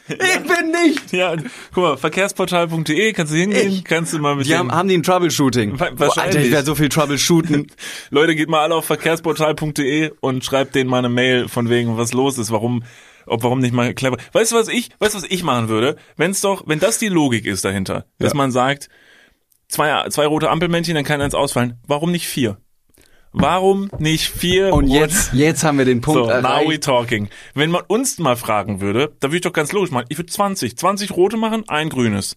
Ich 0.08 0.42
bin 0.42 0.70
nicht! 0.70 1.12
Ja, 1.12 1.34
guck 1.72 1.82
mal, 1.82 1.96
verkehrsportal.de, 1.96 3.12
kannst 3.12 3.32
du 3.32 3.36
hingehen, 3.36 3.70
Ich- 3.72 3.84
kannst 3.84 4.12
du 4.12 4.18
mal 4.18 4.36
mit 4.36 4.46
Die 4.46 4.56
haben, 4.56 4.70
haben 4.72 4.88
die 4.88 4.96
ein 4.96 5.02
Troubleshooting? 5.02 5.72
Wa- 5.72 5.76
Boah, 5.76 5.84
Alter, 5.90 6.00
wahrscheinlich. 6.00 6.44
ich 6.46 6.52
werde 6.52 6.66
so 6.66 6.74
viel 6.74 6.88
Troubleshooten. 6.88 7.66
Leute, 8.10 8.34
geht 8.34 8.48
mal 8.48 8.60
alle 8.60 8.74
auf 8.76 8.84
verkehrsportal.de 8.84 10.12
und 10.20 10.44
schreibt 10.44 10.74
denen 10.74 10.88
mal 10.90 10.98
eine 10.98 11.08
Mail 11.08 11.48
von 11.48 11.68
wegen, 11.70 11.96
was 11.96 12.12
los 12.12 12.38
ist, 12.38 12.50
warum, 12.52 12.84
ob 13.26 13.42
warum 13.42 13.58
nicht 13.60 13.74
mal 13.74 13.92
clever. 13.94 14.16
Weißt 14.32 14.52
du, 14.52 14.56
was 14.56 14.68
ich, 14.68 14.90
weißt 15.00 15.14
du, 15.14 15.18
was 15.18 15.24
ich 15.28 15.42
machen 15.42 15.68
würde? 15.68 15.96
Wenn's 16.16 16.40
doch, 16.40 16.62
wenn 16.66 16.78
das 16.80 16.98
die 16.98 17.08
Logik 17.08 17.46
ist 17.46 17.64
dahinter, 17.64 18.06
dass 18.18 18.32
Ja. 18.32 18.36
man 18.36 18.52
sagt, 18.52 18.88
zwei, 19.68 20.08
zwei 20.10 20.26
rote 20.26 20.50
Ampelmännchen, 20.50 20.94
dann 20.94 21.04
kann 21.04 21.20
eins 21.20 21.34
ausfallen. 21.34 21.78
Warum 21.86 22.10
nicht 22.12 22.26
vier? 22.28 22.58
Warum 23.36 23.90
nicht 23.98 24.30
vier? 24.30 24.72
Und 24.72 24.86
jetzt, 24.86 25.32
jetzt 25.32 25.64
haben 25.64 25.76
wir 25.78 25.84
den 25.84 26.00
Punkt 26.00 26.20
so, 26.20 26.26
now 26.26 26.32
we 26.32 26.48
erreicht. 26.48 26.84
talking. 26.84 27.28
Wenn 27.54 27.70
man 27.70 27.82
uns 27.88 28.18
mal 28.18 28.36
fragen 28.36 28.80
würde, 28.80 29.12
da 29.18 29.28
würde 29.28 29.36
ich 29.36 29.42
doch 29.42 29.52
ganz 29.52 29.72
logisch 29.72 29.90
machen. 29.90 30.06
Ich 30.08 30.18
würde 30.18 30.30
20, 30.30 30.78
20 30.78 31.10
rote 31.16 31.36
machen, 31.36 31.64
ein 31.68 31.88
grünes. 31.88 32.36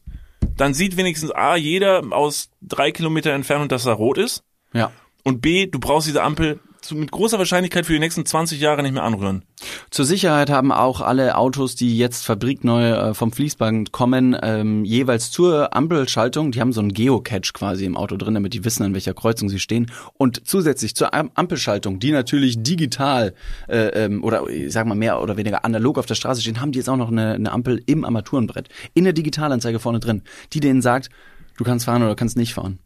Dann 0.58 0.74
sieht 0.74 0.98
wenigstens 0.98 1.30
A, 1.32 1.56
jeder 1.56 2.02
aus 2.12 2.50
drei 2.62 2.92
Kilometer 2.92 3.32
Entfernung, 3.32 3.68
dass 3.68 3.86
er 3.86 3.94
rot 3.94 4.18
ist. 4.18 4.44
Ja. 4.74 4.92
Und 5.24 5.42
B, 5.42 5.68
du 5.68 5.80
brauchst 5.80 6.08
diese 6.08 6.24
Ampel 6.24 6.60
mit 6.91 7.12
großer 7.12 7.38
Wahrscheinlichkeit 7.38 7.86
für 7.86 7.93
die 7.93 8.00
nächsten 8.00 8.26
20 8.26 8.60
Jahre 8.60 8.84
nicht 8.84 8.93
mehr 8.93 9.04
anrühren. 9.04 9.43
Zur 9.89 10.06
Sicherheit 10.06 10.50
haben 10.50 10.71
auch 10.71 11.02
alle 11.02 11.38
Autos, 11.38 11.76
die 11.76 11.97
jetzt 11.97 12.26
fabrikneu 12.26 12.89
äh, 12.89 13.13
vom 13.13 13.32
Fließband 13.32 13.91
kommen, 13.91 14.38
ähm, 14.41 14.86
jeweils 14.86 15.32
zur 15.32 15.76
Ampelschaltung, 15.76 16.52
die 16.52 16.62
haben 16.62 16.73
so 16.73 16.82
einen 16.82 16.93
Geocache 16.93 17.54
quasi 17.54 17.86
im 17.86 17.97
Auto 17.97 18.17
drin, 18.17 18.34
damit 18.34 18.54
die 18.54 18.63
wissen, 18.65 18.84
an 18.84 18.93
welcher 18.93 19.13
Kreuzung 19.13 19.50
sie 19.50 19.60
stehen. 19.60 19.91
Und 20.13 20.47
zusätzlich 20.47 20.95
zur 20.95 21.13
Am 21.13 21.32
Ampelschaltung, 21.34 22.00
die 22.00 22.12
natürlich 22.12 22.62
digital 22.62 23.34
äh, 23.67 24.06
ähm, 24.06 24.23
oder 24.23 24.47
ich 24.47 24.71
sag 24.71 24.86
mal 24.86 24.95
mehr 24.95 25.21
oder 25.21 25.38
weniger 25.38 25.65
analog 25.65 25.97
auf 25.97 26.06
der 26.06 26.15
Straße 26.15 26.41
stehen, 26.41 26.62
haben 26.62 26.71
die 26.71 26.80
jetzt 26.80 26.89
auch 26.89 26.97
noch 26.97 27.12
eine, 27.12 27.34
eine 27.34 27.52
Ampel 27.52 27.82
im 27.86 28.06
Armaturenbrett, 28.06 28.69
in 28.93 29.04
der 29.04 29.13
Digitalanzeige 29.13 29.80
vorne 29.80 30.00
drin, 30.00 30.23
die 30.54 30.60
denen 30.60 30.82
sagt, 30.82 31.10
du 31.58 31.63
kannst 31.63 31.86
fahren 31.86 32.04
oder 32.04 32.15
kannst 32.15 32.38
nicht 32.38 32.54
fahren. 32.54 32.80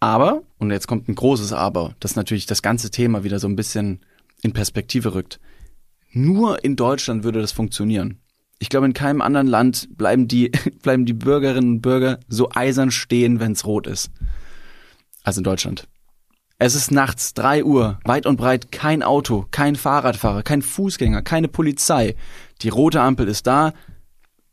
Aber, 0.00 0.42
und 0.58 0.70
jetzt 0.70 0.86
kommt 0.86 1.08
ein 1.08 1.14
großes 1.14 1.52
Aber, 1.52 1.94
das 2.00 2.16
natürlich 2.16 2.46
das 2.46 2.62
ganze 2.62 2.90
Thema 2.90 3.24
wieder 3.24 3.38
so 3.38 3.48
ein 3.48 3.56
bisschen 3.56 4.00
in 4.42 4.52
Perspektive 4.52 5.14
rückt. 5.14 5.40
Nur 6.12 6.64
in 6.64 6.76
Deutschland 6.76 7.24
würde 7.24 7.40
das 7.40 7.52
funktionieren. 7.52 8.20
Ich 8.60 8.68
glaube, 8.68 8.86
in 8.86 8.92
keinem 8.92 9.20
anderen 9.20 9.46
Land 9.46 9.88
bleiben 9.96 10.28
die, 10.28 10.50
bleiben 10.82 11.04
die 11.04 11.12
Bürgerinnen 11.12 11.74
und 11.74 11.80
Bürger 11.80 12.20
so 12.28 12.48
eisern 12.54 12.90
stehen, 12.90 13.40
wenn 13.40 13.52
es 13.52 13.66
rot 13.66 13.86
ist. 13.86 14.10
Also 15.22 15.40
in 15.40 15.44
Deutschland. 15.44 15.88
Es 16.60 16.74
ist 16.74 16.90
nachts 16.90 17.34
drei 17.34 17.62
Uhr, 17.62 18.00
weit 18.04 18.26
und 18.26 18.36
breit 18.36 18.72
kein 18.72 19.04
Auto, 19.04 19.46
kein 19.52 19.76
Fahrradfahrer, 19.76 20.42
kein 20.42 20.62
Fußgänger, 20.62 21.22
keine 21.22 21.46
Polizei. 21.46 22.16
Die 22.62 22.68
rote 22.68 23.00
Ampel 23.00 23.28
ist 23.28 23.46
da. 23.46 23.74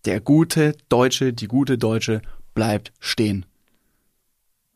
Der 0.05 0.19
gute 0.21 0.75
Deutsche, 0.87 1.33
die 1.33 1.47
gute 1.47 1.79
Deutsche 1.79 2.21
bleibt 2.53 2.93
stehen. 2.99 3.47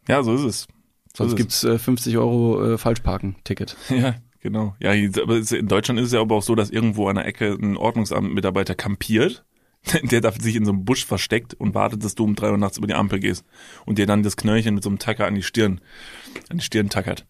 Ja, 0.10 0.24
so 0.24 0.34
ist 0.34 0.42
es. 0.42 0.68
So 1.16 1.24
Sonst 1.24 1.34
ist 1.34 1.38
gibt's 1.38 1.64
äh, 1.64 1.78
50 1.78 2.18
Euro 2.18 2.74
äh, 2.74 2.78
Falschparken-Ticket. 2.78 3.78
Ja, 3.90 4.16
genau. 4.42 4.76
Ja, 4.82 4.92
aber 5.22 5.38
in 5.38 5.68
Deutschland 5.68 6.00
ist 6.00 6.08
es 6.08 6.14
ja 6.14 6.22
aber 6.22 6.36
auch 6.36 6.44
so, 6.44 6.56
dass 6.56 6.72
irgendwo 6.72 7.08
an 7.08 7.16
der 7.16 7.26
Ecke 7.26 7.58
ein 7.62 7.78
Ordnungsamtmitarbeiter 7.78 8.76
kampiert, 8.76 9.46
der 10.04 10.22
da 10.22 10.32
sich 10.32 10.56
in 10.56 10.66
so 10.66 10.72
einem 10.72 10.84
Busch 10.84 11.06
versteckt 11.06 11.54
und 11.54 11.76
wartet, 11.76 12.04
dass 12.04 12.16
du 12.16 12.24
um 12.24 12.36
drei 12.36 12.50
Uhr 12.52 12.58
nachts 12.58 12.78
über 12.78 12.88
die 12.88 12.96
Ampel 12.96 13.20
gehst 13.20 13.46
und 13.86 13.98
dir 13.98 14.08
dann 14.08 14.24
das 14.24 14.36
Knöllchen 14.36 14.74
mit 14.74 14.84
so 14.84 14.90
einem 14.90 15.00
Tacker 15.00 15.28
an 15.28 15.36
die 15.36 15.44
Stirn, 15.44 15.80
an 16.50 16.58
die 16.58 16.64
Stirn 16.64 16.90
tackert. 16.90 17.26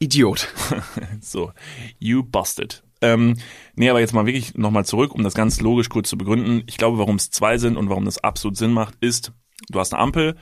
Idiot. 0.00 0.48
So, 1.20 1.52
you 1.98 2.22
busted. 2.22 2.82
Ähm, 3.00 3.36
nee, 3.76 3.88
aber 3.88 4.00
jetzt 4.00 4.12
mal 4.12 4.26
wirklich 4.26 4.54
nochmal 4.54 4.84
zurück, 4.84 5.14
um 5.14 5.22
das 5.22 5.34
ganz 5.34 5.60
logisch 5.60 5.88
kurz 5.88 6.08
zu 6.08 6.18
begründen. 6.18 6.64
Ich 6.66 6.76
glaube, 6.76 6.98
warum 6.98 7.16
es 7.16 7.30
zwei 7.30 7.58
sind 7.58 7.76
und 7.76 7.88
warum 7.88 8.04
das 8.04 8.18
absolut 8.18 8.56
Sinn 8.56 8.72
macht, 8.72 8.96
ist, 9.00 9.32
du 9.70 9.78
hast 9.78 9.94
eine 9.94 10.02
Ampel, 10.02 10.36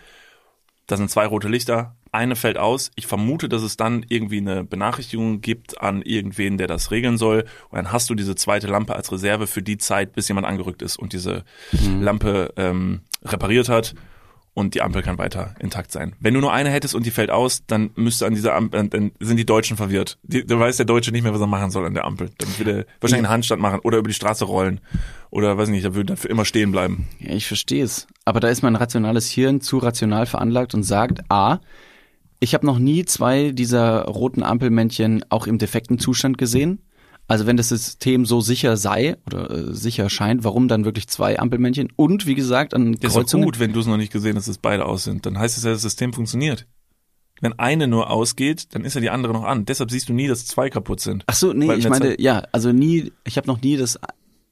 da 0.86 0.96
sind 0.96 1.10
zwei 1.10 1.26
rote 1.26 1.48
Lichter, 1.48 1.94
eine 2.10 2.36
fällt 2.36 2.58
aus. 2.58 2.90
Ich 2.94 3.06
vermute, 3.06 3.48
dass 3.48 3.62
es 3.62 3.76
dann 3.76 4.04
irgendwie 4.08 4.38
eine 4.38 4.64
Benachrichtigung 4.64 5.40
gibt 5.40 5.80
an 5.80 6.02
irgendwen, 6.02 6.58
der 6.58 6.66
das 6.66 6.90
regeln 6.90 7.16
soll. 7.16 7.46
Und 7.70 7.76
dann 7.76 7.92
hast 7.92 8.10
du 8.10 8.14
diese 8.14 8.34
zweite 8.34 8.66
Lampe 8.66 8.94
als 8.94 9.10
Reserve 9.10 9.46
für 9.46 9.62
die 9.62 9.78
Zeit, 9.78 10.12
bis 10.12 10.28
jemand 10.28 10.46
angerückt 10.46 10.82
ist 10.82 10.98
und 10.98 11.14
diese 11.14 11.44
Lampe 12.00 12.52
ähm, 12.56 13.00
repariert 13.24 13.68
hat 13.68 13.94
und 14.54 14.74
die 14.74 14.82
Ampel 14.82 15.02
kann 15.02 15.18
weiter 15.18 15.54
intakt 15.60 15.92
sein. 15.92 16.14
Wenn 16.20 16.34
du 16.34 16.40
nur 16.40 16.52
eine 16.52 16.70
hättest 16.70 16.94
und 16.94 17.06
die 17.06 17.10
fällt 17.10 17.30
aus, 17.30 17.64
dann 17.66 17.90
müsste 17.94 18.26
an 18.26 18.34
dieser 18.34 18.54
Ampel, 18.54 18.88
dann 18.88 19.12
sind 19.18 19.36
die 19.38 19.46
Deutschen 19.46 19.76
verwirrt. 19.76 20.18
Die, 20.22 20.44
da 20.44 20.58
weiß 20.58 20.76
der 20.76 20.86
Deutsche 20.86 21.10
nicht 21.10 21.22
mehr, 21.22 21.32
was 21.32 21.40
er 21.40 21.46
machen 21.46 21.70
soll 21.70 21.86
an 21.86 21.94
der 21.94 22.04
Ampel. 22.04 22.30
Dann 22.38 22.48
würde 22.58 22.70
er 22.70 22.86
wahrscheinlich 23.00 23.26
einen 23.26 23.32
Handstand 23.32 23.62
machen 23.62 23.80
oder 23.80 23.98
über 23.98 24.08
die 24.08 24.14
Straße 24.14 24.44
rollen 24.44 24.80
oder 25.30 25.56
weiß 25.56 25.70
nicht, 25.70 25.84
da 25.84 25.94
würde 25.94 26.14
er 26.14 26.16
für 26.16 26.28
immer 26.28 26.44
stehen 26.44 26.70
bleiben. 26.70 27.06
Ja, 27.18 27.32
ich 27.32 27.46
verstehe 27.46 27.84
es. 27.84 28.06
Aber 28.24 28.40
da 28.40 28.48
ist 28.48 28.62
mein 28.62 28.76
rationales 28.76 29.30
Hirn 29.30 29.60
zu 29.60 29.78
rational 29.78 30.26
veranlagt 30.26 30.74
und 30.74 30.82
sagt, 30.82 31.20
A, 31.30 31.60
ich 32.38 32.54
habe 32.54 32.66
noch 32.66 32.78
nie 32.78 33.04
zwei 33.04 33.52
dieser 33.52 34.04
roten 34.04 34.42
Ampelmännchen 34.42 35.24
auch 35.30 35.46
im 35.46 35.58
defekten 35.58 35.98
Zustand 35.98 36.38
gesehen. 36.38 36.82
Also 37.32 37.46
wenn 37.46 37.56
das 37.56 37.70
System 37.70 38.26
so 38.26 38.42
sicher 38.42 38.76
sei 38.76 39.16
oder 39.24 39.50
äh, 39.50 39.72
sicher 39.72 40.10
scheint, 40.10 40.44
warum 40.44 40.68
dann 40.68 40.84
wirklich 40.84 41.08
zwei 41.08 41.38
Ampelmännchen? 41.38 41.88
Und 41.96 42.26
wie 42.26 42.34
gesagt, 42.34 42.74
an 42.74 42.92
Das 43.00 43.12
ist 43.12 43.16
Kreuzungen. 43.16 43.46
gut, 43.46 43.58
wenn 43.58 43.72
du 43.72 43.80
es 43.80 43.86
noch 43.86 43.96
nicht 43.96 44.12
gesehen 44.12 44.36
hast, 44.36 44.48
dass 44.48 44.56
es 44.56 44.58
beide 44.58 44.84
aus 44.84 45.04
sind. 45.04 45.24
Dann 45.24 45.38
heißt 45.38 45.56
es 45.56 45.64
ja, 45.64 45.70
das 45.70 45.80
System 45.80 46.12
funktioniert. 46.12 46.66
Wenn 47.40 47.58
eine 47.58 47.88
nur 47.88 48.10
ausgeht, 48.10 48.74
dann 48.74 48.84
ist 48.84 48.92
ja 48.96 49.00
die 49.00 49.08
andere 49.08 49.32
noch 49.32 49.44
an. 49.44 49.64
Deshalb 49.64 49.90
siehst 49.90 50.10
du 50.10 50.12
nie, 50.12 50.28
dass 50.28 50.44
zwei 50.44 50.68
kaputt 50.68 51.00
sind. 51.00 51.24
Ach 51.26 51.34
so, 51.34 51.54
nee, 51.54 51.68
Weil 51.68 51.78
ich 51.78 51.88
meine, 51.88 52.20
ja, 52.20 52.42
also 52.52 52.70
nie, 52.70 53.14
ich 53.24 53.38
habe 53.38 53.46
noch 53.46 53.62
nie 53.62 53.78
das, 53.78 53.98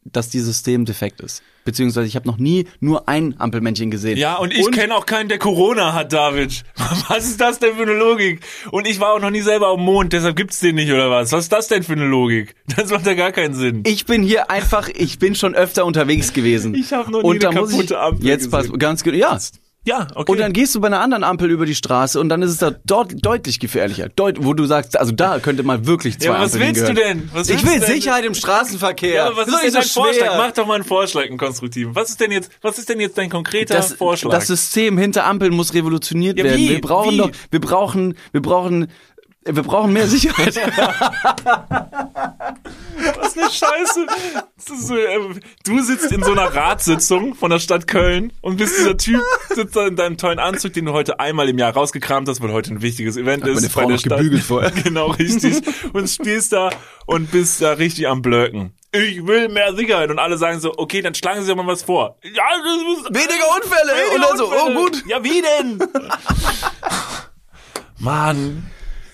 dass 0.05 0.29
dieses 0.31 0.49
System 0.49 0.85
defekt 0.85 1.21
ist. 1.21 1.43
Beziehungsweise 1.65 2.07
ich 2.07 2.17
habe 2.17 2.27
noch 2.27 2.39
nie 2.39 2.67
nur 2.81 3.09
ein 3.09 3.39
Ampelmännchen 3.39 3.91
gesehen. 3.91 4.17
Ja, 4.17 4.37
und 4.37 4.53
ich 4.53 4.71
kenne 4.71 4.95
auch 4.95 5.05
keinen, 5.05 5.29
der 5.29 5.39
Corona 5.39 5.93
hat, 5.93 6.13
David. 6.13 6.65
Was 7.09 7.27
ist 7.27 7.41
das 7.41 7.59
denn 7.59 7.77
für 7.77 7.83
eine 7.83 7.93
Logik? 7.93 8.41
Und 8.71 8.87
ich 8.89 8.99
war 8.99 9.13
auch 9.13 9.21
noch 9.21 9.31
nie 9.31 9.43
selber 9.43 9.75
dem 9.77 9.85
Mond, 9.85 10.13
deshalb 10.15 10.37
gibt's 10.37 10.61
den 10.61 10.77
nicht, 10.77 10.91
oder 10.91 11.11
was? 11.11 11.33
Was 11.33 11.45
ist 11.45 11.53
das 11.53 11.69
denn 11.69 11.83
für 11.83 11.93
eine 11.93 12.07
Logik? 12.07 12.55
Das 12.77 12.91
macht 12.91 13.05
ja 13.05 13.15
gar 13.15 13.33
keinen 13.33 13.53
Sinn. 13.55 13.83
Ich 13.85 14.07
bin 14.07 14.23
hier 14.23 14.51
einfach, 14.51 14.89
ich 14.89 15.19
bin 15.19 15.35
schon 15.35 15.55
öfter 15.55 15.85
unterwegs 15.85 16.33
gewesen. 16.33 16.75
Ich 16.81 16.93
hab 16.93 17.09
noch 17.09 17.23
nie 17.23 17.29
und 17.29 17.43
da 17.43 17.51
eine 17.51 17.61
muss 17.61 17.71
ich, 17.71 17.77
kaputte 17.77 18.01
Ampel 18.01 18.27
Jetzt 18.27 18.51
pass, 18.51 18.63
gesehen. 18.65 18.79
ganz 18.79 19.03
genau, 19.03 19.17
ja. 19.19 19.39
Ja, 19.87 20.07
okay. 20.15 20.31
Und 20.33 20.39
dann 20.39 20.53
gehst 20.53 20.75
du 20.75 20.81
bei 20.81 20.89
einer 20.89 21.01
anderen 21.01 21.25
Ampel 21.25 21.51
über 21.51 21.65
die 21.65 21.75
Straße 21.75 22.21
und 22.21 22.29
dann 22.29 22.43
ist 22.43 22.51
es 22.51 22.59
da 22.59 22.71
dort 22.85 23.15
deutlich 23.25 23.61
gefährlicher. 23.61 24.11
Deut, 24.11 24.45
wo 24.45 24.53
du 24.53 24.67
sagst, 24.67 24.99
also 24.99 25.11
da 25.13 25.39
könnte 25.39 25.63
mal 25.63 25.87
wirklich 25.87 26.19
zwei 26.19 26.27
ja, 26.27 26.33
aber 26.35 26.45
was 26.45 26.53
Ampeln 26.53 26.77
willst 26.77 26.89
du 26.89 26.93
denn? 26.93 27.31
Was 27.33 27.49
Ich 27.49 27.65
will 27.65 27.79
denn? 27.81 27.89
Sicherheit 27.89 28.27
im 28.27 28.35
Straßenverkehr. 28.35 29.15
Ja, 29.15 29.27
aber 29.29 29.39
was 29.39 29.47
Das 29.47 29.55
ist 29.55 29.63
denn 29.65 29.73
dein 29.73 29.83
so 29.85 30.03
Vorschlag? 30.03 30.37
Mach 30.37 30.53
doch 30.53 30.67
mal 30.67 30.75
einen 30.75 30.85
Vorschlag, 30.85 31.25
einen 31.25 31.39
konstruktiven. 31.39 31.95
Was 31.95 32.11
ist 32.11 32.21
denn 32.21 32.31
jetzt, 32.31 32.51
was 32.61 32.79
ist 32.79 32.91
denn 32.91 33.01
jetzt 33.01 33.17
dein 33.17 33.31
konkreter 33.31 33.75
das, 33.75 33.95
Vorschlag? 33.95 34.31
das 34.33 34.49
System 34.49 34.99
hinter 34.99 35.25
Ampeln 35.25 35.55
muss 35.55 35.73
revolutioniert 35.73 36.37
Ja, 36.37 36.45
werden. 36.45 36.59
wie? 36.59 36.69
Wir 36.69 36.81
brauchen 36.83 37.13
Wie? 37.13 37.19
doch, 37.19 37.31
wir 37.51 37.61
brauchen, 37.61 38.15
wir 38.33 38.43
brauchen, 38.43 38.89
wir 39.45 39.63
brauchen 39.63 39.93
mehr 39.93 40.07
Sicherheit. 40.07 40.55
Was 43.19 43.37
eine 43.37 43.51
Scheiße. 43.51 44.07
Ist 44.59 44.87
so, 44.87 44.97
äh, 44.97 45.19
du 45.65 45.81
sitzt 45.83 46.13
in 46.13 46.23
so 46.23 46.33
einer 46.33 46.55
Ratssitzung 46.55 47.35
von 47.35 47.51
der 47.51 47.59
Stadt 47.59 47.87
Köln 47.87 48.33
und 48.43 48.59
bist 48.59 48.77
dieser 48.79 48.97
Typ, 48.97 49.23
sitzt 49.49 49.75
da 49.75 49.87
in 49.87 49.97
deinem 49.97 50.19
tollen 50.19 50.39
Anzug, 50.39 50.75
den 50.75 50.85
du 50.85 50.93
heute 50.93 51.19
einmal 51.19 51.49
im 51.49 51.57
Jahr 51.59 51.73
rausgekramt 51.73 52.29
hast, 52.29 52.43
weil 52.43 52.53
heute 52.53 52.75
ein 52.75 52.83
wichtiges 52.83 53.17
Event 53.17 53.47
ist. 53.47 53.55
meine 53.57 53.71
Frau 53.71 53.89
noch 53.89 54.03
gebügelt 54.03 54.43
vorher. 54.43 54.71
Genau, 54.83 55.11
richtig. 55.13 55.63
Und 55.93 56.09
stehst 56.09 56.53
da 56.53 56.71
und 57.07 57.31
bist 57.31 57.61
da 57.63 57.73
richtig 57.73 58.09
am 58.09 58.23
Blöken. 58.23 58.73
Ich 58.93 59.27
will 59.27 59.49
mehr 59.49 59.75
Sicherheit. 59.75 60.11
Und 60.11 60.19
alle 60.19 60.37
sagen 60.37 60.61
so, 60.61 60.75
okay, 60.77 61.01
dann 61.01 61.15
schlagen 61.15 61.43
Sie 61.43 61.49
doch 61.49 61.57
mal 61.57 61.67
was 61.67 61.83
vor. 61.83 62.17
Ja, 62.23 62.43
das 62.65 62.83
muss, 62.85 63.05
Weniger 63.11 63.45
Unfälle. 63.57 63.93
Weniger 63.93 64.15
und 64.15 64.23
dann 64.23 64.37
so, 64.37 64.47
oh 64.47 64.67
Unfälle. 64.67 64.75
gut. 64.77 65.05
Ja, 65.07 65.25
wie 65.25 65.43
denn? 65.43 65.79
Mann. 67.99 68.71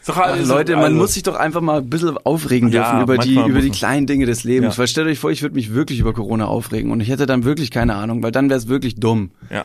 Doch 0.06 0.16
alles- 0.16 0.48
Leute, 0.48 0.74
man 0.74 0.84
also- 0.84 0.96
muss 0.96 1.14
sich 1.14 1.22
doch 1.22 1.34
einfach 1.34 1.60
mal 1.60 1.78
ein 1.78 1.90
bisschen 1.90 2.16
aufregen 2.18 2.70
Ja, 2.70 2.90
dürfen 2.90 3.02
über 3.02 3.18
die, 3.18 3.34
über 3.34 3.60
die 3.60 3.70
kleinen 3.70 4.06
Dinge 4.06 4.26
des 4.26 4.44
Lebens. 4.44 4.74
Ja. 4.76 4.78
Weil 4.78 4.86
stellt 4.88 5.08
euch 5.08 5.18
vor, 5.18 5.30
ich 5.30 5.42
würde 5.42 5.54
mich 5.54 5.74
wirklich 5.74 5.98
über 5.98 6.12
Corona 6.12 6.46
aufregen 6.46 6.90
und 6.92 7.00
ich 7.00 7.08
hätte 7.08 7.26
dann 7.26 7.44
wirklich 7.44 7.70
keine 7.70 7.94
Ahnung, 7.94 8.22
weil 8.22 8.32
dann 8.32 8.48
wäre 8.48 8.58
es 8.58 8.68
wirklich 8.68 8.96
dumm. 8.96 9.30
Ja. 9.50 9.64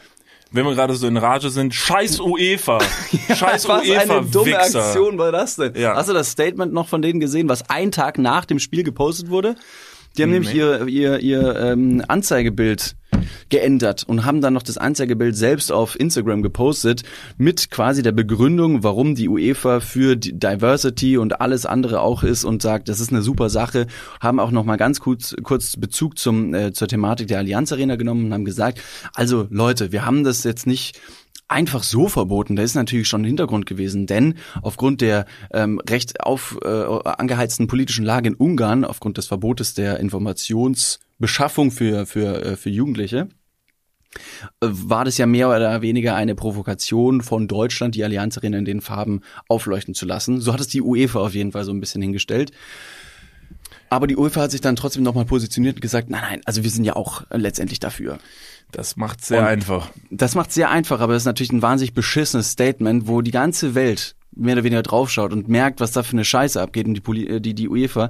Wenn 0.54 0.66
wir 0.66 0.74
gerade 0.76 0.94
so 0.96 1.08
in 1.08 1.16
Rage 1.16 1.50
sind, 1.50 1.74
scheiß 1.74 2.20
UEFA. 2.20 2.80
scheiß 3.34 3.70
was 3.70 3.88
UEFA, 3.88 4.18
eine 4.18 4.26
dumme 4.28 4.48
Wichser. 4.48 4.84
Aktion 4.84 5.18
war 5.18 5.32
das 5.32 5.56
denn? 5.56 5.74
Ja. 5.76 5.96
Hast 5.96 6.10
du 6.10 6.14
das 6.14 6.32
Statement 6.32 6.74
noch 6.74 6.90
von 6.90 7.02
denen 7.02 7.20
gesehen, 7.22 7.48
was 7.48 7.70
einen 7.70 7.92
Tag 7.92 8.18
nach 8.18 8.44
dem 8.44 8.60
Spiel 8.60 8.84
gepostet 8.84 9.30
wurde? 9.30 9.56
Die 10.18 10.24
haben 10.24 10.32
nämlich 10.32 10.54
ihr, 10.54 10.88
ihr, 10.88 11.20
ihr 11.20 11.56
ähm, 11.56 12.04
Anzeigebild 12.06 12.96
geändert 13.50 14.04
und 14.08 14.26
haben 14.26 14.42
dann 14.42 14.54
noch 14.54 14.64
das 14.64 14.78
Anzeigebild 14.78 15.36
selbst 15.36 15.72
auf 15.72 16.00
Instagram 16.00 16.42
gepostet 16.42 17.04
mit 17.38 17.72
quasi 17.72 18.02
der 18.02 18.12
Begründung, 18.12 18.84
warum 18.84 19.16
die 19.16 19.30
UEFA 19.30 19.80
für 19.80 20.16
Diversity 20.16 21.18
und 21.18 21.42
alles 21.42 21.66
andere 21.66 22.02
auch 22.02 22.24
ist 22.24 22.44
und 22.44 22.62
sagt, 22.62 22.90
das 22.90 23.00
ist 23.00 23.12
eine 23.12 23.22
super 23.22 23.50
Sache, 23.50 23.88
haben 24.20 24.40
auch 24.40 24.52
noch 24.52 24.66
mal 24.66 24.78
ganz 24.78 25.00
kurz, 25.00 25.36
kurz 25.44 25.78
Bezug 25.78 26.18
zum, 26.18 26.54
äh, 26.54 26.74
zur 26.74 26.88
Thematik 26.88 27.28
der 27.28 27.40
Allianz 27.40 27.72
Arena 27.72 27.96
genommen 27.96 28.26
und 28.26 28.34
haben 28.34 28.46
gesagt, 28.46 28.82
also 29.14 29.48
Leute, 29.50 29.92
wir 29.92 30.06
haben 30.06 30.24
das 30.24 30.44
jetzt 30.44 30.68
nicht 30.68 31.00
einfach 31.52 31.84
so 31.84 32.08
verboten. 32.08 32.56
Da 32.56 32.64
ist 32.64 32.76
natürlich 32.76 33.08
schon 33.08 33.22
ein 33.22 33.26
Hintergrund 33.26 33.66
gewesen, 33.66 34.08
denn 34.08 34.36
aufgrund 34.62 35.02
der 35.02 35.26
ähm, 35.54 35.80
recht 35.88 36.22
auf 36.22 36.58
äh, 36.64 36.68
angeheizten 36.68 37.68
politischen 37.68 38.06
Lage 38.06 38.30
in 38.30 38.36
Ungarn, 38.36 38.86
aufgrund 38.86 39.18
des 39.18 39.28
Verbotes 39.28 39.74
der 39.74 40.00
Informationsbeschaffung 41.22 41.72
für 41.72 42.06
für 42.06 42.44
äh, 42.44 42.56
für 42.58 42.70
Jugendliche, 42.70 43.30
äh, 44.62 44.68
war 44.68 45.06
das 45.06 45.18
ja 45.18 45.26
mehr 45.26 45.50
oder 45.50 45.82
weniger 45.82 46.16
eine 46.16 46.36
Provokation 46.36 47.22
von 47.22 47.48
Deutschland, 47.48 47.96
die 47.96 48.04
Allianz 48.04 48.38
Arena 48.38 48.58
in 48.58 48.66
den 48.66 48.82
Farben 48.82 49.22
aufleuchten 49.48 49.94
zu 49.94 50.06
lassen. 50.06 50.42
So 50.42 50.54
hat 50.54 50.60
es 50.60 50.68
die 50.68 50.82
UEFA 50.82 51.20
auf 51.20 51.34
jeden 51.34 51.52
Fall 51.52 51.64
so 51.64 51.72
ein 51.72 51.80
bisschen 51.80 52.02
hingestellt. 52.02 52.52
Aber 53.90 54.08
die 54.08 54.16
UEFA 54.16 54.42
hat 54.44 54.52
sich 54.52 54.62
dann 54.62 54.78
trotzdem 54.78 55.04
nochmal 55.04 55.26
positioniert 55.26 55.76
und 55.76 55.82
gesagt, 55.82 56.10
nein, 56.10 56.22
nein, 56.22 56.42
also 56.46 56.64
wir 56.64 56.70
sind 56.70 56.86
ja 56.86 56.96
auch 56.96 57.24
letztendlich 57.30 57.80
dafür. 57.80 58.20
Das 58.72 58.96
macht 58.96 59.24
sehr 59.24 59.42
Und- 59.42 59.48
einfach. 59.48 59.92
Das 60.10 60.34
macht 60.34 60.54
sehr 60.54 60.70
einfach, 60.70 61.02
aber 61.02 61.12
das 61.14 61.24
ist 61.24 61.28
natürlich 61.28 61.52
ein 61.52 61.62
wahnsinnig 61.62 61.94
beschissenes 61.94 62.52
Statement, 62.52 63.08
wo 63.08 63.22
die 63.22 63.32
ganze 63.32 63.76
Welt 63.76 64.16
mehr 64.34 64.54
oder 64.54 64.64
weniger 64.64 64.82
draufschaut 64.82 65.34
und 65.34 65.50
merkt, 65.50 65.82
was 65.82 65.92
da 65.92 66.04
für 66.04 66.14
eine 66.14 66.24
Scheiße 66.24 66.62
abgeht 66.62 66.88
und 66.88 66.94
die, 66.94 67.02
Poli 67.02 67.28
äh, 67.28 67.42
die, 67.42 67.54
die 67.54 67.68
UEFA 67.68 68.10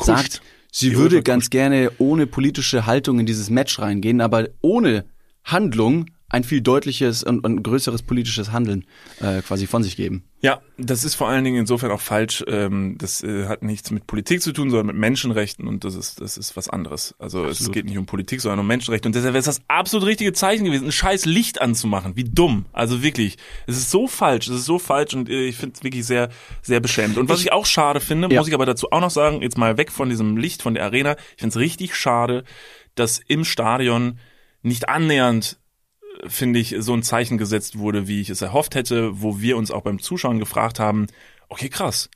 sagt, 0.00 0.40
sie 0.72 0.96
würde 0.96 1.22
ganz 1.22 1.50
gerne 1.50 1.92
ohne 1.98 2.26
politische 2.26 2.86
Haltung 2.86 3.20
in 3.20 3.26
dieses 3.26 3.48
Match 3.50 3.78
reingehen, 3.78 4.20
aber 4.20 4.48
ohne 4.60 5.04
Handlung 5.44 6.06
ein 6.32 6.44
viel 6.44 6.62
deutliches 6.62 7.22
und, 7.22 7.44
und 7.44 7.62
größeres 7.62 8.02
politisches 8.02 8.50
Handeln 8.50 8.84
äh, 9.20 9.42
quasi 9.42 9.66
von 9.66 9.82
sich 9.82 9.96
geben. 9.96 10.24
Ja, 10.40 10.60
das 10.76 11.04
ist 11.04 11.14
vor 11.14 11.28
allen 11.28 11.44
Dingen 11.44 11.58
insofern 11.60 11.92
auch 11.92 12.00
falsch. 12.00 12.42
Ähm, 12.48 12.96
das 12.98 13.22
äh, 13.22 13.46
hat 13.46 13.62
nichts 13.62 13.92
mit 13.92 14.08
Politik 14.08 14.42
zu 14.42 14.52
tun, 14.52 14.70
sondern 14.70 14.86
mit 14.86 14.96
Menschenrechten 14.96 15.68
und 15.68 15.84
das 15.84 15.94
ist 15.94 16.20
das 16.20 16.36
ist 16.36 16.56
was 16.56 16.68
anderes. 16.68 17.14
Also 17.20 17.44
es 17.44 17.70
geht 17.70 17.84
nicht 17.84 17.98
um 17.98 18.06
Politik, 18.06 18.40
sondern 18.40 18.58
um 18.60 18.66
Menschenrechte 18.66 19.06
und 19.08 19.14
deshalb 19.14 19.34
wäre 19.34 19.40
es 19.40 19.44
das 19.44 19.60
absolut 19.68 20.08
richtige 20.08 20.32
Zeichen 20.32 20.64
gewesen, 20.64 20.86
ein 20.86 20.92
scheiß 20.92 21.26
Licht 21.26 21.60
anzumachen. 21.60 22.16
Wie 22.16 22.24
dumm. 22.24 22.64
Also 22.72 23.02
wirklich, 23.02 23.36
es 23.66 23.76
ist 23.76 23.90
so 23.90 24.08
falsch, 24.08 24.48
es 24.48 24.56
ist 24.56 24.64
so 24.64 24.78
falsch 24.80 25.14
und 25.14 25.28
äh, 25.28 25.44
ich 25.44 25.56
finde 25.56 25.74
es 25.76 25.84
wirklich 25.84 26.06
sehr 26.06 26.30
sehr 26.62 26.80
beschämend. 26.80 27.18
Und 27.18 27.28
was 27.28 27.40
ich, 27.40 27.52
auch 27.52 27.66
schade 27.66 28.00
finde, 28.00 28.28
Ja. 28.32 28.38
muss 28.40 28.48
ich 28.48 28.54
aber 28.54 28.66
dazu 28.66 28.90
auch 28.90 29.00
noch 29.00 29.10
sagen, 29.10 29.42
jetzt 29.42 29.58
mal 29.58 29.76
weg 29.76 29.92
von 29.92 30.08
diesem 30.08 30.38
Licht 30.38 30.62
von 30.62 30.74
der 30.74 30.84
Arena. 30.84 31.16
Ich 31.36 31.40
finde 31.42 31.50
es 31.50 31.56
richtig 31.58 31.94
schade, 31.94 32.42
dass 32.94 33.20
im 33.28 33.44
Stadion 33.44 34.18
nicht 34.62 34.88
annähernd 34.88 35.58
finde 36.26 36.58
ich, 36.58 36.76
so 36.78 36.94
ein 36.94 37.02
Zeichen 37.02 37.38
gesetzt 37.38 37.78
wurde, 37.78 38.08
wie 38.08 38.20
ich 38.20 38.30
es 38.30 38.42
erhofft 38.42 38.74
hätte, 38.74 39.22
wo 39.22 39.40
wir 39.40 39.56
uns 39.56 39.70
auch 39.70 39.82
beim 39.82 39.98
Zuschauen 39.98 40.38
gefragt 40.38 40.78
haben, 40.78 41.06
okay, 41.48 41.68
krass. 41.68 42.10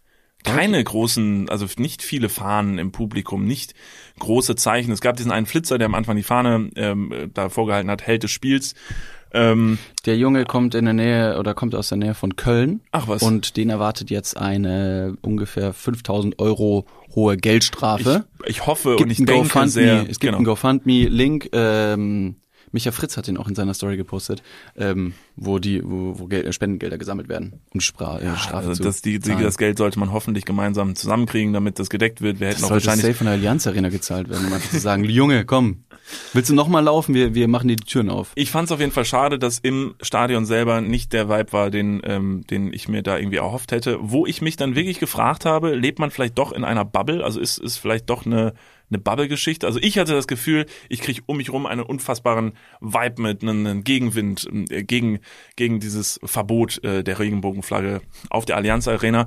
Keine 0.45 0.83
großen, 0.83 1.49
also 1.49 1.67
nicht 1.77 2.03
viele 2.03 2.29
Fahnen 2.29 2.79
im 2.79 2.93
Publikum, 2.93 3.47
nicht 3.47 3.75
große 4.21 4.55
Zeichen. 4.55 4.93
Es 4.93 5.01
gab 5.01 5.17
diesen 5.17 5.33
einen 5.33 5.47
Flitzer, 5.47 5.77
der 5.77 5.87
am 5.87 5.95
Anfang 5.95 6.15
die 6.15 6.23
Fahne 6.23 6.71
ähm, 6.77 7.31
da 7.35 7.49
vorgehalten 7.49 7.91
hat, 7.91 8.07
Held 8.07 8.23
des 8.23 8.31
Spiels. 8.31 8.75
Ähm, 9.33 9.79
Der 10.05 10.17
Junge 10.17 10.45
kommt 10.45 10.75
in 10.75 10.85
der 10.85 10.95
Nähe 10.95 11.39
oder 11.39 11.55
kommt 11.55 11.75
aus 11.75 11.89
der 11.89 11.99
Nähe 11.99 12.15
von 12.15 12.37
Köln. 12.37 12.81
Ach 12.93 13.09
was. 13.09 13.23
Und 13.23 13.57
den 13.57 13.71
erwartet 13.71 14.09
jetzt 14.09 14.37
eine 14.37 15.17
ungefähr 15.21 15.73
5000 15.73 16.39
Euro 16.39 16.87
hohe 17.15 17.37
Geldstrafe. 17.37 18.25
ich, 18.45 18.51
ich 18.51 18.67
hoffe 18.67 18.91
gibt 18.91 19.03
und 19.03 19.11
ich 19.11 19.19
denke 19.19 19.33
GoFundMe, 19.35 19.69
sehr, 19.69 20.01
es 20.03 20.21
gibt 20.21 20.21
genau. 20.21 20.37
einen 20.37 20.45
GoFundMe-Link 20.45 21.51
ähm, 21.53 22.37
Micha 22.77 22.93
Fritz 22.93 23.17
hat 23.17 23.27
den 23.27 23.39
auch 23.39 23.49
in 23.49 23.55
seiner 23.55 23.73
Story 23.73 23.97
gepostet, 23.97 24.43
ähm, 24.77 25.15
wo 25.35 25.59
die, 25.59 25.83
wo, 25.83 26.19
wo 26.19 26.27
Geld, 26.27 26.45
äh, 26.45 26.53
Spendengelder 26.53 26.99
gesammelt 26.99 27.27
werden, 27.31 27.61
um 27.73 27.81
Spra 27.81 28.19
äh, 28.19 28.37
Strafe 28.37 28.69
Also 28.69 28.75
zu 28.75 28.83
das, 28.83 29.01
die, 29.01 29.19
die, 29.19 29.31
zahlen. 29.31 29.43
das 29.43 29.57
Geld 29.57 29.79
sollte 29.79 29.99
man 29.99 30.13
hoffentlich 30.13 30.45
gemeinsam 30.45 30.95
zusammenkriegen, 30.95 31.55
damit 31.55 31.79
das 31.79 31.89
gedeckt 31.89 32.21
wird. 32.21 32.39
Wir 32.39 32.49
hätten 32.49 32.61
Das 32.61 32.65
auch 32.65 32.69
sollte 32.69 32.85
wahrscheinlich 32.85 33.07
safe 33.07 33.15
von 33.15 33.25
der 33.25 33.35
Allianz 33.35 33.67
Arena 33.67 33.89
gezahlt 33.89 34.29
werden, 34.29 34.47
um 34.47 34.53
einfach 34.53 34.71
zu 34.71 34.79
sagen, 34.79 35.05
Junge, 35.17 35.47
komm, 35.47 35.85
willst 36.35 36.51
du 36.51 36.55
noch 36.55 36.69
mal 36.69 36.81
laufen? 36.81 37.15
Wir, 37.15 37.35
wir 37.35 37.49
machen 37.49 37.69
dir 37.69 37.77
die 37.77 37.85
Türen 37.85 38.11
auf. 38.11 38.33
Ich 38.35 38.51
fand 38.51 38.69
es 38.69 38.73
auf 38.73 38.81
jeden 38.81 38.93
Fall 38.93 39.07
schade, 39.07 39.39
dass 39.39 39.59
im 39.59 39.95
Stadion 40.03 40.45
selber 40.45 40.83
nicht 40.83 41.15
der 41.15 41.31
Vibe 41.31 41.53
war, 41.55 41.71
den, 41.71 42.03
ähm, 42.05 42.45
den 42.51 42.75
ich 42.75 42.89
mir 42.89 43.03
da 43.03 43.17
irgendwie 43.17 43.39
erhofft 43.39 43.73
hätte. 43.73 43.97
Wo 44.03 44.27
ich 44.27 44.43
mich 44.43 44.57
dann 44.57 44.75
wirklich 44.75 45.01
gefragt 45.01 45.47
habe, 45.47 45.75
lebt 45.75 45.99
man 45.99 46.11
vielleicht 46.11 46.37
doch 46.37 46.53
in 46.53 46.63
einer 46.63 46.85
Bubble? 46.85 47.25
Also 47.25 47.41
ist 47.41 47.57
ist 47.57 47.79
vielleicht 47.79 48.11
doch 48.11 48.27
eine 48.27 48.53
eine 48.91 48.99
Bubble-Geschichte. 48.99 49.67
Also 49.67 49.79
ich 49.81 49.99
hatte 49.99 50.13
das 50.13 50.27
Gefühl, 50.27 50.67
ich 50.89 51.01
kriege 51.01 51.23
um 51.27 51.39
mich 51.39 51.53
rum 51.53 51.67
einen 51.67 51.83
unfassbaren 51.83 52.53
Vibe 52.81 53.23
mit, 53.23 53.43
einen, 53.43 53.85
Gegenwind 53.85 54.49
äh, 54.71 54.85
gegen 54.85 55.21
gegen 55.57 55.81
dieses 55.81 56.21
Verbot 56.25 56.83
äh, 56.85 57.03
der 57.03 57.19
Regenbogenflagge 57.19 58.01
auf 58.31 58.45
der 58.45 58.57
Allianz 58.57 58.89
Arena 58.89 59.27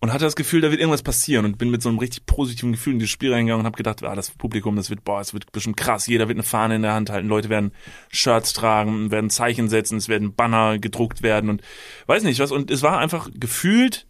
und 0.00 0.12
hatte 0.12 0.24
das 0.24 0.36
Gefühl, 0.36 0.62
da 0.62 0.70
wird 0.70 0.80
irgendwas 0.80 1.02
passieren 1.02 1.44
und 1.44 1.58
bin 1.58 1.70
mit 1.70 1.82
so 1.82 1.90
einem 1.90 1.98
richtig 1.98 2.24
positiven 2.24 2.72
Gefühl 2.72 2.94
in 2.94 2.98
dieses 2.98 3.10
Spiel 3.10 3.32
reingegangen 3.32 3.60
und 3.60 3.66
habe 3.66 3.76
gedacht, 3.76 4.02
ah, 4.02 4.14
das 4.14 4.30
Publikum, 4.30 4.76
das 4.76 4.88
wird, 4.88 5.04
boah, 5.04 5.20
es 5.20 5.34
wird 5.34 5.52
bestimmt 5.52 5.76
krass, 5.76 6.06
jeder 6.06 6.26
wird 6.26 6.36
eine 6.36 6.42
Fahne 6.42 6.76
in 6.76 6.82
der 6.82 6.94
Hand 6.94 7.10
halten, 7.10 7.28
Leute 7.28 7.50
werden 7.50 7.72
Shirts 8.10 8.54
tragen, 8.54 9.10
werden 9.10 9.28
Zeichen 9.28 9.68
setzen, 9.68 9.98
es 9.98 10.08
werden 10.08 10.34
Banner 10.34 10.78
gedruckt 10.78 11.22
werden 11.22 11.50
und 11.50 11.62
weiß 12.06 12.22
nicht 12.22 12.40
was. 12.40 12.50
Und 12.50 12.70
es 12.70 12.82
war 12.82 12.98
einfach 12.98 13.28
gefühlt 13.34 14.06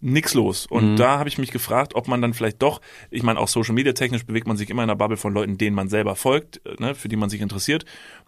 nix 0.00 0.34
los. 0.34 0.66
Und 0.66 0.96
da 0.96 1.18
habe 1.18 1.28
ich 1.28 1.38
mich 1.38 1.50
gefragt, 1.50 1.94
ob 1.94 2.08
man 2.08 2.22
dann 2.22 2.34
vielleicht 2.34 2.62
doch, 2.62 2.80
ich 3.10 3.22
meine, 3.22 3.38
auch 3.38 3.48
Social 3.48 3.74
Media 3.74 3.92
technisch 3.92 4.24
bewegt 4.24 4.46
man 4.46 4.56
sich 4.56 4.70
immer 4.70 4.82
in 4.82 4.90
einer 4.90 4.96
Bubble 4.96 5.16
von 5.16 5.32
Leuten, 5.32 5.58
denen 5.58 5.74
man 5.74 5.88
selber 5.88 6.14
folgt, 6.16 6.64
äh, 6.66 6.74
ne, 6.78 6.94
für 6.94 7.08
die 7.08 7.16
man 7.16 7.30
sich 7.30 7.40
interessiert. 7.40 7.84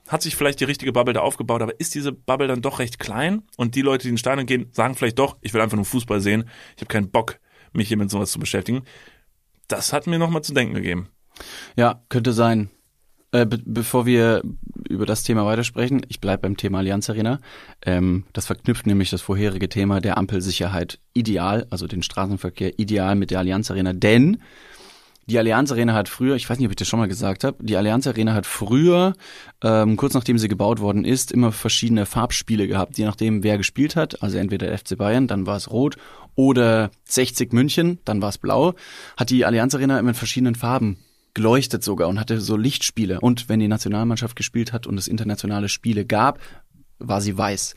Hat 0.08 0.22
sich 0.22 0.34
vielleicht 0.34 0.60
die 0.60 0.64
richtige 0.64 0.92
Bubble 0.92 1.14
da 1.14 1.20
aufgebaut, 1.20 1.62
aber 1.62 1.78
ist 1.78 1.94
diese 1.94 2.12
Bubble 2.12 2.48
dann 2.48 2.62
doch 2.62 2.78
recht 2.78 2.98
klein? 2.98 3.42
Und 3.56 3.74
die 3.74 3.82
Leute, 3.82 4.02
die 4.02 4.08
in 4.08 4.14
den 4.14 4.18
Stadion 4.18 4.46
gehen, 4.46 4.68
sagen 4.72 4.94
vielleicht 4.94 5.18
doch, 5.18 5.36
ich 5.40 5.54
will 5.54 5.60
einfach 5.60 5.76
nur 5.76 5.84
Fußball 5.84 6.20
sehen, 6.20 6.48
ich 6.76 6.82
habe 6.82 6.92
keinen 6.92 7.10
Bock, 7.10 7.38
mich 7.72 7.88
hier 7.88 7.96
mit 7.96 8.10
sowas 8.10 8.32
zu 8.32 8.40
beschäftigen. 8.40 8.82
Das 9.68 9.92
hat 9.92 10.06
mir 10.06 10.18
nochmal 10.18 10.42
zu 10.42 10.52
denken 10.52 10.74
gegeben. 10.74 11.08
Ja, 11.76 12.02
könnte 12.08 12.32
sein. 12.32 12.70
Äh, 13.32 13.46
be 13.46 13.58
bevor 13.64 14.06
wir 14.06 14.42
über 14.88 15.06
das 15.06 15.22
Thema 15.22 15.46
weitersprechen, 15.46 16.02
ich 16.08 16.20
bleibe 16.20 16.42
beim 16.42 16.56
Thema 16.56 16.78
Allianz 16.78 17.08
Arena. 17.08 17.38
Ähm, 17.84 18.24
das 18.32 18.46
verknüpft 18.46 18.86
nämlich 18.86 19.10
das 19.10 19.22
vorherige 19.22 19.68
Thema 19.68 20.00
der 20.00 20.18
Ampelsicherheit 20.18 20.98
ideal, 21.14 21.66
also 21.70 21.86
den 21.86 22.02
Straßenverkehr 22.02 22.78
ideal 22.78 23.14
mit 23.14 23.30
der 23.30 23.38
Allianz 23.38 23.70
Arena, 23.70 23.92
denn 23.92 24.38
die 25.26 25.38
Allianz 25.38 25.70
Arena 25.70 25.94
hat 25.94 26.08
früher, 26.08 26.34
ich 26.34 26.50
weiß 26.50 26.58
nicht, 26.58 26.66
ob 26.66 26.72
ich 26.72 26.76
das 26.76 26.88
schon 26.88 26.98
mal 26.98 27.06
gesagt 27.06 27.44
habe, 27.44 27.56
die 27.60 27.76
Allianz 27.76 28.08
Arena 28.08 28.34
hat 28.34 28.46
früher, 28.46 29.12
ähm, 29.62 29.96
kurz 29.96 30.14
nachdem 30.14 30.38
sie 30.38 30.48
gebaut 30.48 30.80
worden 30.80 31.04
ist, 31.04 31.30
immer 31.30 31.52
verschiedene 31.52 32.04
Farbspiele 32.04 32.66
gehabt, 32.66 32.98
je 32.98 33.04
nachdem, 33.04 33.44
wer 33.44 33.56
gespielt 33.56 33.94
hat. 33.94 34.24
Also 34.24 34.38
entweder 34.38 34.76
FC 34.76 34.96
Bayern, 34.98 35.28
dann 35.28 35.46
war 35.46 35.56
es 35.56 35.70
rot, 35.70 35.98
oder 36.34 36.90
60 37.04 37.52
München, 37.52 38.00
dann 38.04 38.20
war 38.20 38.30
es 38.30 38.38
blau. 38.38 38.74
Hat 39.16 39.30
die 39.30 39.44
Allianz 39.44 39.72
Arena 39.72 40.00
immer 40.00 40.08
in 40.08 40.14
verschiedenen 40.16 40.56
Farben 40.56 40.98
geleuchtet 41.34 41.84
sogar 41.84 42.08
und 42.08 42.18
hatte 42.18 42.40
so 42.40 42.56
Lichtspiele. 42.56 43.20
Und 43.20 43.48
wenn 43.48 43.60
die 43.60 43.68
Nationalmannschaft 43.68 44.36
gespielt 44.36 44.72
hat 44.72 44.86
und 44.86 44.98
es 44.98 45.08
internationale 45.08 45.68
Spiele 45.68 46.04
gab, 46.04 46.40
war 46.98 47.20
sie 47.20 47.36
weiß. 47.36 47.74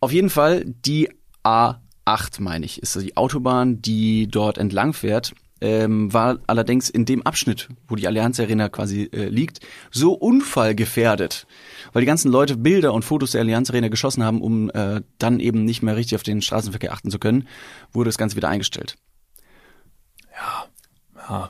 Auf 0.00 0.12
jeden 0.12 0.30
Fall 0.30 0.64
die 0.66 1.10
A8, 1.44 2.40
meine 2.40 2.64
ich, 2.64 2.82
ist 2.82 3.00
die 3.00 3.16
Autobahn, 3.16 3.82
die 3.82 4.28
dort 4.28 4.58
entlang 4.58 4.92
fährt. 4.92 5.34
Ähm, 5.62 6.10
war 6.10 6.38
allerdings 6.46 6.88
in 6.88 7.04
dem 7.04 7.20
Abschnitt, 7.26 7.68
wo 7.86 7.94
die 7.94 8.06
Allianz 8.06 8.40
Arena 8.40 8.70
quasi 8.70 9.10
äh, 9.12 9.28
liegt, 9.28 9.60
so 9.90 10.14
unfallgefährdet, 10.14 11.46
weil 11.92 12.00
die 12.00 12.06
ganzen 12.06 12.30
Leute 12.30 12.56
Bilder 12.56 12.94
und 12.94 13.04
Fotos 13.04 13.32
der 13.32 13.42
Allianz 13.42 13.68
Arena 13.68 13.88
geschossen 13.88 14.24
haben, 14.24 14.40
um 14.40 14.70
äh, 14.70 15.02
dann 15.18 15.38
eben 15.38 15.66
nicht 15.66 15.82
mehr 15.82 15.96
richtig 15.96 16.16
auf 16.16 16.22
den 16.22 16.40
Straßenverkehr 16.40 16.94
achten 16.94 17.10
zu 17.10 17.18
können, 17.18 17.46
wurde 17.92 18.08
das 18.08 18.16
Ganze 18.16 18.36
wieder 18.36 18.48
eingestellt. 18.48 18.96
Ja. 20.32 20.69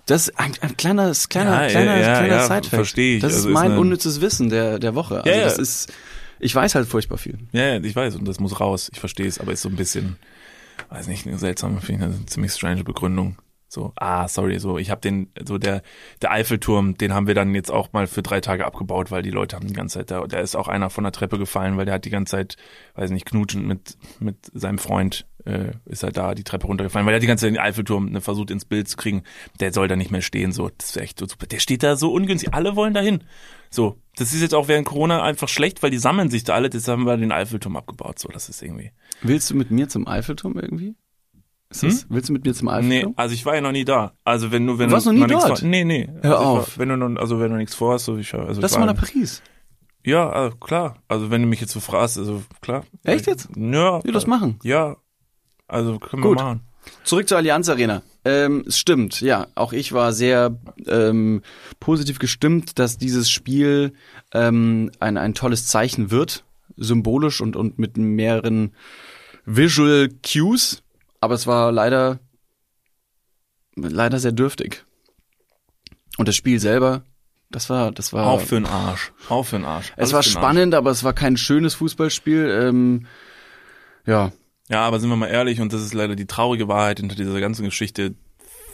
Das 0.06 0.28
ist 0.28 0.38
ein, 0.38 0.52
ein 0.60 0.76
kleiner, 0.76 1.12
kleiner, 1.28 1.62
Ja, 1.62 1.68
kleiner, 1.68 1.96
ja, 1.96 2.18
kleiner 2.18 2.26
ja, 2.28 2.42
Sidefact. 2.42 2.66
versteh 2.66 3.16
ich. 3.16 3.22
Das 3.22 3.32
Also 3.34 3.48
ist 3.48 3.54
ist 3.54 3.54
mein 3.60 3.72
eine- 3.72 3.80
unnützes 3.80 4.20
Wissen 4.20 4.48
der, 4.50 4.78
der 4.78 4.94
Woche. 4.94 5.18
Also 5.24 5.30
Ja, 5.30 5.44
das 5.44 5.58
ist, 5.58 5.92
ich 6.38 6.54
weiß 6.54 6.74
halt 6.74 6.86
furchtbar 6.88 7.18
viel. 7.18 7.38
Ja, 7.52 7.74
ja, 7.74 7.80
ich 7.82 7.94
weiß, 7.96 8.16
und 8.16 8.26
das 8.26 8.40
muss 8.40 8.60
raus. 8.60 8.90
Ich 8.92 9.00
verstehe 9.00 9.26
es, 9.26 9.38
aber 9.38 9.52
ist 9.52 9.62
so 9.62 9.68
ein 9.68 9.76
bisschen, 9.76 10.16
weiß 10.88 11.06
nicht, 11.08 11.26
eine 11.26 11.38
seltsame, 11.38 11.80
finde 11.80 12.06
ich, 12.06 12.12
eine 12.14 12.26
ziemlich 12.26 12.52
strange 12.52 12.84
Begründung. 12.84 13.36
So, 13.72 13.92
ah, 13.94 14.26
sorry, 14.26 14.58
so, 14.58 14.78
ich 14.78 14.90
habe 14.90 15.00
den, 15.00 15.30
so 15.46 15.56
der, 15.56 15.82
der 16.22 16.32
Eiffelturm, 16.32 16.98
den 16.98 17.14
haben 17.14 17.28
wir 17.28 17.34
dann 17.36 17.54
jetzt 17.54 17.70
auch 17.70 17.92
mal 17.92 18.08
für 18.08 18.20
drei 18.20 18.40
Tage 18.40 18.66
abgebaut, 18.66 19.12
weil 19.12 19.22
die 19.22 19.30
Leute 19.30 19.54
haben 19.54 19.68
die 19.68 19.74
ganze 19.74 20.00
Zeit, 20.00 20.10
da, 20.10 20.26
da 20.26 20.40
ist 20.40 20.56
auch 20.56 20.66
einer 20.66 20.90
von 20.90 21.04
der 21.04 21.12
Treppe 21.12 21.38
gefallen, 21.38 21.76
weil 21.76 21.84
der 21.84 21.94
hat 21.94 22.04
die 22.04 22.10
ganze 22.10 22.32
Zeit, 22.32 22.56
weiß 22.96 23.10
nicht, 23.12 23.26
knutschend 23.26 23.68
mit, 23.68 23.96
mit 24.18 24.36
seinem 24.52 24.78
Freund, 24.78 25.24
äh, 25.44 25.72
ist 25.86 26.02
er 26.02 26.12
da 26.12 26.34
die 26.34 26.44
Treppe 26.44 26.66
runtergefallen, 26.66 27.06
weil 27.06 27.14
er 27.14 27.20
die 27.20 27.26
ganze 27.26 27.46
Zeit 27.46 27.54
den 27.54 27.60
Eiffelturm 27.60 28.10
ne, 28.10 28.20
versucht 28.20 28.50
ins 28.50 28.64
Bild 28.64 28.88
zu 28.88 28.96
kriegen. 28.96 29.22
Der 29.60 29.72
soll 29.72 29.88
da 29.88 29.96
nicht 29.96 30.10
mehr 30.10 30.22
stehen, 30.22 30.52
so, 30.52 30.70
das 30.78 30.90
ist 30.90 30.96
echt 30.96 31.18
so 31.18 31.26
super. 31.26 31.46
Der 31.46 31.58
steht 31.58 31.82
da 31.82 31.96
so 31.96 32.12
ungünstig, 32.12 32.54
alle 32.54 32.76
wollen 32.76 32.94
dahin. 32.94 33.24
So, 33.70 33.96
das 34.16 34.32
ist 34.32 34.42
jetzt 34.42 34.54
auch 34.54 34.68
während 34.68 34.86
Corona 34.86 35.22
einfach 35.22 35.48
schlecht, 35.48 35.82
weil 35.82 35.90
die 35.90 35.98
sammeln 35.98 36.30
sich 36.30 36.44
da 36.44 36.54
alle, 36.54 36.68
jetzt 36.72 36.88
haben 36.88 37.04
wir 37.06 37.16
den 37.16 37.32
Eiffelturm 37.32 37.76
abgebaut, 37.76 38.18
so, 38.18 38.28
das 38.28 38.48
ist 38.48 38.62
irgendwie. 38.62 38.92
Willst 39.22 39.50
du 39.50 39.54
mit 39.54 39.70
mir 39.70 39.88
zum 39.88 40.06
Eiffelturm 40.08 40.58
irgendwie? 40.58 40.94
Ist 41.70 41.84
das, 41.84 42.06
Willst 42.08 42.28
du 42.28 42.32
mit 42.32 42.44
mir 42.44 42.52
zum 42.52 42.66
Nee, 42.66 42.72
Eiffelturm? 42.72 43.14
also 43.16 43.34
ich 43.34 43.46
war 43.46 43.54
ja 43.54 43.60
noch 43.60 43.70
nie 43.70 43.84
da. 43.84 44.14
Also 44.24 44.50
wenn 44.50 44.66
du 44.66 44.78
wenn 44.80 44.88
Du 44.88 44.94
warst 44.94 45.06
du 45.06 45.12
noch 45.12 45.26
nie 45.26 45.32
nichts 45.32 45.46
dort? 45.46 45.60
Vor, 45.60 45.68
nee, 45.68 45.84
nee. 45.84 46.08
Hör 46.22 46.38
also 46.38 46.50
auf. 46.50 46.76
War, 46.76 46.78
wenn 46.78 46.88
du 46.88 46.96
noch, 46.96 47.20
also 47.20 47.38
wenn 47.38 47.52
du 47.52 47.58
nichts 47.58 47.76
vorhast, 47.76 48.06
so 48.06 48.16
ich 48.16 48.34
also 48.34 48.60
Lass 48.60 48.72
ich 48.72 48.78
mal 48.78 48.86
nach 48.86 48.96
Paris. 48.96 49.40
Ja, 50.04 50.28
also 50.30 50.56
klar. 50.56 50.96
Also 51.08 51.30
wenn 51.30 51.42
du 51.42 51.46
mich 51.48 51.60
jetzt 51.60 51.72
so 51.72 51.78
fragst, 51.78 52.18
also 52.18 52.42
klar. 52.60 52.84
Echt 53.04 53.26
jetzt? 53.26 53.48
Ja. 53.56 54.02
Wir 54.02 54.12
das 54.12 54.26
machen. 54.26 54.58
Ja. 54.62 54.96
Also 55.70 55.98
können 55.98 56.22
Gut. 56.22 56.38
wir 56.38 56.44
machen. 56.44 56.60
Zurück 57.04 57.28
zur 57.28 57.38
Allianz 57.38 57.68
Arena. 57.68 58.02
Ähm, 58.24 58.64
es 58.66 58.78
stimmt, 58.78 59.20
ja. 59.20 59.46
Auch 59.54 59.72
ich 59.72 59.92
war 59.92 60.12
sehr 60.12 60.56
ähm, 60.86 61.42
positiv 61.78 62.18
gestimmt, 62.18 62.78
dass 62.78 62.98
dieses 62.98 63.30
Spiel 63.30 63.92
ähm, 64.32 64.90
ein, 64.98 65.16
ein 65.16 65.34
tolles 65.34 65.66
Zeichen 65.66 66.10
wird. 66.10 66.44
Symbolisch 66.76 67.40
und, 67.40 67.56
und 67.56 67.78
mit 67.78 67.96
mehreren 67.96 68.74
Visual 69.44 70.08
Cues. 70.24 70.82
Aber 71.20 71.34
es 71.34 71.46
war 71.46 71.72
leider, 71.72 72.18
leider 73.76 74.18
sehr 74.18 74.32
dürftig. 74.32 74.84
Und 76.16 76.28
das 76.28 76.36
Spiel 76.36 76.58
selber, 76.58 77.02
das 77.50 77.68
war, 77.70 77.92
das 77.92 78.12
war. 78.12 78.26
Auch 78.26 78.40
für 78.40 78.54
den 78.56 78.66
Arsch. 78.66 79.12
Auch 79.28 79.44
für 79.44 79.56
den 79.56 79.64
Arsch. 79.64 79.92
es 79.96 79.98
Alles 79.98 80.12
war 80.12 80.20
den 80.22 80.26
Arsch. 80.26 80.30
spannend, 80.32 80.74
aber 80.74 80.90
es 80.90 81.04
war 81.04 81.12
kein 81.12 81.36
schönes 81.36 81.74
Fußballspiel. 81.74 82.48
Ähm, 82.62 83.06
ja, 84.06 84.32
Ja, 84.70 84.82
aber 84.82 85.00
sind 85.00 85.10
wir 85.10 85.16
mal 85.16 85.26
ehrlich, 85.26 85.60
und 85.60 85.72
das 85.72 85.82
ist 85.82 85.94
leider 85.94 86.14
die 86.14 86.26
traurige 86.26 86.68
Wahrheit 86.68 87.00
hinter 87.00 87.16
dieser 87.16 87.40
ganzen 87.40 87.64
Geschichte. 87.64 88.14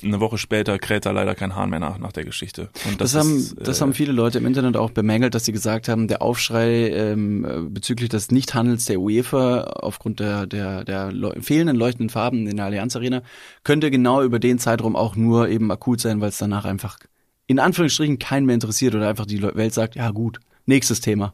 Eine 0.02 0.20
Woche 0.20 0.36
später 0.36 0.78
kräht 0.78 1.06
da 1.06 1.10
leider 1.10 1.34
kein 1.34 1.56
Hahn 1.56 1.70
mehr 1.70 1.80
nach, 1.80 1.96
nach 1.96 2.12
der 2.12 2.24
Geschichte. 2.24 2.68
Und 2.86 3.00
Das, 3.00 3.12
das, 3.12 3.24
haben, 3.24 3.36
ist, 3.38 3.56
das 3.58 3.78
äh, 3.78 3.80
haben 3.80 3.94
viele 3.94 4.12
Leute 4.12 4.36
im 4.36 4.44
Internet 4.44 4.76
auch 4.76 4.90
bemängelt, 4.90 5.34
dass 5.34 5.46
sie 5.46 5.52
gesagt 5.52 5.88
haben, 5.88 6.06
der 6.06 6.20
Aufschrei 6.20 6.90
ähm, 6.90 7.46
äh, 7.46 7.60
bezüglich 7.62 8.10
des 8.10 8.30
Nichthandels 8.30 8.84
der 8.84 9.00
UEFA 9.00 9.62
aufgrund 9.62 10.20
der, 10.20 10.46
der, 10.46 10.84
der 10.84 11.12
fehlenden 11.40 11.76
leuchtenden 11.76 12.10
Farben 12.10 12.46
in 12.46 12.56
der 12.56 12.66
Allianz 12.66 12.94
Arena 12.94 13.22
könnte 13.64 13.90
genau 13.90 14.22
über 14.22 14.38
den 14.38 14.58
Zeitraum 14.58 14.96
auch 14.96 15.16
nur 15.16 15.48
eben 15.48 15.72
akut 15.72 16.02
sein, 16.02 16.20
weil 16.20 16.28
es 16.28 16.36
danach 16.36 16.66
einfach 16.66 16.98
in 17.46 17.58
Anführungsstrichen 17.58 18.18
keinen 18.18 18.44
mehr 18.44 18.54
interessiert 18.54 18.94
oder 18.94 19.08
einfach 19.08 19.24
die 19.24 19.40
Welt 19.42 19.72
sagt, 19.72 19.94
ja 19.94 20.10
gut, 20.10 20.40
nächstes 20.66 21.00
Thema. 21.00 21.32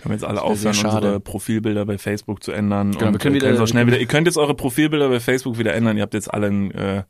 Können 0.00 0.10
wir 0.10 0.14
jetzt 0.14 0.24
alle 0.24 0.42
aufhören, 0.42 0.76
unsere 0.76 1.20
Profilbilder 1.20 1.84
bei 1.84 1.98
Facebook 1.98 2.42
zu 2.42 2.52
ändern. 2.52 2.92
Genau, 2.92 3.12
wir 3.12 3.18
können 3.18 3.34
äh, 3.36 3.40
wieder- 3.42 3.62
auch 3.62 3.66
schnell 3.66 3.86
wieder, 3.86 3.98
ihr 3.98 4.06
könnt 4.06 4.26
jetzt 4.26 4.36
eure 4.38 4.54
Profilbilder 4.54 5.08
bei 5.08 5.20
Facebook 5.20 5.58
wieder 5.58 5.74
ändern. 5.74 5.96
Ihr 5.96 6.02
habt 6.04 6.14
jetzt 6.14 6.32
alle 6.32 6.46
äh, 6.48 7.02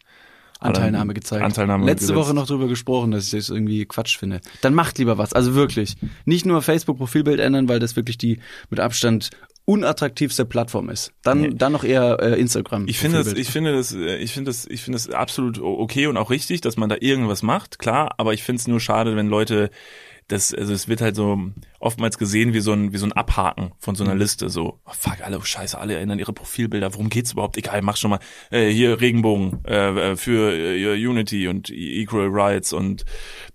Anteilnahme 0.60 1.14
gezeigt. 1.14 1.44
Anteilnahme 1.44 1.86
Letzte. 1.86 2.14
Woche 2.16 2.34
noch 2.34 2.46
drüber 2.46 2.66
gesprochen, 2.66 3.10
dass 3.12 3.26
ich 3.26 3.30
das 3.30 3.48
irgendwie 3.50 3.84
Quatsch 3.86 4.18
finde. 4.18 4.40
Dann 4.62 4.74
macht 4.74 4.98
lieber 4.98 5.16
was, 5.18 5.32
also 5.32 5.54
wirklich. 5.54 5.96
Nicht 6.24 6.46
nur 6.46 6.62
Facebook-Profilbild 6.62 7.38
ändern, 7.40 7.68
weil 7.68 7.78
das 7.78 7.94
wirklich 7.94 8.18
die 8.18 8.40
mit 8.70 8.80
Abstand 8.80 9.30
unattraktivste 9.66 10.46
Plattform 10.46 10.88
ist. 10.88 11.12
Dann, 11.22 11.40
Nee. 11.42 11.50
dann 11.54 11.72
noch 11.72 11.84
eher 11.84 12.18
äh, 12.22 12.40
Instagram. 12.40 12.88
Ich 12.88 12.98
finde 12.98 13.18
das, 13.22 13.34
ich 13.34 13.50
finde 13.50 13.74
das, 13.76 13.92
äh, 13.94 14.16
ich 14.16 14.32
finde 14.32 14.48
das, 14.48 14.66
ich 14.66 14.80
finde 14.82 14.96
das 14.96 15.10
absolut 15.10 15.60
okay 15.60 16.06
und 16.06 16.16
auch 16.16 16.30
richtig, 16.30 16.62
dass 16.62 16.78
man 16.78 16.88
da 16.88 16.96
irgendwas 16.98 17.42
macht, 17.42 17.78
klar, 17.78 18.14
aber 18.16 18.32
ich 18.32 18.42
finde 18.42 18.60
es 18.60 18.66
nur 18.66 18.80
schade, 18.80 19.14
wenn 19.14 19.28
Leute 19.28 19.68
das, 20.28 20.52
also 20.52 20.74
es 20.74 20.88
wird 20.88 21.00
halt 21.00 21.16
so 21.16 21.40
oftmals 21.80 22.18
gesehen 22.18 22.52
wie 22.52 22.60
so 22.60 22.72
ein, 22.72 22.92
wie 22.92 22.98
so 22.98 23.06
ein 23.06 23.12
Abhaken 23.12 23.72
von 23.78 23.94
so 23.94 24.04
einer 24.04 24.12
Mhm. 24.14 24.20
Liste, 24.20 24.50
so, 24.50 24.78
oh, 24.84 24.92
fuck, 24.92 25.22
alle, 25.22 25.38
oh, 25.38 25.42
scheiße, 25.42 25.78
alle 25.78 25.94
erinnern 25.94 26.18
ihre 26.18 26.34
Profilbilder, 26.34 26.92
worum 26.92 27.08
geht's 27.08 27.32
überhaupt? 27.32 27.56
Egal, 27.56 27.80
mach 27.80 27.96
schon 27.96 28.10
mal, 28.10 28.20
äh, 28.50 28.68
hier 28.68 29.00
Regenbogen, 29.00 29.64
äh, 29.64 30.12
äh, 30.12 30.16
für 30.16 30.52
äh, 30.52 31.06
Unity 31.06 31.48
und 31.48 31.70
Equal 31.70 32.28
Rights 32.30 32.74
und 32.74 33.06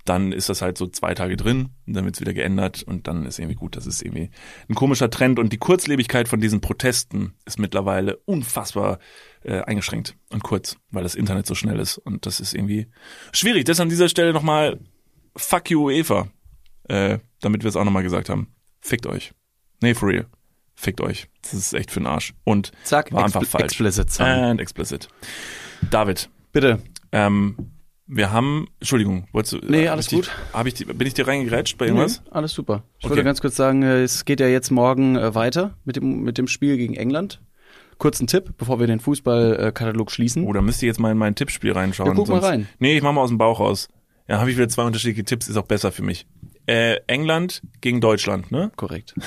dann 0.06 0.32
ist 0.32 0.50
das 0.50 0.62
halt 0.62 0.78
so 0.78 0.88
zwei 0.88 1.14
Tage 1.14 1.38
drin 1.38 1.70
und 1.86 1.94
dann 1.94 2.06
wird's 2.06 2.20
wieder 2.20 2.34
geändert 2.34 2.82
und 2.82 3.08
dann 3.08 3.26
ist 3.26 3.38
irgendwie 3.38 3.56
gut, 3.56 3.76
das 3.76 3.86
ist 3.86 4.02
irgendwie 4.02 4.32
ein 4.68 4.76
komischer 4.76 5.12
Trend 5.12 5.38
und 5.38 5.54
die 5.54 5.58
Kurzlebigkeit 5.58 6.28
von 6.28 6.42
diesen 6.42 6.60
Protesten 6.60 7.34
ist 7.46 7.60
mittlerweile 7.60 8.18
unfassbar 8.26 8.98
äh, 9.44 9.62
eingeschränkt 9.62 10.16
und 10.32 10.44
kurz, 10.44 10.78
weil 10.90 11.04
das 11.04 11.14
Internet 11.14 11.46
so 11.46 11.54
schnell 11.54 11.80
ist 11.80 12.00
und 12.00 12.26
das 12.26 12.40
ist 12.40 12.56
irgendwie 12.56 12.88
schwierig. 13.32 13.66
Das 13.66 13.80
an 13.80 13.90
dieser 13.90 14.10
Stelle 14.10 14.34
nochmal 14.34 14.80
fuck 15.36 15.70
you 15.70 15.86
UEFA. 15.86 16.28
Äh, 16.90 17.20
damit 17.42 17.64
wir 17.64 17.70
es 17.70 17.76
auch 17.76 17.84
nochmal 17.86 18.04
gesagt 18.04 18.30
haben. 18.30 18.48
Fickt 18.82 19.06
euch. 19.06 19.34
Nee, 19.82 19.94
for 19.94 20.10
real. 20.10 20.26
Fickt 20.76 21.02
euch. 21.02 21.28
Das 21.42 21.54
ist 21.54 21.74
echt 21.74 21.92
für 21.92 22.00
den 22.00 22.08
Arsch. 22.08 22.34
Und 22.44 22.72
Zack, 22.84 23.12
war 23.14 23.24
einfach 23.26 23.44
falsch. 23.46 23.64
explicit 23.66 24.10
Zahlen. 24.10 24.44
And 24.44 24.62
explicit. 24.62 25.08
David, 25.92 26.30
Bitte. 26.52 26.80
ähm, 27.12 27.56
wir 28.08 28.32
haben, 28.32 28.68
Entschuldigung, 28.80 29.28
wolltest 29.32 29.54
du? 29.54 29.58
Nee, 29.66 29.88
alles 29.88 30.08
ich 30.12 30.16
gut. 30.16 30.32
Hab 30.52 30.66
ich 30.66 30.86
bin 30.86 31.08
ich 31.08 31.14
dir 31.14 31.28
reingegrätscht 31.28 31.78
bei 31.78 31.86
irgendwas? 31.86 32.22
Nee, 32.26 32.32
alles 32.32 32.52
super. 32.54 32.84
Ich 33.00 33.06
Okay. 33.06 33.12
wollte 33.12 33.24
ganz 33.24 33.40
kurz 33.42 33.56
sagen, 33.56 33.84
äh, 33.84 34.02
es 34.04 34.26
geht 34.26 34.40
ja 34.40 34.48
jetzt 34.48 34.72
morgen 34.72 35.16
äh, 35.16 35.34
weiter 35.36 35.78
mit 35.86 35.96
dem, 35.96 36.22
mit 36.24 36.38
dem 36.38 36.48
Spiel 36.48 36.76
gegen 36.78 36.96
England. 36.96 37.42
Kurzen 38.00 38.28
Tipp, 38.28 38.56
bevor 38.58 38.80
wir 38.80 38.88
den 38.88 39.00
Fußballkatalog 39.00 40.12
schließen. 40.12 40.46
Oh, 40.46 40.52
da 40.54 40.62
müsst 40.62 40.82
ihr 40.82 40.88
jetzt 40.88 41.00
mal 41.00 41.12
in 41.12 41.18
mein 41.18 41.36
Tippspiel 41.36 41.72
reinschauen. 41.72 42.10
Ja, 42.10 42.16
guck 42.16 42.28
mal 42.28 42.40
rein. 42.40 42.68
Nee, 42.80 42.98
ich 42.98 43.04
mach 43.04 43.14
mal 43.14 43.22
aus 43.22 43.30
dem 43.30 43.38
Bauch 43.38 43.60
raus. 43.60 43.88
Ja, 44.28 44.40
habe 44.40 44.50
ich 44.50 44.58
wieder 44.58 44.68
zwei 44.68 44.84
unterschiedliche 44.84 45.24
Tipps, 45.24 45.48
ist 45.48 45.58
auch 45.58 45.66
besser 45.66 45.92
für 45.92 46.02
mich. 46.02 46.26
Äh, 46.66 47.00
England 47.08 47.62
gegen 47.82 48.02
Deutschland, 48.02 48.52
ne? 48.52 48.72
Korrekt. 48.76 49.14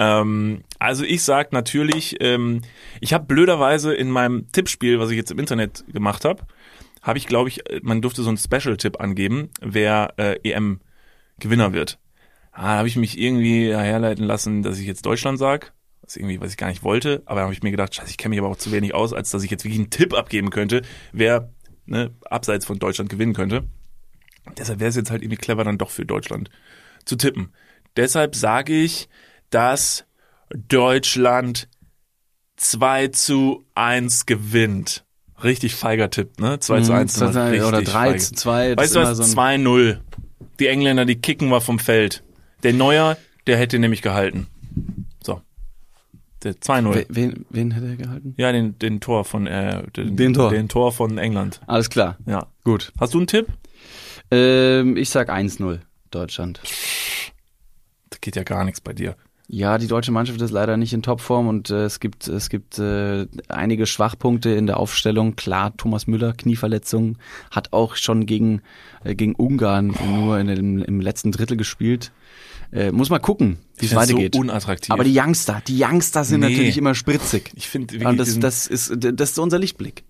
Ähm, 0.00 0.64
also 0.78 1.04
ich 1.04 1.22
sag 1.22 1.52
natürlich, 1.52 2.16
ähm, 2.20 2.62
ich 3.02 3.12
habe 3.12 3.26
blöderweise 3.26 3.92
in 3.92 4.10
meinem 4.10 4.50
Tippspiel, 4.50 4.98
was 4.98 5.10
ich 5.10 5.16
jetzt 5.18 5.30
im 5.30 5.38
Internet 5.38 5.84
gemacht 5.92 6.24
habe, 6.24 6.46
habe 7.02 7.18
ich, 7.18 7.26
glaube 7.26 7.50
ich, 7.50 7.68
äh, 7.68 7.80
man 7.82 8.00
durfte 8.00 8.22
so 8.22 8.30
einen 8.30 8.38
Special-Tipp 8.38 8.98
angeben, 8.98 9.50
wer 9.60 10.14
äh, 10.16 10.38
EM-Gewinner 10.42 11.74
wird. 11.74 11.98
Ah, 12.50 12.62
da 12.62 12.78
habe 12.78 12.88
ich 12.88 12.96
mich 12.96 13.20
irgendwie 13.20 13.76
herleiten 13.76 14.24
lassen, 14.24 14.62
dass 14.62 14.78
ich 14.78 14.86
jetzt 14.86 15.04
Deutschland 15.04 15.38
sag. 15.38 15.74
Was 16.00 16.16
irgendwie, 16.16 16.40
was 16.40 16.50
ich 16.50 16.56
gar 16.56 16.68
nicht 16.68 16.82
wollte, 16.82 17.22
aber 17.26 17.40
da 17.40 17.42
habe 17.42 17.52
ich 17.52 17.62
mir 17.62 17.70
gedacht, 17.70 17.94
scheiße, 17.94 18.08
ich 18.08 18.16
kenne 18.16 18.30
mich 18.30 18.38
aber 18.38 18.48
auch 18.48 18.56
zu 18.56 18.72
wenig 18.72 18.94
aus, 18.94 19.12
als 19.12 19.30
dass 19.30 19.44
ich 19.44 19.50
jetzt 19.50 19.64
wirklich 19.64 19.80
einen 19.80 19.90
Tipp 19.90 20.14
abgeben 20.14 20.48
könnte, 20.48 20.80
wer 21.12 21.52
ne, 21.84 22.10
abseits 22.24 22.64
von 22.64 22.78
Deutschland 22.78 23.10
gewinnen 23.10 23.34
könnte. 23.34 23.64
Deshalb 24.58 24.80
wäre 24.80 24.88
es 24.90 24.96
jetzt 24.96 25.10
halt 25.10 25.22
irgendwie 25.22 25.36
clever, 25.38 25.64
dann 25.64 25.78
doch 25.78 25.90
für 25.90 26.04
Deutschland 26.06 26.50
zu 27.04 27.16
tippen. 27.16 27.52
Deshalb 27.96 28.34
sage 28.36 28.72
ich, 28.74 29.08
dass 29.50 30.04
Deutschland 30.68 31.68
2 32.56 33.08
zu 33.08 33.64
1 33.74 34.26
gewinnt. 34.26 35.04
Richtig 35.42 35.74
feiger 35.74 36.10
Tipp, 36.10 36.38
ne? 36.38 36.60
2 36.60 36.80
zu 36.82 36.92
1. 36.92 37.18
Mhm, 37.20 37.26
richtig 37.28 37.62
oder 37.62 37.82
3 37.82 37.90
feige. 37.92 38.18
zu 38.18 38.34
2. 38.34 38.74
das 38.74 38.84
Weißt 38.84 38.94
du 38.96 39.00
was? 39.00 39.16
so 39.16 39.22
ein- 39.40 39.60
2-0. 39.64 40.00
Die 40.58 40.66
Engländer, 40.66 41.06
die 41.06 41.16
kicken 41.20 41.48
wir 41.48 41.60
vom 41.62 41.78
Feld. 41.78 42.22
Der 42.62 42.74
Neuer, 42.74 43.16
der 43.46 43.56
hätte 43.56 43.78
nämlich 43.78 44.02
gehalten. 44.02 44.48
So. 45.24 45.40
Der 46.42 46.52
2-0. 46.60 46.94
We- 46.94 47.06
Wen, 47.08 47.46
wen 47.48 47.70
hätte 47.70 47.86
er 47.86 47.96
gehalten? 47.96 48.34
Ja, 48.36 48.52
den, 48.52 48.78
den 48.78 49.00
Tor 49.00 49.24
von, 49.24 49.46
äh, 49.46 49.82
den, 49.92 50.16
Den 50.16 50.34
Tor. 50.34 50.50
Den 50.50 50.68
Tor 50.68 50.92
von 50.92 51.16
England. 51.16 51.60
Alles 51.66 51.88
klar. 51.88 52.18
Ja. 52.26 52.46
Gut. 52.64 52.92
Hast 53.00 53.14
du 53.14 53.18
einen 53.18 53.26
Tipp? 53.26 53.46
Ähm, 54.30 54.96
ich 54.96 55.10
sag 55.10 55.30
1-0 55.30 55.80
Deutschland. 56.10 56.60
Da 58.10 58.18
geht 58.20 58.36
ja 58.36 58.42
gar 58.42 58.64
nichts 58.64 58.80
bei 58.80 58.92
dir. 58.92 59.16
Ja, 59.52 59.78
die 59.78 59.88
deutsche 59.88 60.12
Mannschaft 60.12 60.40
ist 60.42 60.52
leider 60.52 60.76
nicht 60.76 60.92
in 60.92 61.02
Topform 61.02 61.48
und 61.48 61.70
äh, 61.70 61.84
es 61.84 61.98
gibt 61.98 62.28
es 62.28 62.50
gibt 62.50 62.78
äh, 62.78 63.26
einige 63.48 63.86
Schwachpunkte 63.86 64.50
in 64.50 64.68
der 64.68 64.76
Aufstellung. 64.78 65.34
Klar, 65.34 65.76
Thomas 65.76 66.06
Müller 66.06 66.32
Knieverletzung 66.34 67.18
hat 67.50 67.72
auch 67.72 67.96
schon 67.96 68.26
gegen 68.26 68.62
äh, 69.02 69.16
gegen 69.16 69.34
Ungarn 69.34 69.92
nur 70.06 70.38
in 70.38 70.46
dem, 70.46 70.82
im 70.84 71.00
letzten 71.00 71.32
Drittel 71.32 71.56
gespielt. 71.56 72.12
Äh, 72.70 72.92
muss 72.92 73.10
mal 73.10 73.18
gucken, 73.18 73.58
wie 73.78 73.86
es 73.86 73.94
weitergeht. 73.96 74.36
So 74.36 74.40
unattraktiv. 74.40 74.92
Aber 74.92 75.02
die 75.02 75.18
Youngster, 75.18 75.60
die 75.66 75.82
Youngster 75.82 76.22
sind 76.22 76.40
Nee. 76.40 76.50
natürlich 76.50 76.78
immer 76.78 76.94
spritzig. 76.94 77.50
ich 77.56 77.68
finde 77.68 77.98
das, 78.14 78.38
das 78.38 78.68
ist 78.68 78.92
das 79.00 79.30
ist 79.32 79.38
unser 79.40 79.58
Lichtblick. 79.58 80.04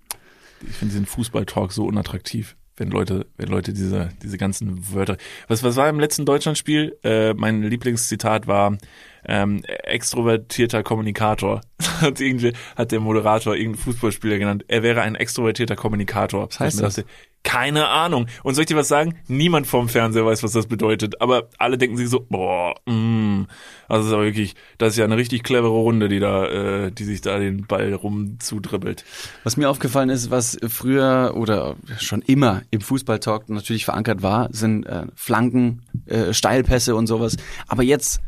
ich 0.68 0.74
finde 0.76 0.92
diesen 0.92 1.06
Fußball-Talk 1.06 1.72
so 1.72 1.86
unattraktiv, 1.86 2.56
wenn 2.80 2.90
Leute, 2.90 3.26
wenn 3.36 3.48
Leute 3.48 3.74
diese, 3.74 4.08
diese 4.22 4.38
ganzen 4.38 4.92
Wörter. 4.94 5.18
Was, 5.48 5.62
was 5.62 5.76
war 5.76 5.88
im 5.90 6.00
letzten 6.00 6.24
Deutschlandspiel? 6.24 6.96
Äh, 7.04 7.34
mein 7.34 7.62
Lieblingszitat 7.62 8.46
war 8.46 8.78
ähm, 9.26 9.62
extrovertierter 9.84 10.82
Kommunikator. 10.82 11.60
hat, 12.00 12.20
irgendwie, 12.20 12.54
hat 12.76 12.90
der 12.90 13.00
Moderator 13.00 13.54
irgendeinen 13.54 13.84
Fußballspieler 13.84 14.38
genannt. 14.38 14.64
Er 14.68 14.82
wäre 14.82 15.02
ein 15.02 15.14
extrovertierter 15.14 15.76
Kommunikator. 15.76 16.48
Was 16.48 16.58
heißt 16.58 16.80
das? 16.80 17.04
Keine 17.42 17.88
Ahnung. 17.88 18.26
Und 18.42 18.54
soll 18.54 18.62
ich 18.62 18.68
dir 18.68 18.76
was 18.76 18.88
sagen? 18.88 19.14
Niemand 19.26 19.66
vorm 19.66 19.88
Fernseher 19.88 20.26
weiß, 20.26 20.42
was 20.42 20.52
das 20.52 20.66
bedeutet. 20.66 21.20
Aber 21.22 21.48
alle 21.58 21.78
denken 21.78 21.96
sich 21.96 22.08
so, 22.08 22.20
boah, 22.28 22.74
mm. 22.86 23.46
Also 23.88 24.02
es 24.02 24.06
ist 24.08 24.12
aber 24.12 24.24
wirklich, 24.24 24.54
das 24.78 24.92
ist 24.92 24.98
ja 24.98 25.04
eine 25.04 25.16
richtig 25.16 25.42
clevere 25.42 25.72
Runde, 25.72 26.08
die 26.08 26.20
da, 26.20 26.46
äh, 26.46 26.92
die 26.92 27.04
sich 27.04 27.22
da 27.22 27.38
den 27.38 27.66
Ball 27.66 27.92
rumzudribbelt. 27.92 29.04
Was 29.42 29.56
mir 29.56 29.68
aufgefallen 29.68 30.10
ist, 30.10 30.30
was 30.30 30.58
früher 30.68 31.32
oder 31.34 31.76
schon 31.98 32.22
immer 32.22 32.62
im 32.70 32.82
Fußballtalk 32.82 33.48
natürlich 33.48 33.84
verankert 33.84 34.22
war, 34.22 34.48
sind 34.52 34.86
äh, 34.86 35.06
Flanken, 35.16 35.82
äh, 36.06 36.32
Steilpässe 36.32 36.94
und 36.94 37.06
sowas. 37.06 37.36
Aber 37.66 37.82
jetzt 37.82 38.20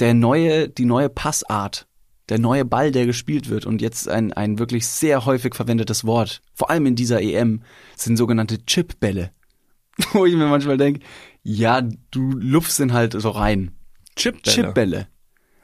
der 0.00 0.12
neue, 0.12 0.68
die 0.68 0.84
neue 0.84 1.08
Passart, 1.08 1.86
der 2.30 2.38
neue 2.38 2.64
Ball, 2.64 2.92
der 2.92 3.06
gespielt 3.06 3.50
wird 3.50 3.66
und 3.66 3.82
jetzt 3.82 4.08
ein, 4.08 4.32
ein 4.32 4.58
wirklich 4.58 4.86
sehr 4.86 5.26
häufig 5.26 5.54
verwendetes 5.54 6.04
Wort, 6.04 6.40
vor 6.54 6.70
allem 6.70 6.86
in 6.86 6.94
dieser 6.94 7.20
EM, 7.20 7.62
sind 7.96 8.16
sogenannte 8.16 8.64
Chipbälle. 8.64 9.32
Wo 10.12 10.24
ich 10.24 10.34
mir 10.34 10.46
manchmal 10.46 10.78
denke, 10.78 11.00
ja, 11.42 11.82
du 12.10 12.30
lupfst 12.32 12.80
ihn 12.80 12.92
halt 12.92 13.20
so 13.20 13.30
rein. 13.30 13.72
Chipbälle. 14.16 14.54
Chipbälle. 14.54 15.08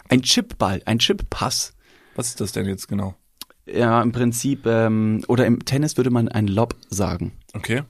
Ein 0.09 0.23
Chipball, 0.23 0.83
ein 0.85 0.99
Chippass. 0.99 1.75
Was 2.15 2.29
ist 2.29 2.41
das 2.41 2.53
denn 2.53 2.67
jetzt 2.67 2.89
genau? 2.89 3.15
Ja, 3.67 4.03
im 4.03 4.13
Prinzip, 4.13 4.67
ähm, 4.67 5.25
oder 5.29 5.47
im 5.47 5.65
Tennis 5.65 5.97
würde 5.97 6.11
man 6.11 6.29
ein 6.29 6.47
Lob 6.47 6.77
sagen. 6.89 7.33
Okay. 7.53 7.83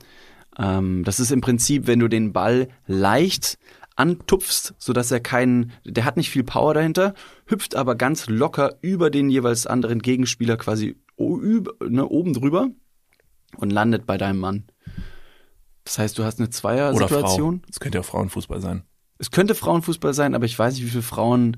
Ähm, 0.57 1.03
das 1.03 1.19
ist 1.19 1.31
im 1.31 1.41
Prinzip, 1.41 1.87
wenn 1.87 1.99
du 1.99 2.07
den 2.07 2.33
Ball 2.33 2.69
leicht 2.87 3.57
antupfst, 3.97 4.75
sodass 4.77 5.11
er 5.11 5.19
keinen, 5.19 5.73
der 5.83 6.05
hat 6.05 6.17
nicht 6.17 6.29
viel 6.29 6.43
Power 6.43 6.73
dahinter, 6.73 7.13
hüpft 7.45 7.75
aber 7.75 7.95
ganz 7.95 8.27
locker 8.27 8.75
über 8.81 9.09
den 9.09 9.29
jeweils 9.29 9.67
anderen 9.67 10.01
Gegenspieler 10.01 10.57
quasi 10.57 10.97
über, 11.17 11.73
ne, 11.87 12.07
oben 12.07 12.33
drüber 12.33 12.69
und 13.57 13.71
landet 13.71 14.05
bei 14.05 14.17
deinem 14.17 14.39
Mann. 14.39 14.65
Das 15.83 15.97
heißt, 15.99 16.17
du 16.17 16.23
hast 16.23 16.39
eine. 16.39 16.49
Zweier-Situation. 16.49 17.61
Das 17.67 17.79
könnte 17.79 17.97
ja 17.97 18.03
Frauenfußball 18.03 18.61
sein. 18.61 18.83
Es 19.19 19.31
könnte 19.31 19.55
Frauenfußball 19.55 20.13
sein, 20.13 20.35
aber 20.35 20.45
ich 20.45 20.57
weiß 20.57 20.75
nicht, 20.75 20.85
wie 20.85 20.89
viele 20.89 21.01
Frauen 21.01 21.57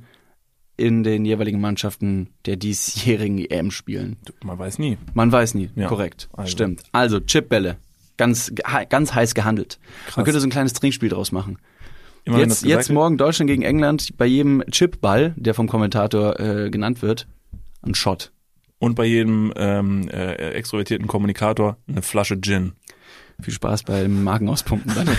in 0.78 1.04
den 1.04 1.26
jeweiligen 1.26 1.60
Mannschaften 1.60 2.30
der 2.46 2.56
diesjährigen 2.56 3.40
EM 3.40 3.70
spielen. 3.72 4.18
Man 4.44 4.58
weiß 4.58 4.80
nie. 4.80 4.98
Man 5.14 5.32
weiß 5.32 5.56
nie. 5.56 5.70
Ja, 5.76 5.88
Korrekt. 5.88 6.30
also. 6.32 6.50
Stimmt. 6.50 6.84
Also 6.94 7.20
Chipbälle. 7.20 7.78
Ganz, 8.18 8.54
ganz 8.90 9.14
heiß 9.14 9.34
gehandelt. 9.34 9.80
Man 10.16 10.26
könnte 10.26 10.42
so 10.42 10.48
ein 10.48 10.52
kleines 10.52 10.74
Trinkspiel 10.74 11.10
draus 11.10 11.32
machen. 11.32 11.58
Immer 12.26 12.38
wenn 12.38 12.50
jetzt 12.50 12.64
jetzt 12.64 12.90
morgen 12.92 13.18
Deutschland 13.18 13.50
gegen 13.50 13.62
England. 13.64 14.18
Bei 14.18 14.26
jedem 14.26 14.64
Chipball, 14.72 15.34
der 15.38 15.54
vom 15.54 15.68
Kommentator 15.68 16.40
äh, 16.40 16.70
genannt 16.70 17.02
wird, 17.02 17.28
ein 17.82 17.96
Shot. 17.96 18.32
Und 18.78 18.96
bei 18.96 19.06
jedem 19.06 19.54
ähm, 19.58 20.08
äh, 20.10 20.34
extrovertierten 20.54 21.08
Kommunikator 21.08 21.78
eine 21.88 22.02
Flasche 22.02 22.40
Gin. 22.40 22.74
Viel 23.42 23.54
Spaß 23.54 23.84
beim 23.84 24.24
Magenauspumpen 24.24 24.94
dann. 24.96 25.08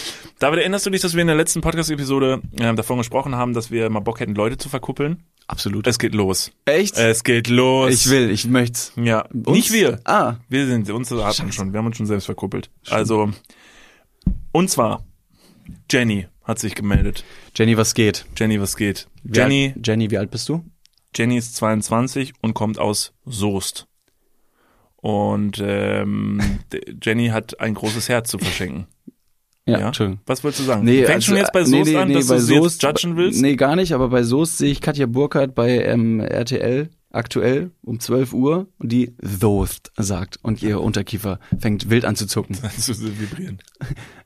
David, 0.42 0.58
erinnerst 0.58 0.84
du 0.86 0.90
dich, 0.90 1.00
dass 1.00 1.14
wir 1.14 1.20
in 1.20 1.28
der 1.28 1.36
letzten 1.36 1.60
Podcast-Episode 1.60 2.42
äh, 2.58 2.74
davon 2.74 2.98
gesprochen 2.98 3.36
haben, 3.36 3.52
dass 3.52 3.70
wir 3.70 3.88
mal 3.90 4.00
Bock 4.00 4.18
hätten, 4.18 4.34
Leute 4.34 4.58
zu 4.58 4.68
verkuppeln? 4.68 5.22
Absolut. 5.46 5.86
Es 5.86 6.00
geht 6.00 6.14
los. 6.16 6.50
Echt? 6.64 6.96
Es 6.98 7.22
geht 7.22 7.46
los. 7.48 7.92
ich 7.92 8.10
will, 8.10 8.28
ich 8.28 8.46
möcht's. 8.46 8.92
Ja, 8.96 9.20
Uns? 9.32 9.56
nicht 9.56 9.72
wir. 9.72 10.00
Ah, 10.04 10.36
Wir 10.48 10.66
sind, 10.66 10.90
uns 10.90 11.12
hatten 11.12 11.52
schon, 11.52 11.72
wir 11.72 11.78
haben 11.78 11.86
uns 11.86 11.96
schon 11.96 12.06
selbst 12.06 12.24
verkuppelt. 12.24 12.70
Also, 12.90 13.30
und 14.50 14.68
zwar, 14.68 15.04
Jenny 15.90 16.26
hat 16.44 16.58
sich 16.58 16.74
gemeldet. 16.74 17.24
Jenny, 17.54 17.76
was 17.76 17.94
geht? 17.94 18.26
Jenny, 18.36 18.60
was 18.60 18.76
geht? 18.76 19.08
Wie 19.22 19.38
Jenny, 19.38 19.72
Alt, 19.76 19.86
Jenny, 19.86 20.10
wie 20.10 20.18
alt 20.18 20.30
bist 20.30 20.48
du? 20.48 20.64
Jenny 21.14 21.36
ist 21.36 21.56
22 21.56 22.32
und 22.40 22.54
kommt 22.54 22.78
aus 22.78 23.12
Soest. 23.24 23.86
Und 24.96 25.60
ähm, 25.64 26.40
Jenny 27.02 27.28
hat 27.28 27.60
ein 27.60 27.74
großes 27.74 28.08
Herz 28.08 28.30
zu 28.30 28.38
verschenken. 28.38 28.86
Ja, 29.66 29.86
Entschuldigung. 29.86 30.20
Was 30.26 30.42
wolltest 30.42 30.60
du 30.60 30.64
sagen? 30.64 30.84
Nee, 30.84 31.04
Fängst 31.04 31.14
also, 31.14 31.26
schon 31.26 31.36
jetzt 31.36 31.52
bei 31.52 31.60
äh, 31.60 31.64
Soest 31.64 31.84
nee, 31.84 31.92
nee, 31.92 31.96
an, 31.96 32.08
nee, 32.08 32.14
dass 32.14 32.26
du 32.26 32.38
Soest, 32.38 32.82
jetzt 32.82 33.02
judgen 33.02 33.16
willst? 33.16 33.40
Nee, 33.40 33.56
gar 33.56 33.76
nicht, 33.76 33.92
aber 33.92 34.08
bei 34.08 34.22
Soest 34.24 34.58
sehe 34.58 34.72
ich 34.72 34.80
Katja 34.80 35.06
Burkhardt 35.06 35.54
bei 35.54 35.84
ähm, 35.84 36.18
RTL 36.20 36.90
aktuell 37.10 37.70
um 37.82 38.00
12 38.00 38.32
Uhr 38.32 38.68
und 38.78 38.90
die 38.90 39.14
Soest 39.20 39.92
sagt 39.96 40.38
und 40.42 40.62
ihr 40.62 40.80
Unterkiefer 40.80 41.38
fängt 41.58 41.90
wild 41.90 42.04
an 42.04 42.16
zu 42.16 42.26
zucken. 42.26 42.56
zu 42.78 43.20
vibrieren. 43.20 43.58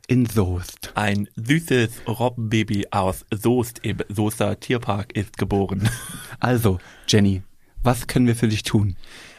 In 0.09 0.25
Soest. 0.25 0.86
Ein 0.97 1.29
süßes 1.37 2.09
Robbenbaby 2.09 2.87
aus 2.91 3.27
Soest 3.31 3.81
im 3.83 3.99
Soester 4.09 4.59
Tierpark 4.59 5.15
ist 5.15 5.37
geboren. 5.37 5.91
Also, 6.41 6.79
Jenny, 7.07 7.43
was 7.83 8.07
können 8.07 8.27
wir 8.27 8.35
für 8.35 8.49
dich 8.49 8.63
tun? 8.63 8.97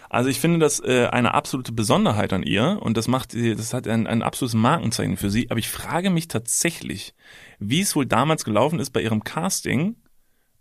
Also 0.10 0.30
ich 0.30 0.40
finde 0.40 0.60
das 0.60 0.80
äh, 0.80 1.08
eine 1.12 1.34
absolute 1.34 1.72
Besonderheit 1.72 2.32
an 2.34 2.44
ihr 2.44 2.80
und 2.82 2.96
das 2.96 3.08
macht 3.08 3.32
sie, 3.32 3.56
das 3.56 3.74
hat 3.74 3.88
ein, 3.88 4.06
ein 4.06 4.22
absolutes 4.22 4.56
Markenzeichen 4.56 5.18
für 5.18 5.32
sie. 5.32 5.50
Aber 5.50 5.60
ich 5.60 5.70
frage 5.70 6.12
mich 6.12 6.28
tatsächlich, 6.28 7.16
wie 7.60 7.82
es 7.82 7.96
wohl 7.96 8.06
damals 8.06 8.44
gelaufen 8.46 8.80
ist 8.80 8.92
bei 8.92 9.02
ihrem 9.02 9.24
Casting. 9.24 9.96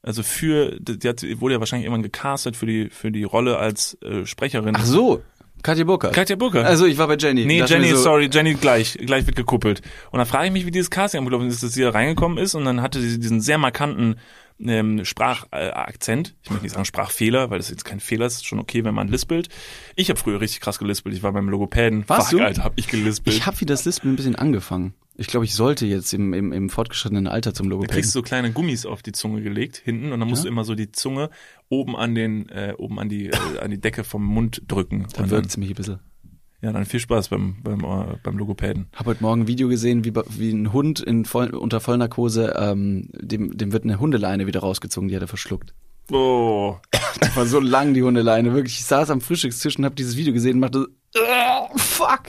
Also 0.02 0.22
für, 0.22 0.78
die 0.80 1.08
hat, 1.08 1.22
wurde 1.40 1.54
ja 1.54 1.60
wahrscheinlich 1.60 1.86
irgendwann 1.86 2.04
gecastet 2.04 2.56
für 2.56 2.66
die 2.66 2.88
für 2.88 3.10
die 3.10 3.24
Rolle 3.24 3.58
als 3.58 4.00
äh, 4.02 4.24
Sprecherin. 4.24 4.76
Ach 4.76 4.84
so, 4.84 5.22
Katja 5.66 5.84
Burkhardt. 5.84 6.14
Katja 6.14 6.36
Burkhardt. 6.36 6.64
Also 6.64 6.86
ich 6.86 6.96
war 6.96 7.08
bei 7.08 7.16
Jenny. 7.16 7.44
Nee, 7.44 7.64
Jenny, 7.66 7.88
so, 7.88 7.96
sorry, 7.96 8.30
Jenny 8.32 8.54
gleich, 8.54 8.96
gleich 9.04 9.26
wird 9.26 9.34
gekuppelt. 9.34 9.82
Und 10.12 10.18
dann 10.18 10.26
frage 10.26 10.46
ich 10.46 10.52
mich, 10.52 10.64
wie 10.64 10.70
dieses 10.70 10.90
Casting 10.90 11.18
abgelaufen 11.18 11.48
ist, 11.48 11.60
dass 11.60 11.72
sie 11.72 11.82
da 11.82 11.90
reingekommen 11.90 12.38
ist 12.38 12.54
und 12.54 12.64
dann 12.64 12.82
hatte 12.82 13.00
sie 13.00 13.18
diesen 13.18 13.40
sehr 13.40 13.58
markanten 13.58 14.14
ähm, 14.58 15.04
Sprachakzent. 15.04 16.34
ich 16.42 16.50
möchte 16.50 16.64
nicht 16.64 16.72
sagen 16.72 16.84
Sprachfehler, 16.84 17.50
weil 17.50 17.58
das 17.58 17.70
jetzt 17.70 17.84
kein 17.84 18.00
Fehler 18.00 18.26
ist, 18.26 18.34
ist 18.36 18.46
schon 18.46 18.58
okay, 18.58 18.84
wenn 18.84 18.94
man 18.94 19.08
lispelt. 19.08 19.48
Ich 19.94 20.08
habe 20.10 20.18
früher 20.18 20.40
richtig 20.40 20.60
krass 20.60 20.78
gelispelt. 20.78 21.14
Ich 21.14 21.22
war 21.22 21.32
beim 21.32 21.48
Logopäden. 21.48 22.04
Fuck, 22.04 22.30
du? 22.30 22.40
Alter, 22.40 22.64
hab 22.64 22.78
ich 22.78 22.88
gelispelt. 22.88 23.36
Ich 23.36 23.46
habe 23.46 23.60
wie 23.60 23.66
das 23.66 23.84
Lispeln 23.84 24.14
ein 24.14 24.16
bisschen 24.16 24.36
angefangen. 24.36 24.94
Ich 25.18 25.28
glaube, 25.28 25.46
ich 25.46 25.54
sollte 25.54 25.86
jetzt 25.86 26.12
im, 26.12 26.34
im, 26.34 26.52
im 26.52 26.68
fortgeschrittenen 26.68 27.26
Alter 27.26 27.54
zum 27.54 27.66
Du 27.66 27.70
Logopäden. 27.70 27.94
kriegst 27.94 28.12
so 28.12 28.20
kleine 28.22 28.52
Gummis 28.52 28.84
auf 28.84 29.02
die 29.02 29.12
Zunge 29.12 29.40
gelegt 29.42 29.78
hinten 29.82 30.12
und 30.12 30.20
dann 30.20 30.28
musst 30.28 30.44
du 30.44 30.48
immer 30.48 30.64
so 30.64 30.74
die 30.74 30.92
Zunge 30.92 31.30
oben 31.70 31.96
an 31.96 32.14
den 32.14 32.48
äh, 32.50 32.74
oben 32.76 32.98
an 32.98 33.08
die 33.08 33.28
äh, 33.28 33.58
an 33.60 33.70
die 33.70 33.80
Decke 33.80 34.04
vom 34.04 34.22
Mund 34.22 34.62
drücken. 34.68 35.06
Dann 35.14 35.30
wirkt 35.30 35.46
es 35.46 35.56
mich 35.56 35.70
ein 35.70 35.74
bisschen. 35.74 36.00
Ja, 36.62 36.72
dann 36.72 36.84
viel 36.84 37.00
Spaß 37.00 37.28
beim 37.28 37.56
beim 37.62 37.84
äh, 37.84 38.16
beim 38.22 38.38
Logopäden. 38.38 38.86
Habe 38.94 39.10
heute 39.10 39.22
Morgen 39.22 39.42
ein 39.42 39.48
Video 39.48 39.68
gesehen, 39.68 40.04
wie, 40.04 40.14
wie 40.14 40.50
ein 40.50 40.72
Hund 40.72 41.00
in 41.00 41.24
voll, 41.24 41.50
unter 41.54 41.80
Vollnarkose, 41.80 42.54
ähm, 42.58 43.08
dem, 43.12 43.56
dem 43.56 43.72
wird 43.72 43.84
eine 43.84 44.00
Hundeleine 44.00 44.46
wieder 44.46 44.60
rausgezogen, 44.60 45.08
die 45.08 45.16
hat 45.16 45.22
er 45.22 45.28
verschluckt. 45.28 45.74
Oh, 46.10 46.76
Die 47.22 47.36
war 47.36 47.46
so 47.46 47.60
lang, 47.60 47.94
die 47.94 48.02
Hundeleine. 48.02 48.52
Wirklich, 48.54 48.78
ich 48.78 48.84
saß 48.84 49.10
am 49.10 49.20
Frühstückstisch 49.20 49.78
und 49.78 49.84
habe 49.84 49.94
dieses 49.94 50.16
Video 50.16 50.32
gesehen 50.32 50.54
und 50.54 50.60
machte 50.60 50.86
so, 51.12 51.20
"Ugh, 51.20 51.78
fuck. 51.80 52.22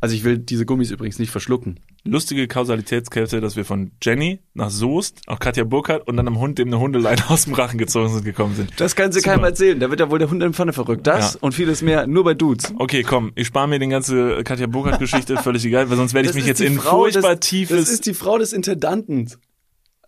Also 0.00 0.14
ich 0.14 0.24
will 0.24 0.38
diese 0.38 0.64
Gummis 0.64 0.90
übrigens 0.90 1.18
nicht 1.18 1.30
verschlucken. 1.30 1.78
lustige 2.04 2.48
Kausalitätskette, 2.48 3.40
dass 3.40 3.56
wir 3.56 3.64
von 3.66 3.90
Jenny 4.02 4.40
nach 4.54 4.70
Soest, 4.70 5.20
auch 5.26 5.38
Katja 5.38 5.64
Burkhardt 5.64 6.08
und 6.08 6.16
dann 6.16 6.26
einem 6.26 6.38
Hund, 6.38 6.58
dem 6.58 6.68
eine 6.68 6.80
Hundeleine 6.80 7.22
aus 7.28 7.44
dem 7.44 7.54
Rachen 7.54 7.78
gezogen 7.78 8.08
sind, 8.08 8.24
gekommen 8.24 8.54
sind. 8.56 8.72
Das 8.78 8.96
kannst 8.96 9.16
du 9.16 9.20
Super. 9.20 9.34
keinem 9.34 9.44
erzählen. 9.44 9.78
Da 9.78 9.90
wird 9.90 10.00
ja 10.00 10.10
wohl 10.10 10.18
der 10.18 10.30
Hund 10.30 10.42
in 10.42 10.54
Pfanne 10.54 10.72
verrückt. 10.72 11.06
Das 11.06 11.34
Ja. 11.34 11.38
und 11.42 11.52
vieles 11.52 11.82
mehr 11.82 12.06
nur 12.06 12.24
bei 12.24 12.34
Dudes. 12.34 12.72
Okay, 12.78 13.02
komm, 13.02 13.32
ich 13.34 13.46
spare 13.48 13.68
mir 13.68 13.78
die 13.78 13.88
ganze 13.88 14.42
Katja 14.44 14.66
Burkhardt-Geschichte, 14.66 15.36
völlig 15.36 15.64
egal, 15.64 15.90
weil 15.90 15.96
sonst 15.96 16.14
werde 16.14 16.28
ich 16.28 16.34
mich 16.34 16.44
ist 16.44 16.48
jetzt 16.48 16.60
in 16.62 16.78
Frau 16.78 17.00
furchtbar 17.00 17.36
des, 17.36 17.48
tiefes... 17.48 17.80
Das 17.80 17.90
ist 17.90 18.06
die 18.06 18.14
Frau 18.14 18.38
des 18.38 18.52
Intendanten 18.52 19.28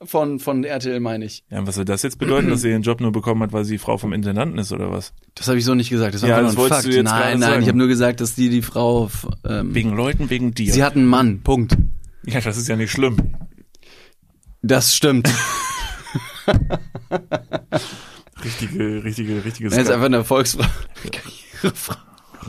von, 0.04 0.38
von 0.38 0.64
RTL, 0.64 1.00
meine 1.00 1.24
ich. 1.24 1.44
ja, 1.50 1.66
was 1.66 1.74
soll 1.76 1.84
das 1.84 2.02
jetzt 2.02 2.18
bedeuten, 2.18 2.48
dass 2.50 2.62
sie 2.62 2.70
ihren 2.70 2.82
Job 2.82 3.00
nur 3.00 3.12
bekommen 3.12 3.42
hat, 3.42 3.52
weil 3.52 3.64
sie 3.64 3.78
Frau 3.78 3.98
vom 3.98 4.12
Intendanten 4.12 4.58
ist 4.58 4.72
oder 4.72 4.90
was? 4.90 5.12
Das 5.34 5.48
habe 5.48 5.58
ich 5.58 5.64
so 5.64 5.74
nicht 5.74 5.90
gesagt. 5.90 6.14
Das 6.14 6.22
war 6.22 6.28
Ja, 6.28 6.36
einfach 6.38 6.48
das 6.50 6.56
nur 6.56 6.64
ein 6.66 6.70
wolltest 6.70 6.82
Fakt. 6.82 6.92
du 6.94 6.98
jetzt 6.98 7.04
nein, 7.10 7.38
nein, 7.38 7.50
sagen. 7.50 7.62
ich 7.62 7.68
habe 7.68 7.78
nur 7.78 7.88
gesagt, 7.88 8.20
dass 8.20 8.34
die 8.34 8.48
die 8.48 8.62
Frau. 8.62 9.10
Ähm, 9.48 9.74
Wegen 9.74 9.94
Leuten, 9.94 10.30
wegen 10.30 10.52
dir. 10.52 10.72
sie 10.72 10.82
hat 10.84 10.94
einen 10.96 11.06
Mann. 11.06 11.42
Punkt. 11.42 11.76
ja, 12.24 12.40
das 12.40 12.56
ist 12.56 12.68
ja 12.68 12.76
nicht 12.76 12.90
schlimm. 12.90 13.16
Das 14.62 14.94
stimmt. 14.94 15.28
Richtige, 18.44 19.04
richtige, 19.04 19.44
richtige, 19.44 19.70
Er 19.70 19.80
ist 19.82 19.90
einfach 19.90 20.06
eine 20.06 20.24
Volksfrau. 20.24 20.64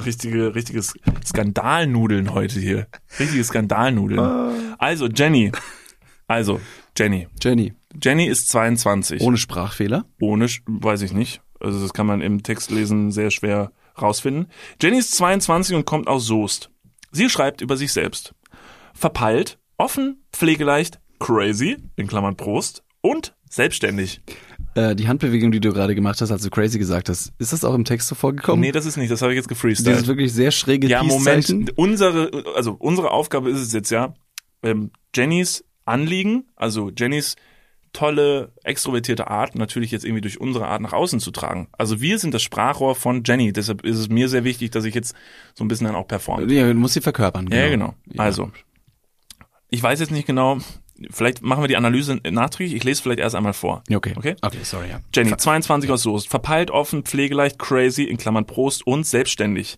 richtige, 0.05 0.55
richtiges 0.55 0.93
Skandalnudeln 1.25 2.33
heute 2.33 2.59
hier. 2.59 2.87
Richtige 3.19 3.43
Skandalnudeln. 3.43 4.75
Also, 4.79 5.07
Jenny. 5.07 5.51
Also, 6.27 6.59
Jenny. 6.97 7.27
Jenny. 7.41 7.73
Jenny 8.01 8.27
ist 8.27 8.49
22. 8.49 9.21
Ohne 9.21 9.37
Sprachfehler. 9.37 10.05
Ohne, 10.21 10.47
weiß 10.65 11.01
ich 11.01 11.13
nicht. 11.13 11.41
Also 11.59 11.81
das 11.81 11.93
kann 11.93 12.05
man 12.05 12.21
im 12.21 12.43
Textlesen 12.43 13.11
sehr 13.11 13.31
schwer 13.31 13.71
rausfinden. 13.99 14.47
Jenny 14.81 14.97
ist 14.97 15.15
22 15.15 15.75
und 15.75 15.85
kommt 15.85 16.07
aus 16.07 16.25
Soest. 16.25 16.69
Sie 17.11 17.29
schreibt 17.29 17.61
über 17.61 17.77
sich 17.77 17.93
selbst. 17.93 18.33
Verpeilt, 18.93 19.59
offen, 19.77 20.23
pflegeleicht, 20.31 20.99
crazy, 21.19 21.77
in 21.95 22.07
Klammern 22.07 22.35
Prost, 22.35 22.83
und 23.01 23.35
selbstständig. 23.49 24.21
Äh, 24.75 24.95
die 24.95 25.07
Handbewegung, 25.07 25.51
die 25.51 25.59
du 25.59 25.71
gerade 25.71 25.93
gemacht 25.93 26.21
hast, 26.21 26.31
als 26.31 26.41
du 26.41 26.49
crazy 26.49 26.79
gesagt 26.79 27.09
hast, 27.09 27.31
ist 27.37 27.53
das 27.53 27.63
auch 27.63 27.75
im 27.75 27.85
Text 27.85 28.07
so 28.07 28.15
vorgekommen? 28.15 28.61
Nee, 28.61 28.71
das 28.71 28.85
ist 28.85 28.97
nicht, 28.97 29.11
das 29.11 29.21
habe 29.21 29.33
ich 29.33 29.37
jetzt 29.37 29.45
Dieses 29.49 29.61
gefreestylt. 29.61 30.07
wirklich 30.07 30.33
sehr 30.33 30.51
schräge 30.51 30.87
Ja, 30.87 31.03
Moment, 31.03 31.77
unsere, 31.77 32.31
also 32.55 32.75
unsere 32.79 33.11
Aufgabe 33.11 33.51
ist 33.51 33.59
es 33.59 33.73
jetzt 33.73 33.91
ja, 33.91 34.15
ähm, 34.63 34.91
Jennys 35.15 35.63
Anliegen, 35.85 36.45
also 36.55 36.91
Jennys 36.95 37.35
tolle, 37.93 38.51
extrovertierte 38.63 39.29
Art 39.29 39.55
natürlich 39.55 39.91
jetzt 39.91 40.03
irgendwie 40.03 40.21
durch 40.21 40.41
unsere 40.41 40.67
Art 40.67 40.81
nach 40.81 40.93
außen 40.93 41.19
zu 41.19 41.31
tragen. 41.31 41.67
Also 41.71 42.01
wir 42.01 42.17
sind 42.19 42.33
das 42.33 42.41
Sprachrohr 42.41 42.95
von 42.95 43.23
Jenny, 43.23 43.53
deshalb 43.53 43.85
ist 43.85 43.97
es 43.97 44.09
mir 44.09 44.27
sehr 44.27 44.43
wichtig, 44.43 44.71
dass 44.71 44.83
ich 44.83 44.95
jetzt 44.95 45.15
so 45.53 45.63
ein 45.63 45.67
bisschen 45.67 45.87
dann 45.87 45.95
auch 45.95 46.07
performe. 46.07 46.51
Ja, 46.51 46.67
du 46.67 46.73
musst 46.73 46.95
sie 46.95 47.01
verkörpern. 47.01 47.47
Ja, 47.51 47.69
genau. 47.69 47.93
Also, 48.17 48.51
ich 49.69 49.81
weiß 49.81 49.99
jetzt 49.99 50.11
nicht 50.11 50.25
genau, 50.25 50.57
vielleicht 51.11 51.43
machen 51.43 51.63
wir 51.63 51.67
die 51.67 51.77
Analyse 51.77 52.19
nachträglich, 52.29 52.75
ich 52.75 52.83
lese 52.83 53.03
vielleicht 53.03 53.19
erst 53.19 53.35
einmal 53.35 53.53
vor. 53.53 53.83
Okay. 53.93 54.13
Okay? 54.17 54.35
Okay, 54.41 54.63
sorry, 54.63 54.89
ja. 54.89 54.99
Jenny, 55.13 55.37
22 55.37 55.91
aus 55.91 56.01
Soest, 56.01 56.29
verpeilt 56.29 56.71
offen, 56.71 57.03
pflegeleicht, 57.03 57.59
crazy, 57.59 58.03
in 58.03 58.17
Klammern 58.17 58.45
Prost 58.45 58.85
und 58.87 59.05
selbstständig. 59.05 59.77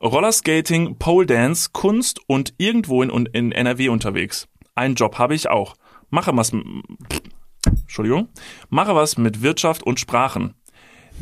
Rollerskating, 0.00 0.96
Pole 0.98 1.26
Dance, 1.26 1.70
Kunst 1.72 2.20
und 2.26 2.54
irgendwo 2.58 3.02
in, 3.02 3.10
in 3.32 3.52
NRW 3.52 3.88
unterwegs. 3.88 4.48
Einen 4.74 4.94
Job 4.94 5.18
habe 5.18 5.34
ich 5.34 5.48
auch. 5.48 5.76
Mache 6.10 6.36
was, 6.36 6.52
Entschuldigung, 7.64 8.28
mache 8.68 8.94
was 8.94 9.18
mit 9.18 9.42
Wirtschaft 9.42 9.82
und 9.82 10.00
Sprachen. 10.00 10.54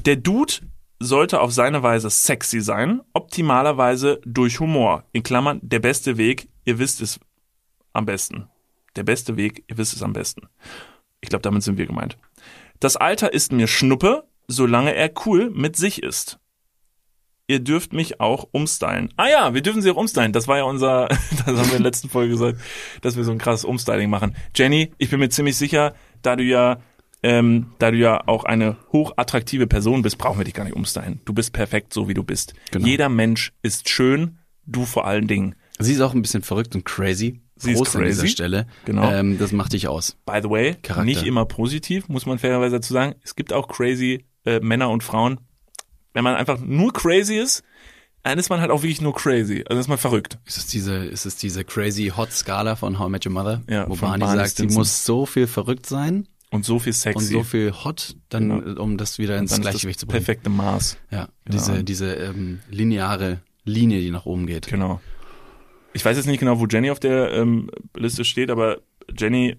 Der 0.05 0.17
Dude 0.17 0.55
sollte 0.99 1.41
auf 1.41 1.53
seine 1.53 1.83
Weise 1.83 2.11
sexy 2.11 2.61
sein, 2.61 3.01
optimalerweise 3.13 4.21
durch 4.25 4.61
Humor. 4.61 5.05
In 5.13 5.23
Klammern, 5.23 5.61
der 5.63 5.81
beste 5.81 6.17
Weg, 6.17 6.49
ihr 6.65 6.79
wisst 6.79 7.01
es 7.01 7.19
am 7.93 8.07
besten. 8.07 8.49
Der 8.97 9.03
beste 9.03 9.37
Weg, 9.37 9.65
ihr 9.69 9.79
wisst 9.79 9.95
es 9.95 10.03
am 10.03 10.13
besten. 10.13 10.49
Ich 11.21 11.29
glaube, 11.29 11.43
damit 11.43 11.63
sind 11.63 11.79
wir 11.79 11.87
gemeint. 11.87 12.19
Das 12.81 12.97
Alter 12.97 13.33
ist 13.33 13.53
mir 13.53 13.67
Schnuppe, 13.67 14.25
solange 14.49 14.95
er 14.95 15.11
cool 15.27 15.51
mit 15.51 15.77
sich 15.77 16.03
ist. 16.03 16.39
Ihr 17.51 17.59
dürft 17.59 17.93
mich 17.93 18.21
auch 18.21 18.47
umstylen. 18.53 19.13
Ah 19.17 19.27
ja, 19.29 19.55
wir 19.55 19.61
dürfen 19.61 19.83
sie 19.83 19.91
auch 19.91 19.97
umstylen. 19.97 20.33
Das 20.33 20.47
war 20.47 20.59
ja 20.59 20.63
unser, 20.63 21.09
das 21.31 21.47
haben 21.49 21.57
wir 21.57 21.63
in 21.65 21.71
der 21.71 21.81
letzten 21.81 22.09
Folge 22.09 22.31
gesagt, 22.31 22.61
dass 23.01 23.17
wir 23.17 23.25
so 23.25 23.33
ein 23.33 23.39
krasses 23.39 23.65
Umstyling 23.65 24.09
machen. 24.09 24.37
Jenny, 24.55 24.93
ich 24.99 25.11
bin 25.11 25.19
mir 25.19 25.31
ziemlich 25.31 25.57
sicher, 25.57 25.95
da 26.23 26.37
du 26.37 26.45
ja, 26.45 26.79
ähm, 27.25 27.73
da 27.81 27.91
du 27.91 27.97
ja 27.97 28.23
auch 28.29 28.45
eine 28.45 28.77
hochattraktive 28.93 29.67
Person 29.67 30.03
bist, 30.03 30.17
brauchen 30.17 30.39
wir 30.39 30.45
dich 30.45 30.55
gar 30.55 30.63
nicht 30.63 30.77
umstylen. 30.77 31.23
Du 31.25 31.33
bist 31.33 31.53
perfekt, 31.53 31.93
so 31.93 32.09
wie 32.09 32.15
du 32.15 32.23
bist. 32.23 32.55
Genau. 32.71 32.87
Jeder 32.87 33.09
Mensch 33.09 33.53
ist 33.63 33.89
schön, 33.89 34.39
du 34.65 34.85
vor 34.85 35.09
allen 35.09 35.27
Dingen. 35.27 35.57
Sie 35.81 35.95
ist 35.95 36.03
auch 36.03 36.15
ein 36.15 36.23
bisschen 36.23 36.45
verrückt 36.45 36.77
und 36.77 36.85
crazy. 36.85 37.41
Sie 37.57 37.73
ist 37.73 37.79
Prost 37.79 37.97
an 37.97 38.05
dieser 38.05 38.23
crazy. 38.23 38.33
Stelle. 38.33 38.69
Genau. 38.85 39.11
Ähm, 39.11 39.39
das 39.41 39.51
macht 39.51 39.73
dich 39.73 39.89
aus. 39.89 40.17
By 40.25 40.39
the 40.41 40.51
way, 40.51 40.77
Charakter. 40.83 41.05
nicht 41.05 41.25
immer 41.25 41.47
positiv, 41.47 42.09
muss 42.09 42.27
man 42.27 42.39
fairerweise 42.39 42.77
dazu 42.77 42.93
sagen. 42.93 43.17
Es 43.25 43.35
gibt 43.35 43.53
auch 43.53 43.67
crazy 43.67 44.25
äh, 44.45 44.61
Männer 44.61 44.89
und 44.91 45.03
Frauen. 45.03 45.41
Wenn 46.13 46.25
man 46.25 46.35
einfach 46.35 46.59
nur 46.61 46.93
crazy 46.93 47.37
ist, 47.37 47.63
dann 48.23 48.39
ist 48.39 48.51
man 48.51 48.61
halt 48.61 48.71
auch 48.71 48.83
wirklich 48.83 49.01
nur 49.01 49.15
crazy. 49.15 49.65
Also 49.69 49.81
ist 49.81 49.89
man 49.89 49.97
verrückt. 49.99 50.39
Ist 50.45 50.59
es 50.59 50.67
diese, 50.67 50.97
ist 51.07 51.25
es 51.25 51.37
diese 51.37 51.65
crazy 51.65 52.13
Hot 52.15 52.33
Skala 52.33 52.77
von 52.77 52.99
How 52.99 53.09
I 53.09 53.11
Met 53.11 53.27
Your 53.27 53.33
Mother? 53.33 53.63
Ja, 53.69 53.89
wo 53.89 53.97
Barney 53.97 54.27
sagt, 54.27 54.57
sie 54.57 54.67
muss 54.67 55.05
so 55.05 55.25
viel 55.25 55.47
verrückt 55.47 55.87
sein 55.87 56.29
Und 56.51 56.65
so 56.67 56.79
viel 56.79 56.93
sexy. 56.93 57.17
und 57.19 57.25
so 57.25 57.43
viel 57.45 57.73
hot, 57.73 58.17
dann, 58.29 58.49
Genau. 58.65 58.83
um 58.83 58.99
das 58.99 59.19
wieder 59.19 59.39
ins 59.39 59.59
Gleichgewicht 59.59 60.01
zu 60.01 60.07
bringen. 60.07 60.23
perfekte 60.25 60.51
Maß. 60.51 60.99
Ja, 61.11 61.29
diese, 61.47 61.83
diese 61.85 62.13
ähm, 62.15 62.61
lineare 62.69 63.41
Linie, 63.65 64.01
die 64.01 64.11
nach 64.11 64.27
oben 64.27 64.47
geht. 64.47 64.67
Genau. 64.67 65.01
Ich 65.93 66.05
weiß 66.05 66.17
jetzt 66.17 66.27
nicht 66.27 66.41
genau, 66.41 66.61
wo 66.61 66.67
Jenny 66.67 66.91
auf 66.91 67.01
der 67.01 67.33
ähm, 67.33 67.71
Liste 67.97 68.25
steht, 68.25 68.51
aber 68.51 68.79
Jenny, 69.17 69.57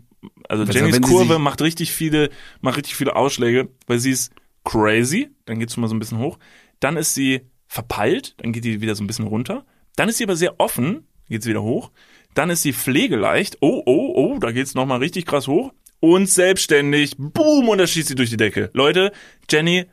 also 0.47 0.63
Also 0.63 0.73
Jennys 0.77 1.01
Kurve 1.01 1.39
macht 1.39 1.61
richtig 1.61 1.91
viele, 1.91 2.29
macht 2.61 2.77
richtig 2.77 2.95
viele 2.95 3.15
Ausschläge, 3.15 3.69
weil 3.87 3.99
sie 3.99 4.11
ist 4.11 4.31
crazy, 4.63 5.29
dann 5.45 5.59
geht's 5.59 5.73
schon 5.73 5.81
mal 5.81 5.87
so 5.87 5.95
ein 5.95 5.99
bisschen 5.99 6.19
hoch. 6.19 6.37
Dann 6.79 6.97
ist 6.97 7.13
sie 7.13 7.41
verpeilt, 7.67 8.35
dann 8.37 8.51
geht 8.51 8.65
die 8.65 8.81
wieder 8.81 8.95
so 8.95 9.03
ein 9.03 9.07
bisschen 9.07 9.27
runter. 9.27 9.65
Dann 9.95 10.09
ist 10.09 10.17
sie 10.17 10.23
aber 10.23 10.35
sehr 10.35 10.59
offen, 10.59 11.07
geht's 11.29 11.45
wieder 11.45 11.61
hoch. 11.63 11.91
Dann 12.33 12.49
ist 12.49 12.61
sie 12.61 12.73
pflegeleicht. 12.73 13.57
Oh, 13.61 13.81
oh, 13.85 14.13
oh, 14.15 14.39
da 14.39 14.51
geht's 14.51 14.75
noch 14.75 14.85
mal 14.85 14.97
richtig 14.99 15.25
krass 15.25 15.47
hoch. 15.47 15.73
Und 15.99 16.29
selbstständig. 16.29 17.15
Boom, 17.17 17.69
und 17.69 17.77
da 17.77 17.85
schießt 17.85 18.07
sie 18.07 18.15
durch 18.15 18.29
die 18.29 18.37
Decke. 18.37 18.69
Leute, 18.73 19.11
Jenny 19.49 19.85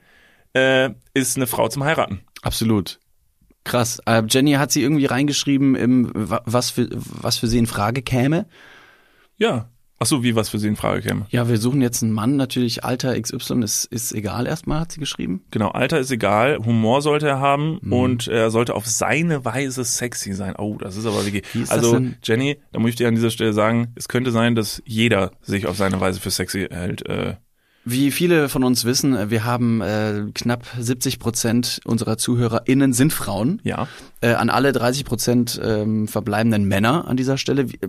äh, 0.55 0.91
ist 1.15 1.37
eine 1.37 1.47
Frau 1.47 1.69
zum 1.69 1.85
Heiraten. 1.85 2.23
Absolut. 2.43 2.99
Krass. 3.65 4.01
Äh, 4.07 4.23
Jenny 4.29 4.53
hat 4.53 4.73
sie 4.73 4.83
irgendwie 4.83 5.05
reingeschrieben, 5.07 5.75
im, 5.75 6.11
wa- 6.15 6.43
was, 6.47 6.71
für, 6.71 6.89
was 6.93 7.37
für 7.37 7.47
sie 7.47 7.59
in 7.59 7.67
Frage 7.67 8.03
käme. 8.03 8.47
Ja. 9.37 9.69
Ach 10.01 10.07
so, 10.07 10.23
wie 10.23 10.37
was 10.37 10.49
für 10.49 10.59
sie 10.61 10.69
in 10.69 10.77
Frage 10.77 11.03
käme. 11.03 11.27
Ja, 11.31 11.49
wir 11.49 11.59
suchen 11.59 11.81
jetzt 11.83 12.03
einen 12.05 12.13
Mann, 12.13 12.37
natürlich 12.37 12.85
Alter 12.85 13.21
XY 13.21 13.63
ist, 13.65 13.85
ist 13.87 14.13
egal 14.13 14.47
erstmal, 14.47 14.81
hat 14.81 14.93
sie 14.93 15.01
geschrieben. 15.01 15.43
Genau, 15.51 15.71
Alter 15.71 15.99
ist 15.99 16.11
egal, 16.13 16.59
Humor 16.65 17.03
sollte 17.03 17.27
er 17.27 17.41
haben 17.41 17.79
Mhm. 17.83 17.93
und 17.93 18.29
er 18.29 18.51
sollte 18.51 18.75
auf 18.75 18.87
seine 18.87 19.45
Weise 19.45 19.83
sexy 19.85 20.35
sein. 20.35 20.55
Oh, 20.57 20.77
das 20.79 20.97
ist 20.97 21.05
aber 21.07 21.25
wirklich. 21.25 21.43
Wie 21.53 21.63
ist 21.63 21.73
also? 21.73 22.01
Jenny, 22.23 22.59
da 22.73 22.79
muss 22.79 22.91
ich 22.91 22.97
dir 22.97 23.09
an 23.09 23.17
dieser 23.17 23.31
Stelle 23.31 23.53
sagen, 23.53 23.89
es 23.97 24.07
könnte 24.09 24.31
sein, 24.31 24.55
dass 24.55 24.81
jeder 24.87 25.33
sich 25.43 25.67
auf 25.67 25.77
seine 25.77 26.01
Weise 26.01 26.21
für 26.21 26.31
sexy 26.31 26.69
hält. 26.71 27.05
Äh, 27.09 27.35
Wie 27.91 28.11
viele 28.11 28.49
von 28.51 28.65
uns 28.65 28.85
wissen, 28.85 29.15
äh, 29.17 29.31
wir 29.31 29.45
haben 29.45 29.81
äh, 29.81 30.25
knapp 30.35 30.67
70 30.79 31.19
Prozent 31.19 31.81
unserer 31.85 32.19
ZuhörerInnen 32.19 32.93
sind 32.93 33.13
Frauen. 33.13 33.61
Ja. 33.65 33.89
Äh, 34.21 34.35
an 34.35 34.51
alle 34.51 34.73
30 34.73 35.05
Prozent 35.05 35.59
ähm, 35.63 36.07
verbleibenden 36.07 36.65
Männer 36.65 37.09
an 37.09 37.17
dieser 37.17 37.39
Stelle. 37.39 37.63
Äh, 37.63 37.89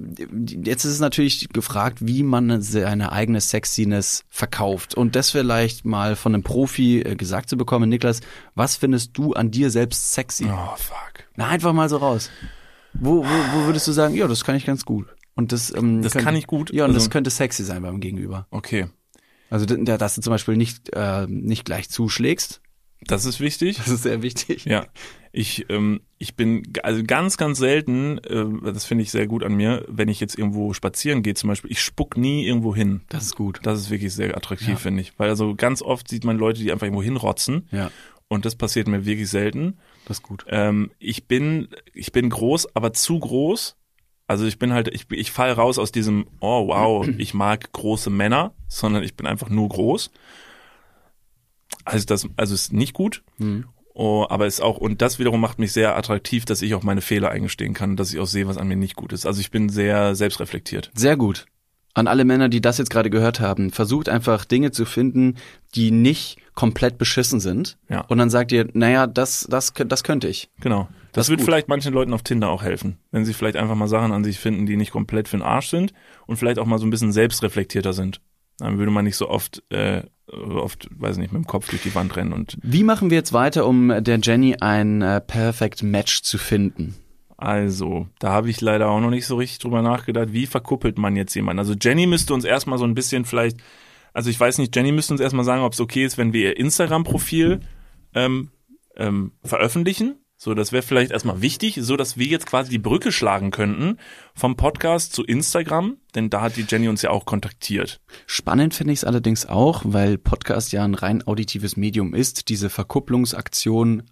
Jetzt 0.64 0.86
ist 0.86 0.92
es 0.94 1.00
natürlich 1.00 1.50
gefragt, 1.50 1.98
wie 2.02 2.24
man 2.24 2.62
seine 2.62 3.12
eigene 3.12 3.42
Sexiness 3.42 4.24
verkauft. 4.30 4.96
Und 4.96 5.16
das 5.16 5.32
vielleicht 5.32 5.84
mal 5.86 6.16
von 6.16 6.34
einem 6.34 6.44
Profi 6.44 7.02
äh, 7.02 7.16
gesagt 7.16 7.50
zu 7.50 7.58
bekommen. 7.58 7.90
Niklas, 7.90 8.22
was 8.56 8.76
findest 8.78 9.18
du 9.18 9.34
an 9.34 9.52
dir 9.52 9.70
selbst 9.70 10.14
sexy? 10.14 10.46
Oh, 10.46 10.76
fuck. 10.78 11.26
Na, 11.36 11.48
einfach 11.48 11.74
mal 11.74 11.90
so 11.90 11.98
raus. 11.98 12.30
Wo, 12.94 13.24
wo, 13.26 13.30
wo 13.54 13.66
würdest 13.66 13.88
du 13.88 13.92
sagen, 13.92 14.16
ja, 14.16 14.28
das 14.28 14.44
kann 14.46 14.56
ich 14.56 14.66
ganz 14.66 14.86
gut. 14.86 15.08
Und 15.36 15.52
das, 15.52 15.74
ähm, 15.76 16.02
Das 16.02 16.14
könnte, 16.14 16.26
kann 16.26 16.36
ich 16.36 16.48
gut? 16.48 16.72
Ja, 16.74 16.86
und 16.86 16.92
das 16.94 17.04
Also- 17.04 17.10
könnte 17.12 17.30
sexy 17.30 17.64
sein 17.64 17.82
beim 17.82 18.00
Gegenüber. 18.00 18.48
Okay. 18.52 18.88
Also, 19.50 19.66
dass 19.66 20.16
du 20.16 20.22
zum 20.22 20.32
Beispiel 20.32 20.56
nicht, 20.58 20.90
äh, 20.94 21.26
nicht 21.28 21.66
gleich 21.66 21.90
zuschlägst. 21.90 22.62
Das 23.08 23.24
ist 23.26 23.40
wichtig. 23.40 23.78
Das 23.78 23.88
ist 23.88 24.04
sehr 24.04 24.22
wichtig. 24.22 24.66
Ja, 24.66 24.86
ich, 25.32 25.66
ähm, 25.70 26.02
ich 26.18 26.36
bin 26.36 26.64
also 26.84 27.02
ganz, 27.06 27.38
ganz 27.38 27.58
selten, 27.58 28.18
äh, 28.20 28.72
das 28.74 28.84
finde 28.84 29.04
ich 29.04 29.12
sehr 29.12 29.26
gut 29.26 29.44
an 29.44 29.54
mir, 29.56 29.86
wenn 29.88 30.10
ich 30.10 30.20
jetzt 30.20 30.38
irgendwo 30.38 30.74
spazieren 30.74 31.24
gehe 31.24 31.34
zum 31.34 31.48
Beispiel, 31.48 31.72
ich 31.72 31.82
spuck 31.82 32.18
nie 32.18 32.46
irgendwo 32.46 32.76
hin. 32.76 33.02
Das 33.10 33.24
ist 33.24 33.36
gut. 33.36 33.60
Das 33.64 33.80
ist 33.80 33.90
wirklich 33.90 34.14
sehr 34.14 34.36
attraktiv, 34.36 34.68
Ja. 34.70 34.76
finde 34.76 35.02
ich. 35.02 35.18
Weil 35.18 35.30
also 35.30 35.56
ganz 35.56 35.82
oft 35.82 36.10
sieht 36.10 36.26
man 36.26 36.38
Leute, 36.38 36.60
die 36.62 36.72
einfach 36.74 36.86
irgendwo 36.88 37.04
hinrotzen 37.04 37.68
Ja, 37.72 37.90
und 38.28 38.44
das 38.46 38.56
passiert 38.56 38.88
mir 38.90 39.06
wirklich 39.06 39.30
selten. 39.30 39.78
das 40.06 40.18
ist 40.18 40.24
gut. 40.24 40.46
Ähm, 40.50 40.92
ich 41.00 41.26
bin, 41.26 41.70
ich 41.94 42.12
bin 42.12 42.30
groß, 42.30 42.76
aber 42.76 42.92
zu 42.92 43.18
groß. 43.18 43.78
Also 44.30 44.46
ich 44.46 44.60
bin 44.60 44.74
halt, 44.74 44.90
ich, 44.90 45.08
ich 45.10 45.32
fall 45.32 45.52
raus 45.52 45.80
aus 45.80 45.92
diesem, 45.92 46.28
oh 46.40 46.68
wow, 46.68 47.08
ich 47.18 47.34
mag 47.34 47.72
große 47.72 48.12
Männer, 48.12 48.54
sondern 48.68 49.02
ich 49.02 49.16
bin 49.16 49.26
einfach 49.26 49.50
nur 49.50 49.68
groß. 49.68 50.12
Also 51.84 52.06
das, 52.06 52.28
also 52.38 52.54
ist 52.54 52.72
nicht 52.72 52.94
gut. 52.94 53.24
Mhm. 53.40 53.66
Oh, 53.96 54.28
aber 54.30 54.46
ist 54.46 54.62
auch, 54.62 54.78
und 54.78 55.02
das 55.02 55.18
wiederum 55.18 55.42
macht 55.42 55.58
mich 55.58 55.72
sehr 55.72 55.98
attraktiv, 55.98 56.46
dass 56.46 56.62
ich 56.62 56.76
auch 56.76 56.84
meine 56.84 57.02
Fehler 57.02 57.32
eingestehen 57.32 57.74
kann, 57.74 57.96
dass 57.96 58.14
ich 58.14 58.20
auch 58.20 58.28
sehe, 58.28 58.48
was 58.48 58.58
an 58.58 58.68
mir 58.68 58.76
nicht 58.76 58.96
gut 58.96 59.14
ist. 59.14 59.26
Also 59.26 59.42
ich 59.42 59.50
bin 59.50 59.68
sehr 59.68 60.14
selbstreflektiert. 60.14 60.92
Sehr 60.94 61.18
gut. 61.18 61.48
An 61.96 62.06
alle 62.06 62.24
Männer, 62.24 62.50
die 62.50 62.62
das 62.62 62.78
jetzt 62.78 62.92
gerade 62.92 63.10
gehört 63.10 63.40
haben, 63.40 63.72
versucht 63.72 64.10
einfach 64.10 64.46
Dinge 64.46 64.70
zu 64.70 64.86
finden, 64.86 65.38
die 65.74 65.90
nicht 65.90 66.38
komplett 66.54 67.00
beschissen 67.00 67.40
sind. 67.40 67.80
Ja. 67.90 68.02
Und 68.02 68.20
dann 68.20 68.30
sagt 68.30 68.52
ihr, 68.52 68.70
naja, 68.74 69.08
das, 69.08 69.48
das, 69.50 69.74
das 69.74 70.04
könnte 70.04 70.28
ich. 70.28 70.52
Genau. 70.60 70.88
Das 71.12 71.30
wird 71.30 71.40
gut. 71.40 71.46
vielleicht 71.46 71.68
manchen 71.68 71.94
Leuten 71.94 72.14
auf 72.14 72.24
Tinder 72.24 72.50
auch 72.50 72.64
helfen, 72.64 72.98
wenn 73.12 73.26
sie 73.26 73.34
vielleicht 73.34 73.58
einfach 73.58 73.76
mal 73.76 73.88
Sachen 73.88 74.12
an 74.12 74.24
sich 74.24 74.40
finden, 74.40 74.66
die 74.66 74.78
nicht 74.78 74.92
komplett 74.92 75.28
für 75.28 75.38
den 75.38 75.44
Arsch 75.44 75.70
sind 75.70 75.94
und 76.28 76.38
vielleicht 76.38 76.60
auch 76.60 76.66
mal 76.66 76.80
so 76.80 76.86
ein 76.86 76.90
bisschen 76.90 77.12
selbstreflektierter 77.12 77.94
sind. 77.94 78.22
Dann 78.58 78.78
würde 78.78 78.92
man 78.92 79.06
nicht 79.06 79.16
so 79.16 79.30
oft, 79.30 79.64
äh, 79.70 80.04
oft, 80.28 80.90
weiß 80.92 81.18
nicht, 81.18 81.32
mit 81.32 81.44
dem 81.44 81.48
Kopf 81.48 81.70
durch 81.70 81.82
die 81.82 81.96
Wand 81.96 82.16
rennen 82.16 82.34
und 82.34 82.58
Wie 82.62 82.84
machen 82.84 83.10
wir 83.10 83.18
jetzt 83.18 83.34
weiter, 83.34 83.66
um 83.66 83.94
der 84.02 84.20
Jenny 84.20 84.58
ein 84.60 85.02
äh, 85.02 85.22
Perfect 85.22 85.82
Match 85.82 86.22
zu 86.22 86.38
finden? 86.38 86.96
Also, 87.38 88.08
da 88.20 88.32
habe 88.32 88.50
ich 88.50 88.60
leider 88.60 88.90
auch 88.90 89.00
noch 89.00 89.12
nicht 89.12 89.26
so 89.26 89.38
richtig 89.38 89.60
drüber 89.60 89.82
nachgedacht, 89.82 90.34
wie 90.34 90.46
verkuppelt 90.46 90.98
man 90.98 91.16
jetzt 91.16 91.34
jemanden. 91.36 91.60
Also 91.60 91.74
Jenny 91.74 92.06
müsste 92.06 92.34
uns 92.34 92.44
erstmal 92.44 92.78
so 92.78 92.84
ein 92.84 92.96
bisschen 92.96 93.24
vielleicht, 93.24 93.62
also 94.12 94.30
ich 94.30 94.38
weiß 94.38 94.58
nicht, 94.58 94.76
Jenny 94.76 94.92
müsste 94.92 95.14
uns 95.14 95.22
erstmal 95.22 95.46
sagen, 95.46 95.64
ob 95.64 95.72
es 95.72 95.80
okay 95.80 96.04
ist, 96.04 96.18
wenn 96.18 96.34
wir 96.34 96.50
ihr 96.50 96.58
Instagram-Profil 96.58 97.62
ähm, 98.14 98.52
ähm, 98.98 99.32
veröffentlichen. 99.42 100.18
So, 100.42 100.54
das 100.54 100.72
wäre 100.72 100.84
vielleicht 100.84 101.12
erstmal 101.12 101.42
wichtig, 101.42 101.78
so 101.82 101.98
dass 101.98 102.18
wir 102.18 102.26
jetzt 102.26 102.46
quasi 102.46 102.70
die 102.70 102.78
Brücke 102.78 103.12
schlagen 103.12 103.52
könnten 103.52 103.98
vom 104.34 104.56
Podcast 104.56 105.12
zu 105.12 105.26
Instagram, 105.26 105.98
denn 106.16 106.30
da 106.30 106.40
hat 106.40 106.56
die 106.56 106.66
Jenny 106.66 106.88
uns 106.88 107.02
ja 107.02 107.10
auch 107.10 107.26
kontaktiert. 107.26 108.00
Spannend 108.26 108.74
finde 108.74 108.94
ich 108.94 109.00
es 109.00 109.04
allerdings 109.04 109.46
auch, 109.46 109.82
weil 109.84 110.18
Podcast 110.18 110.72
ja 110.72 110.86
ein 110.86 110.94
rein 110.96 111.28
auditives 111.28 111.76
Medium 111.76 112.14
ist, 112.14 112.48
diese 112.48 112.70
Verkupplungsaktion 112.70 114.04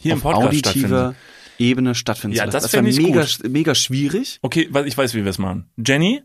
Hier 0.00 0.12
im 0.14 0.18
auf 0.20 0.22
Podcast 0.22 0.48
auditiver 0.48 0.88
stattfinden. 0.88 1.16
Ebene 1.58 1.94
stattfinden 1.94 2.36
Ja, 2.38 2.44
zu 2.44 2.50
das 2.52 2.62
lassen. 2.62 2.76
fänd 2.76 2.88
ich 2.88 2.96
mega, 2.96 3.20
gut. 3.20 3.50
mega 3.50 3.74
schwierig. 3.74 4.38
Okay, 4.40 4.68
weil 4.70 4.86
ich 4.88 4.96
weiß, 4.96 5.12
wie 5.12 5.24
wir 5.24 5.30
es 5.30 5.38
machen. 5.38 5.68
Jenny, 5.76 6.22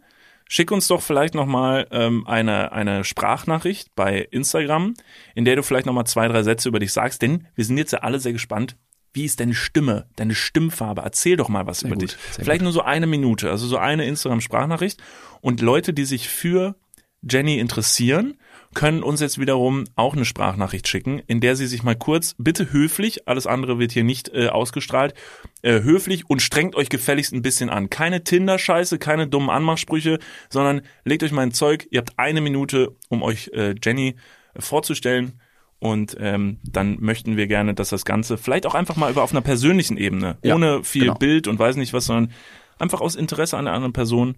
schick 0.47 0.71
uns 0.71 0.87
doch 0.87 1.01
vielleicht 1.01 1.35
nochmal 1.35 1.87
ähm, 1.91 2.25
eine, 2.25 2.71
eine 2.71 3.03
Sprachnachricht 3.03 3.89
bei 3.95 4.21
Instagram, 4.31 4.93
in 5.35 5.43
der 5.43 5.57
du 5.57 5.63
vielleicht 5.63 5.87
nochmal 5.87 6.05
zwei, 6.05 6.29
drei 6.29 6.43
Sätze 6.43 6.69
über 6.69 6.79
dich 6.79 6.93
sagst, 6.93 7.21
denn 7.21 7.47
wir 7.55 7.65
sind 7.65 7.77
jetzt 7.77 7.91
ja 7.91 7.99
alle 7.99 8.21
sehr 8.21 8.31
gespannt. 8.31 8.77
Wie 9.13 9.25
ist 9.25 9.39
deine 9.39 9.53
Stimme, 9.53 10.07
deine 10.15 10.35
Stimmfarbe? 10.35 11.01
Erzähl 11.01 11.35
doch 11.35 11.49
mal 11.49 11.67
was 11.67 11.81
über 11.81 11.95
gut, 11.95 12.03
dich. 12.03 12.17
sehr 12.31 12.45
Vielleicht 12.45 12.61
nur 12.61 12.71
so 12.71 12.81
eine 12.81 13.07
Minute, 13.07 13.49
also 13.49 13.67
so 13.67 13.77
eine 13.77 14.05
Instagram-Sprachnachricht. 14.05 15.01
Und 15.41 15.61
Leute, 15.61 15.93
die 15.93 16.05
sich 16.05 16.29
für 16.29 16.75
Jenny 17.21 17.59
interessieren, 17.59 18.37
können 18.73 19.03
uns 19.03 19.19
jetzt 19.19 19.37
wiederum 19.37 19.83
auch 19.95 20.15
eine 20.15 20.25
Sprachnachricht 20.25 20.87
schicken, 20.87 21.21
in 21.27 21.41
der 21.41 21.55
sie 21.55 21.67
sich 21.67 21.83
mal 21.83 21.95
kurz, 21.95 22.35
bitte 22.37 22.71
höflich, 22.71 23.27
alles 23.27 23.47
andere 23.47 23.79
wird 23.79 23.91
hier 23.91 24.03
nicht 24.03 24.29
äh, 24.29 24.47
ausgestrahlt, 24.47 25.13
äh, 25.61 25.81
höflich 25.81 26.29
und 26.29 26.41
strengt 26.41 26.75
euch 26.75 26.89
gefälligst 26.89 27.33
ein 27.33 27.41
bisschen 27.41 27.69
an. 27.69 27.89
Keine 27.89 28.23
Tinder-Scheiße, 28.23 28.97
keine 28.97 29.27
dummen 29.27 29.49
Anmachsprüche, 29.49 30.19
sondern 30.49 30.81
legt 31.03 31.23
euch 31.23 31.31
mal 31.31 31.43
ein 31.43 31.51
Zeug. 31.51 31.87
Ihr 31.91 31.99
habt 31.99 32.13
eine 32.17 32.41
Minute, 32.41 32.95
um 33.09 33.23
euch 33.23 33.49
äh, 33.53 33.75
Jenny 33.83 34.15
äh, 34.53 34.61
vorzustellen. 34.61 35.39
Und 35.81 36.15
ähm, 36.19 36.59
dann 36.63 36.97
möchten 36.99 37.37
wir 37.37 37.47
gerne, 37.47 37.73
dass 37.73 37.89
das 37.89 38.05
Ganze 38.05 38.37
vielleicht 38.37 38.67
auch 38.67 38.75
einfach 38.75 38.97
mal 38.97 39.09
über 39.09 39.23
auf 39.23 39.31
einer 39.31 39.41
persönlichen 39.41 39.97
Ebene, 39.97 40.37
Ja, 40.43 40.53
ohne 40.53 40.83
viel 40.83 41.05
genau. 41.05 41.15
Bild 41.15 41.47
und 41.47 41.57
weiß 41.57 41.75
nicht 41.75 41.91
was, 41.91 42.05
sondern 42.05 42.31
einfach 42.77 43.01
aus 43.01 43.15
Interesse 43.15 43.57
an 43.57 43.65
der 43.65 43.73
anderen 43.73 43.91
Person 43.91 44.35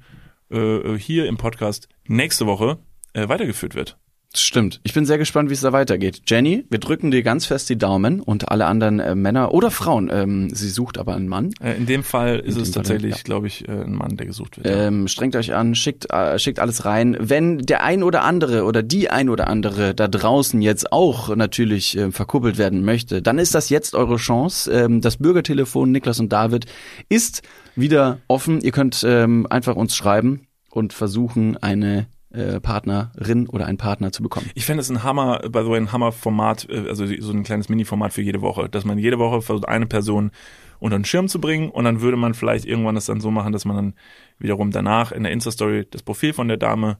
äh, 0.49 0.97
hier 0.97 1.25
im 1.27 1.35
Podcast 1.35 1.89
nächste 2.07 2.45
Woche 2.45 2.77
äh, 3.11 3.27
weitergeführt 3.27 3.75
wird. 3.75 3.97
Stimmt. 4.36 4.79
Ich 4.84 4.93
bin 4.93 5.05
sehr 5.05 5.19
gespannt, 5.19 5.49
wie 5.49 5.53
es 5.53 5.61
da 5.61 5.73
weitergeht. 5.73 6.23
Jenny, 6.25 6.65
wir 6.69 6.79
drücken 6.79 7.11
dir 7.11 7.21
ganz 7.21 7.45
fest 7.45 7.69
die 7.69 7.77
Daumen 7.77 8.19
und 8.19 8.49
alle 8.49 8.65
anderen 8.65 8.99
äh, 8.99 9.13
Männer 9.13 9.53
oder 9.53 9.69
Frauen. 9.69 10.09
Ähm, 10.11 10.49
sie 10.49 10.69
sucht 10.69 10.97
aber 10.97 11.15
einen 11.15 11.27
Mann. 11.27 11.53
Äh, 11.61 11.75
in 11.77 11.86
dem 11.86 12.03
Fall 12.03 12.39
ist 12.39 12.55
dem 12.55 12.63
es 12.63 12.69
Fall, 12.69 12.81
tatsächlich, 12.81 13.17
ja. 13.17 13.21
glaube 13.23 13.45
ich, 13.45 13.67
äh, 13.67 13.71
ein 13.71 13.93
Mann, 13.93 14.17
der 14.17 14.25
gesucht 14.25 14.57
wird. 14.57 14.65
ja. 14.65 14.88
Ähm, 14.88 15.07
strengt 15.07 15.36
euch 15.36 15.53
an, 15.53 15.75
schickt, 15.75 16.11
äh, 16.11 16.39
schickt 16.39 16.59
alles 16.59 16.84
rein. 16.84 17.15
Wenn 17.19 17.59
der 17.59 17.84
ein 17.84 18.01
oder 18.01 18.23
andere 18.23 18.63
oder 18.63 18.81
die 18.81 19.09
ein 19.11 19.29
oder 19.29 19.47
andere 19.47 19.93
da 19.93 20.07
draußen 20.07 20.61
jetzt 20.63 20.91
auch 20.91 21.36
natürlich 21.36 21.95
äh, 21.95 22.11
verkuppelt 22.11 22.57
werden 22.57 22.84
möchte, 22.84 23.21
dann 23.21 23.38
ist 23.38 23.53
das 23.53 23.69
jetzt 23.69 23.93
eure 23.93 24.15
Chance. 24.15 24.71
Ähm, 24.71 25.01
das 25.01 25.17
Bürgertelefon 25.17 25.91
Niklas 25.91 26.19
und 26.19 26.34
David 26.34 26.65
ist 27.07 27.43
wieder 27.75 28.19
offen. 28.27 28.61
Ihr 28.61 28.71
könnt 28.71 29.03
ähm, 29.07 29.45
einfach 29.47 29.75
uns 29.75 29.95
schreiben 29.95 30.47
und 30.71 30.91
versuchen, 30.91 31.57
eine 31.57 32.07
äh, 32.34 32.59
Partnerin 32.59 33.47
oder 33.47 33.65
einen 33.65 33.77
Partner 33.77 34.11
zu 34.11 34.23
bekommen. 34.23 34.49
Ich 34.55 34.65
fände 34.65 34.81
es 34.81 34.89
ein 34.89 35.03
Hammer, 35.03 35.39
by 35.49 35.63
the 35.63 35.69
way, 35.69 35.77
ein 35.77 35.91
Hammer-Format, 35.91 36.67
äh, 36.69 36.89
also 36.89 37.05
so 37.05 37.31
ein 37.31 37.43
kleines 37.43 37.69
Mini-Format 37.69 38.13
für 38.13 38.21
jede 38.21 38.41
Woche, 38.41 38.69
dass 38.69 38.86
man 38.86 38.97
jede 38.97 39.19
Woche 39.19 39.41
versucht, 39.41 39.67
eine 39.67 39.86
Person 39.86 40.31
unter 40.79 40.97
den 40.97 41.05
Schirm 41.05 41.27
zu 41.27 41.39
bringen 41.39 41.69
und 41.69 41.86
dann 41.86 42.01
würde 42.01 42.17
man 42.17 42.34
vielleicht 42.34 42.65
irgendwann 42.65 42.95
das 42.95 43.05
dann 43.05 43.21
so 43.21 43.31
machen, 43.31 43.53
dass 43.53 43.65
man 43.65 43.75
dann 43.75 43.93
wiederum 44.39 44.71
danach 44.71 45.11
in 45.11 45.23
der 45.23 45.31
Insta-Story 45.31 45.88
das 45.89 46.03
Profil 46.03 46.34
von 46.34 46.47
der 46.47 46.57
Dame 46.57 46.97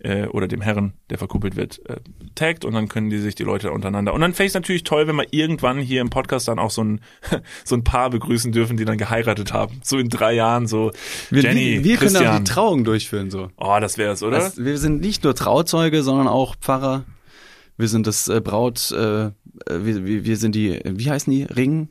äh, 0.00 0.26
oder 0.26 0.48
dem 0.48 0.60
Herren, 0.60 0.94
der 1.10 1.18
verkuppelt 1.18 1.56
wird, 1.56 1.84
äh, 1.88 1.96
taggt 2.34 2.64
und 2.64 2.74
dann 2.74 2.88
können 2.88 3.10
die 3.10 3.18
sich 3.18 3.34
die 3.34 3.42
Leute 3.42 3.72
untereinander. 3.72 4.14
Und 4.14 4.20
dann 4.20 4.32
fände 4.32 4.46
ich 4.46 4.50
es 4.50 4.54
natürlich 4.54 4.84
toll, 4.84 5.06
wenn 5.06 5.16
wir 5.16 5.26
irgendwann 5.32 5.78
hier 5.78 6.00
im 6.00 6.10
Podcast 6.10 6.48
dann 6.48 6.58
auch 6.58 6.70
so 6.70 6.82
ein, 6.84 7.00
so 7.64 7.74
ein 7.74 7.84
Paar 7.84 8.10
begrüßen 8.10 8.52
dürfen, 8.52 8.76
die 8.76 8.84
dann 8.84 8.98
geheiratet 8.98 9.52
haben. 9.52 9.80
So 9.82 9.98
in 9.98 10.08
drei 10.08 10.34
Jahren, 10.34 10.66
so 10.66 10.92
Jenny, 11.30 11.76
wir, 11.76 11.84
wir 11.84 11.96
können 11.96 12.16
auch 12.16 12.20
Christian. 12.20 12.44
die 12.44 12.50
Trauung 12.50 12.84
durchführen 12.84 13.30
so. 13.30 13.50
Oh, 13.56 13.78
das 13.80 13.98
wär's, 13.98 14.22
oder? 14.22 14.38
Das, 14.38 14.56
wir 14.62 14.78
sind 14.78 15.00
nicht 15.00 15.24
nur 15.24 15.34
Trauzeuge, 15.34 16.02
sondern 16.02 16.28
auch 16.28 16.56
Pfarrer. 16.56 17.04
Wir 17.76 17.88
sind 17.88 18.06
das 18.06 18.28
äh, 18.28 18.40
Braut, 18.40 18.90
äh, 18.90 19.26
äh, 19.26 19.30
wir, 19.66 20.04
wir 20.04 20.24
wir 20.24 20.36
sind 20.36 20.54
die, 20.54 20.80
wie 20.84 21.10
heißen 21.10 21.32
die? 21.32 21.44
Ring? 21.44 21.88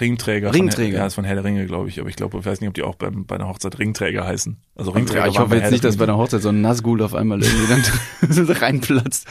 Ringträger. 0.00 0.52
Ringträger. 0.52 0.92
Von, 0.92 1.00
ja, 1.00 1.06
ist 1.06 1.14
von 1.14 1.24
Herr 1.24 1.34
der 1.34 1.44
Ringe, 1.44 1.66
glaube 1.66 1.88
ich. 1.88 2.00
Aber 2.00 2.08
ich 2.08 2.16
glaube, 2.16 2.38
ich 2.38 2.46
weiß 2.46 2.60
nicht, 2.60 2.68
ob 2.68 2.74
die 2.74 2.82
auch 2.82 2.94
beim, 2.94 3.26
bei 3.26 3.36
einer 3.36 3.48
Hochzeit 3.48 3.78
Ringträger 3.78 4.26
heißen. 4.26 4.56
Also 4.74 4.92
Ringträger. 4.92 5.20
Ja, 5.20 5.26
ich 5.28 5.38
hoffe 5.38 5.50
bei 5.50 5.56
jetzt 5.56 5.70
nicht, 5.70 5.84
dass 5.84 5.96
bei 5.96 6.04
einer 6.04 6.16
Hochzeit 6.16 6.42
so 6.42 6.48
ein 6.48 6.60
Nazgul 6.60 7.02
auf 7.02 7.14
einmal 7.14 7.42
irgendwie 7.42 7.66
dann 8.26 8.46
reinplatzt 8.56 9.26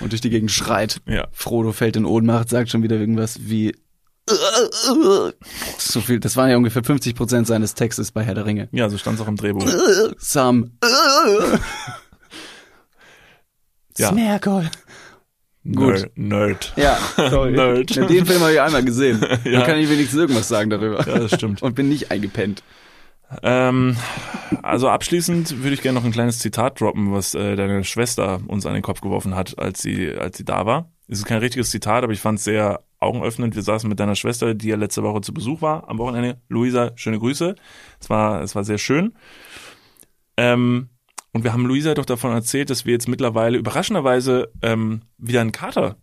und 0.00 0.12
durch 0.12 0.20
die 0.20 0.30
Gegend 0.30 0.50
schreit. 0.50 1.00
Ja. 1.06 1.28
Frodo 1.32 1.72
fällt 1.72 1.96
in 1.96 2.04
Ohnmacht, 2.04 2.48
sagt 2.48 2.70
schon 2.70 2.82
wieder 2.82 2.96
irgendwas 2.96 3.38
wie 3.48 3.74
so 5.78 6.00
viel. 6.00 6.20
Das 6.20 6.36
waren 6.36 6.50
ja 6.50 6.56
ungefähr 6.56 6.82
50 6.82 7.14
Prozent 7.14 7.46
seines 7.46 7.74
Textes 7.74 8.10
bei 8.10 8.24
Herr 8.24 8.34
der 8.34 8.46
Ringe. 8.46 8.68
Ja, 8.72 8.88
so 8.88 8.98
stand 8.98 9.18
es 9.18 9.24
auch 9.24 9.28
im 9.28 9.36
Drehbuch. 9.36 9.66
Sam. 10.18 10.72
Ja. 13.98 14.10
Smergol. 14.10 14.70
Gut. 15.74 16.10
Nerd. 16.14 16.72
Ja, 16.76 16.98
sorry. 17.16 17.52
Nerd. 17.52 17.96
Den 17.96 18.26
Film 18.26 18.40
habe 18.40 18.52
ich 18.52 18.60
einmal 18.60 18.84
gesehen. 18.84 19.24
Ja. 19.44 19.60
Da 19.60 19.66
kann 19.66 19.78
ich 19.78 19.88
wenigstens 19.88 20.18
irgendwas 20.18 20.48
sagen 20.48 20.70
darüber. 20.70 21.06
Ja, 21.06 21.18
das 21.18 21.34
stimmt. 21.34 21.62
Und 21.62 21.74
bin 21.74 21.88
nicht 21.88 22.10
eingepennt. 22.10 22.62
Ähm, 23.42 23.96
also 24.62 24.88
abschließend 24.88 25.62
würde 25.62 25.74
ich 25.74 25.82
gerne 25.82 25.98
noch 25.98 26.04
ein 26.04 26.12
kleines 26.12 26.38
Zitat 26.38 26.80
droppen, 26.80 27.12
was 27.12 27.34
äh, 27.34 27.54
deine 27.56 27.84
Schwester 27.84 28.40
uns 28.46 28.66
an 28.66 28.74
den 28.74 28.82
Kopf 28.82 29.00
geworfen 29.00 29.34
hat, 29.34 29.58
als 29.58 29.82
sie, 29.82 30.12
als 30.12 30.36
sie 30.36 30.44
da 30.44 30.66
war. 30.66 30.90
Es 31.08 31.18
ist 31.18 31.26
kein 31.26 31.38
richtiges 31.38 31.70
Zitat, 31.70 32.02
aber 32.02 32.12
ich 32.12 32.20
fand 32.20 32.38
es 32.38 32.44
sehr 32.44 32.82
augenöffnend. 32.98 33.54
Wir 33.54 33.62
saßen 33.62 33.88
mit 33.88 34.00
deiner 34.00 34.16
Schwester, 34.16 34.54
die 34.54 34.68
ja 34.68 34.76
letzte 34.76 35.02
Woche 35.02 35.20
zu 35.20 35.32
Besuch 35.32 35.62
war, 35.62 35.88
am 35.88 35.98
Wochenende. 35.98 36.40
Luisa, 36.48 36.92
schöne 36.96 37.18
Grüße. 37.18 37.54
Es 38.00 38.10
war, 38.10 38.42
es 38.42 38.54
war 38.54 38.64
sehr 38.64 38.78
schön. 38.78 39.14
Ähm, 40.36 40.88
Und 41.36 41.44
wir 41.44 41.52
haben 41.52 41.66
Luisa 41.66 41.92
doch 41.94 42.06
davon 42.06 42.32
erzählt, 42.32 42.70
dass 42.70 42.86
wir 42.86 42.92
jetzt 42.94 43.08
mittlerweile 43.08 43.58
überraschenderweise 43.58 44.50
ähm, 44.62 45.02
wieder 45.18 45.42
einen 45.42 45.52
Kater 45.52 45.96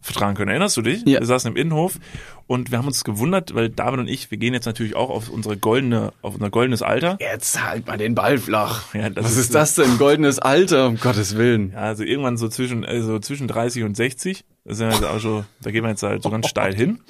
vertragen 0.00 0.34
können. 0.34 0.48
Erinnerst 0.48 0.74
du 0.78 0.80
dich? 0.82 1.02
Ja. 1.06 1.20
Wir 1.20 1.26
saßen 1.26 1.50
im 1.50 1.56
Innenhof 1.58 1.98
und 2.46 2.70
wir 2.70 2.78
haben 2.78 2.86
uns 2.86 3.04
gewundert, 3.04 3.54
weil 3.54 3.68
David 3.68 4.00
und 4.00 4.08
ich, 4.08 4.30
wir 4.30 4.38
gehen 4.38 4.54
jetzt 4.54 4.64
natürlich 4.64 4.96
auch 4.96 5.10
auf 5.10 5.28
unsere 5.28 5.58
goldene, 5.58 6.14
auf 6.22 6.32
unser 6.34 6.48
goldenes 6.48 6.80
Alter. 6.80 7.18
Jetzt 7.20 7.62
halt 7.62 7.86
mal 7.86 7.98
den 7.98 8.14
Ball 8.14 8.38
flach. 8.38 8.94
Ja, 8.94 9.10
das 9.10 9.24
Was 9.26 9.32
ist- 9.32 9.38
ist 9.38 9.54
das 9.54 9.74
denn? 9.74 9.98
Goldenes 9.98 10.38
Alter, 10.38 10.86
um 10.86 10.96
Gottes 10.96 11.36
Willen. 11.36 11.72
Ja, 11.72 11.80
also 11.80 12.02
irgendwann 12.02 12.38
so 12.38 12.48
zwischen, 12.48 12.86
also 12.86 13.18
zwischen 13.18 13.46
30 13.46 13.82
und 13.84 13.94
60. 13.98 14.46
Das 14.64 14.80
ja 14.80 14.88
jetzt 14.90 15.04
auch 15.04 15.18
so, 15.20 15.44
da 15.60 15.70
gehen 15.70 15.84
wir 15.84 15.90
jetzt 15.90 16.02
halt 16.02 16.22
so 16.22 16.30
ganz 16.30 16.48
steil 16.48 16.74
hin. 16.74 17.00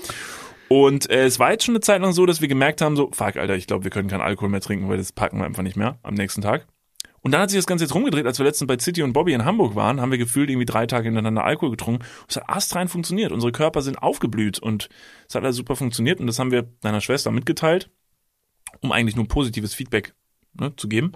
Und 0.66 1.08
äh, 1.10 1.24
es 1.26 1.38
war 1.38 1.52
jetzt 1.52 1.64
schon 1.64 1.74
eine 1.76 1.80
Zeit 1.80 2.00
lang 2.00 2.12
so, 2.12 2.26
dass 2.26 2.40
wir 2.40 2.48
gemerkt 2.48 2.80
haben, 2.80 2.96
so, 2.96 3.10
fuck, 3.12 3.36
Alter, 3.36 3.54
ich 3.54 3.68
glaube, 3.68 3.84
wir 3.84 3.90
können 3.92 4.08
keinen 4.08 4.20
Alkohol 4.22 4.48
mehr 4.48 4.60
trinken, 4.60 4.88
weil 4.88 4.98
das 4.98 5.12
packen 5.12 5.38
wir 5.38 5.44
einfach 5.44 5.62
nicht 5.62 5.76
mehr 5.76 5.98
am 6.02 6.14
nächsten 6.14 6.42
Tag. 6.42 6.66
Und 7.22 7.32
dann 7.32 7.42
hat 7.42 7.50
sich 7.50 7.58
das 7.58 7.66
Ganze 7.66 7.84
jetzt 7.84 7.94
rumgedreht, 7.94 8.26
als 8.26 8.38
wir 8.38 8.46
letztens 8.46 8.66
bei 8.66 8.78
City 8.78 9.02
und 9.02 9.12
Bobby 9.12 9.34
in 9.34 9.44
Hamburg 9.44 9.74
waren, 9.74 10.00
haben 10.00 10.10
wir 10.10 10.18
gefühlt 10.18 10.48
irgendwie 10.48 10.66
drei 10.66 10.86
Tage 10.86 11.04
hintereinander 11.04 11.44
Alkohol 11.44 11.70
getrunken. 11.70 12.04
Es 12.28 12.36
hat 12.36 12.48
astrein 12.48 12.88
funktioniert. 12.88 13.32
Unsere 13.32 13.52
Körper 13.52 13.82
sind 13.82 14.02
aufgeblüht 14.02 14.58
und 14.58 14.88
es 15.28 15.34
hat 15.34 15.44
alles 15.44 15.56
super 15.56 15.76
funktioniert. 15.76 16.20
Und 16.20 16.26
das 16.26 16.38
haben 16.38 16.50
wir 16.50 16.62
deiner 16.80 17.00
Schwester 17.00 17.30
mitgeteilt, 17.30 17.90
um 18.80 18.92
eigentlich 18.92 19.16
nur 19.16 19.28
positives 19.28 19.74
Feedback 19.74 20.14
ne, 20.54 20.74
zu 20.76 20.88
geben. 20.88 21.12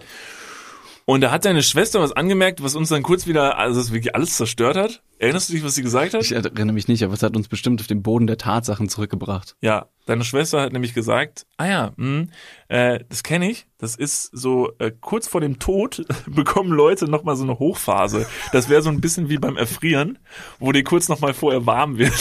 Und 1.06 1.20
da 1.20 1.30
hat 1.30 1.44
deine 1.44 1.62
Schwester 1.62 2.00
was 2.00 2.12
angemerkt, 2.12 2.62
was 2.62 2.74
uns 2.74 2.88
dann 2.88 3.02
kurz 3.02 3.26
wieder, 3.26 3.58
also 3.58 3.78
das 3.78 3.92
wirklich 3.92 4.14
alles 4.14 4.36
zerstört 4.36 4.76
hat. 4.76 5.02
Erinnerst 5.18 5.48
du 5.48 5.52
dich, 5.52 5.64
was 5.64 5.74
sie 5.74 5.82
gesagt 5.82 6.14
hat? 6.14 6.22
Ich 6.22 6.32
erinnere 6.32 6.72
mich 6.72 6.88
nicht, 6.88 7.02
aber 7.04 7.12
es 7.12 7.22
hat 7.22 7.36
uns 7.36 7.48
bestimmt 7.48 7.80
auf 7.80 7.86
den 7.86 8.02
Boden 8.02 8.26
der 8.26 8.38
Tatsachen 8.38 8.88
zurückgebracht. 8.88 9.56
Ja, 9.60 9.86
deine 10.06 10.24
Schwester 10.24 10.62
hat 10.62 10.72
nämlich 10.72 10.94
gesagt, 10.94 11.46
ah 11.58 11.66
ja, 11.66 11.92
mh, 11.96 12.26
äh, 12.68 13.00
das 13.08 13.22
kenne 13.22 13.50
ich. 13.50 13.66
Das 13.78 13.96
ist 13.96 14.30
so 14.32 14.72
äh, 14.78 14.92
kurz 14.98 15.28
vor 15.28 15.40
dem 15.40 15.58
Tod 15.58 16.04
bekommen 16.26 16.70
Leute 16.70 17.06
noch 17.06 17.22
mal 17.22 17.36
so 17.36 17.44
eine 17.44 17.58
Hochphase. 17.58 18.26
Das 18.52 18.68
wäre 18.68 18.82
so 18.82 18.90
ein 18.90 19.00
bisschen 19.00 19.28
wie 19.28 19.38
beim 19.38 19.56
Erfrieren, 19.56 20.18
wo 20.58 20.72
dir 20.72 20.84
kurz 20.84 21.08
noch 21.08 21.20
mal 21.20 21.34
vorher 21.34 21.66
warm 21.66 21.98
wird. 21.98 22.14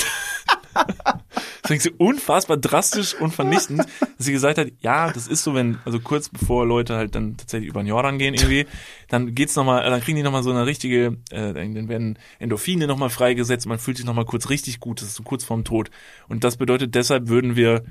Das 1.64 1.84
so 1.84 1.90
unfassbar 1.98 2.58
drastisch 2.58 3.16
und 3.16 3.34
vernichtend, 3.34 3.80
dass 4.00 4.26
sie 4.26 4.34
gesagt 4.34 4.58
hat, 4.58 4.68
ja, 4.82 5.12
das 5.12 5.28
ist 5.28 5.44
so, 5.44 5.54
wenn, 5.54 5.80
also 5.86 6.00
kurz 6.00 6.30
bevor 6.30 6.66
Leute 6.66 6.96
halt 6.96 7.16
dann 7.16 7.38
tatsächlich 7.38 7.70
über 7.70 7.82
den 7.82 7.88
Jordan 7.88 8.18
gehen 8.18 8.34
irgendwie, 8.34 8.68
dann 9.08 9.34
geht's 9.34 9.56
noch 9.56 9.64
mal, 9.64 9.90
dann 9.90 10.02
kriegen 10.02 10.18
die 10.18 10.24
noch 10.24 10.32
mal 10.32 10.44
so 10.44 10.52
eine 10.52 10.66
richtige, 10.66 11.18
äh, 11.32 11.54
dann 11.54 11.88
werden 11.88 12.20
Endorphine 12.40 12.86
noch 12.86 12.98
mal 12.98 13.10
freigesetzt, 13.10 13.66
man 13.66 13.80
fühlt 13.80 13.98
sich 13.98 14.06
noch 14.06 14.14
mal 14.14 14.26
kurz 14.26 14.50
richtig 14.50 14.82
gut, 14.82 15.02
das 15.02 15.08
ist 15.10 15.16
so 15.16 15.24
kurz 15.24 15.46
vorm 15.46 15.64
Tod. 15.64 15.90
Und 16.28 16.44
das 16.44 16.58
bedeutet, 16.58 16.96
deshalb 16.96 17.30
würden 17.30 17.56
wir 17.56 17.84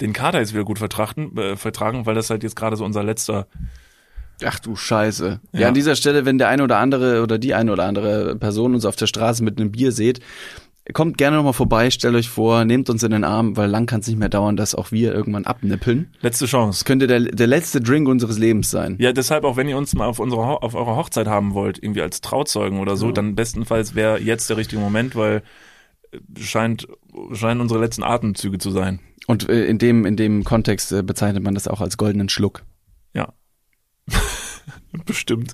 den 0.00 0.14
Kater 0.14 0.38
jetzt 0.38 0.54
wieder 0.54 0.64
gut 0.64 0.78
vertrachten, 0.78 1.36
äh, 1.36 1.56
vertragen, 1.56 2.06
weil 2.06 2.14
das 2.14 2.30
halt 2.30 2.42
jetzt 2.42 2.56
gerade 2.56 2.76
so 2.76 2.84
unser 2.84 3.02
letzter, 3.02 3.46
Ach 4.42 4.58
du 4.58 4.74
Scheiße. 4.76 5.40
Ja. 5.52 5.60
Ja. 5.60 5.68
an 5.68 5.74
dieser 5.74 5.96
Stelle, 5.96 6.24
wenn 6.24 6.38
der 6.38 6.48
eine 6.48 6.62
oder 6.64 6.78
andere 6.78 7.22
oder 7.22 7.38
die 7.38 7.54
eine 7.54 7.72
oder 7.72 7.84
andere 7.84 8.36
Person 8.36 8.74
uns 8.74 8.84
auf 8.86 8.96
der 8.96 9.06
Straße 9.06 9.44
mit 9.44 9.60
einem 9.60 9.70
Bier 9.70 9.92
seht, 9.92 10.20
kommt 10.92 11.18
gerne 11.18 11.36
nochmal 11.36 11.52
vorbei, 11.52 11.90
stellt 11.90 12.14
euch 12.14 12.28
vor, 12.28 12.64
nehmt 12.64 12.90
uns 12.90 13.02
in 13.02 13.10
den 13.10 13.24
Arm, 13.24 13.56
weil 13.56 13.68
lang 13.68 13.86
kann 13.86 14.00
es 14.00 14.06
nicht 14.06 14.18
mehr 14.18 14.28
dauern, 14.28 14.56
dass 14.56 14.74
auch 14.74 14.92
wir 14.92 15.14
irgendwann 15.14 15.44
abnippeln. 15.44 16.12
letzte 16.20 16.46
Chance. 16.46 16.80
Das 16.80 16.84
könnte 16.84 17.06
der, 17.06 17.20
der 17.20 17.46
letzte 17.46 17.80
Drink 17.80 18.08
unseres 18.08 18.38
Lebens 18.38 18.70
sein. 18.70 18.96
Ja, 18.98 19.12
deshalb 19.12 19.44
auch, 19.44 19.56
wenn 19.56 19.68
ihr 19.68 19.76
uns 19.76 19.94
mal 19.94 20.06
auf 20.06 20.18
unserer 20.18 20.46
Ho 20.46 20.54
auf 20.54 20.74
eurer 20.74 20.96
Hochzeit 20.96 21.26
haben 21.26 21.54
wollt, 21.54 21.82
irgendwie 21.82 22.02
als 22.02 22.20
Trauzeugen 22.20 22.80
oder 22.80 22.96
so, 22.96 23.12
dann 23.12 23.34
bestenfalls 23.34 23.94
wäre 23.94 24.20
jetzt 24.20 24.50
der 24.50 24.56
richtige 24.56 24.80
Moment, 24.80 25.14
weil 25.16 25.42
äh, 26.12 26.18
scheint 26.40 26.88
scheinen 27.32 27.60
unsere 27.60 27.80
letzten 27.80 28.02
Atemzüge 28.02 28.58
zu 28.58 28.70
sein. 28.70 29.00
Und 29.26 29.48
äh, 29.48 29.66
in 29.66 29.78
dem 29.78 30.06
in 30.06 30.16
dem 30.16 30.44
Kontext 30.44 30.92
äh, 30.92 31.02
bezeichnet 31.02 31.42
man 31.42 31.54
das 31.54 31.68
auch 31.68 31.80
als 31.80 31.96
goldenen 31.98 32.28
Schluck. 32.28 32.64
Ja. 33.14 33.32
bestimmt. 35.06 35.52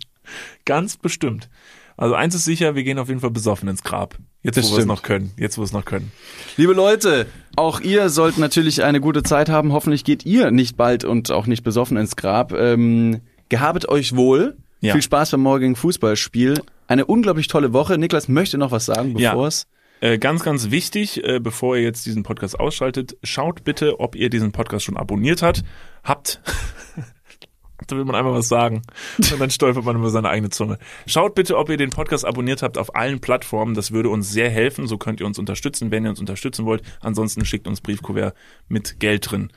Ganz 0.65 0.97
bestimmt. 0.97 1.49
Also 1.97 2.15
eins 2.15 2.35
ist 2.35 2.45
sicher, 2.45 2.75
wir 2.75 2.83
gehen 2.85 2.99
auf 2.99 3.09
jeden 3.09 3.21
Fall 3.21 3.31
besoffen 3.31 3.69
ins 3.69 3.83
Grab. 3.83 4.17
Jetzt, 4.43 4.57
Das 4.59 4.71
wo 4.71 4.75
wir 4.75 4.81
es 4.81 4.87
noch 4.87 5.03
können. 5.03 5.33
Jetzt, 5.39 5.57
wo 5.57 5.63
wir 5.63 5.65
es 5.67 5.73
noch 5.73 5.85
können. 5.85 6.13
Liebe 6.57 6.73
Leute, 6.73 7.27
auch 7.57 7.81
ihr 7.81 8.11
sollt 8.11 8.39
natürlich 8.39 8.85
eine 8.85 9.01
gute 9.01 9.23
Zeit 9.23 9.49
haben. 9.49 9.73
Hoffentlich 9.73 10.05
geht 10.05 10.25
ihr 10.27 10.51
nicht 10.51 10.77
bald 10.77 11.05
und 11.05 11.31
auch 11.31 11.47
nicht 11.47 11.65
besoffen 11.65 11.97
ins 11.97 12.15
Grab. 12.17 12.53
Ähm, 12.53 13.21
gehabet 13.49 13.89
euch 13.89 14.15
wohl. 14.15 14.57
Ja. 14.83 14.93
Viel 14.93 15.03
Spaß 15.03 15.31
beim 15.33 15.41
morgigen 15.41 15.75
Fußballspiel. 15.75 16.61
Eine 16.87 17.07
unglaublich 17.07 17.49
tolle 17.49 17.73
Woche. 17.73 17.97
Niklas 17.99 18.29
möchte 18.29 18.59
noch 18.59 18.71
was 18.71 18.85
sagen, 18.85 19.19
Ja. 19.19 19.31
bevor 19.33 19.49
es. 19.49 19.67
Äh, 20.01 20.19
ganz, 20.19 20.45
ganz 20.45 20.71
wichtig, 20.71 21.25
äh, 21.25 21.41
bevor 21.41 21.77
ihr 21.77 21.83
jetzt 21.83 22.05
diesen 22.05 22.23
Podcast 22.23 22.61
ausschaltet, 22.61 23.17
schaut 23.23 23.65
bitte, 23.65 23.99
ob 23.99 24.15
ihr 24.15 24.29
diesen 24.29 24.53
Podcast 24.53 24.85
schon 24.85 24.99
abonniert 24.99 25.41
hat, 25.41 25.65
habt. 26.05 26.43
da 27.87 27.97
will 27.97 28.05
man 28.05 28.15
einmal 28.15 28.35
was 28.35 28.49
sagen. 28.49 28.83
Und 29.19 29.41
dann 29.41 29.51
stolpert 29.51 29.85
man 29.85 29.97
über 29.97 30.11
seine 30.11 30.29
eigene 30.29 30.51
Zunge. 30.51 30.79
Schaut 31.07 31.35
bitte, 31.35 31.57
ob 31.57 31.69
ihr 31.71 31.77
den 31.77 31.91
Podcast 31.91 32.25
abonniert 32.25 32.63
habt 32.63 32.79
auf 32.79 32.95
allen 32.95 33.21
Plattformen. 33.21 33.75
Das 33.75 33.93
würde 33.93 34.09
uns 34.09 34.31
sehr 34.31 34.51
helfen. 34.51 34.87
So 34.87 34.99
könnt 34.99 35.21
ihr 35.21 35.27
uns 35.27 35.39
unterstützen, 35.39 35.91
wenn 35.91 36.05
ihr 36.05 36.11
uns 36.11 36.21
unterstützen 36.21 36.67
wollt. 36.67 36.83
Ansonsten 37.01 37.45
schickt 37.45 37.67
uns 37.67 37.81
Briefkuvert 37.81 38.35
mit 38.69 39.01
Geld 39.01 39.31
drin. 39.31 39.51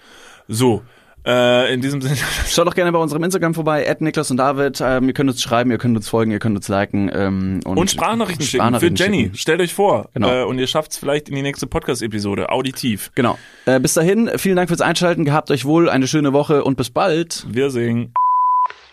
So. 0.47 0.83
Äh, 1.25 1.73
in 1.73 1.81
diesem 1.81 2.01
Sinne, 2.01 2.15
Schaut 2.47 2.67
doch 2.67 2.75
gerne 2.75 2.91
bei 2.91 2.99
unserem 2.99 3.23
Instagram 3.23 3.53
vorbei, 3.53 3.89
at 3.89 4.01
Niklas 4.01 4.31
und 4.31 4.37
David. 4.37 4.79
Ähm, 4.81 5.07
ihr 5.07 5.13
könnt 5.13 5.29
uns 5.29 5.41
schreiben, 5.41 5.69
ihr 5.71 5.77
könnt 5.77 5.95
uns 5.97 6.07
folgen, 6.07 6.31
ihr 6.31 6.39
könnt 6.39 6.55
uns 6.55 6.67
liken. 6.67 7.11
Ähm, 7.13 7.59
und, 7.65 7.77
und 7.77 7.91
Sprachnachrichten 7.91 8.45
schicken 8.45 8.63
für 8.63 8.69
Sprachnachrichten 8.69 8.95
Jenny. 8.95 9.23
schicken. 9.25 9.37
Stellt 9.37 9.61
euch 9.61 9.73
vor. 9.73 10.09
Genau. 10.13 10.29
Äh, 10.29 10.43
und 10.43 10.59
ihr 10.59 10.67
schafft 10.67 10.91
es 10.91 10.97
vielleicht 10.97 11.29
in 11.29 11.35
die 11.35 11.41
nächste 11.41 11.67
Podcast-Episode. 11.67 12.49
Auditiv. 12.49 13.11
Genau. 13.15 13.37
Äh, 13.65 13.79
bis 13.79 13.93
dahin, 13.93 14.31
vielen 14.37 14.55
Dank 14.55 14.69
fürs 14.69 14.81
Einschalten. 14.81 15.25
Gehabt 15.25 15.51
euch 15.51 15.65
wohl, 15.65 15.89
eine 15.89 16.07
schöne 16.07 16.33
Woche 16.33 16.63
und 16.63 16.77
bis 16.77 16.89
bald. 16.89 17.45
Wir 17.49 17.69
singen. 17.69 18.13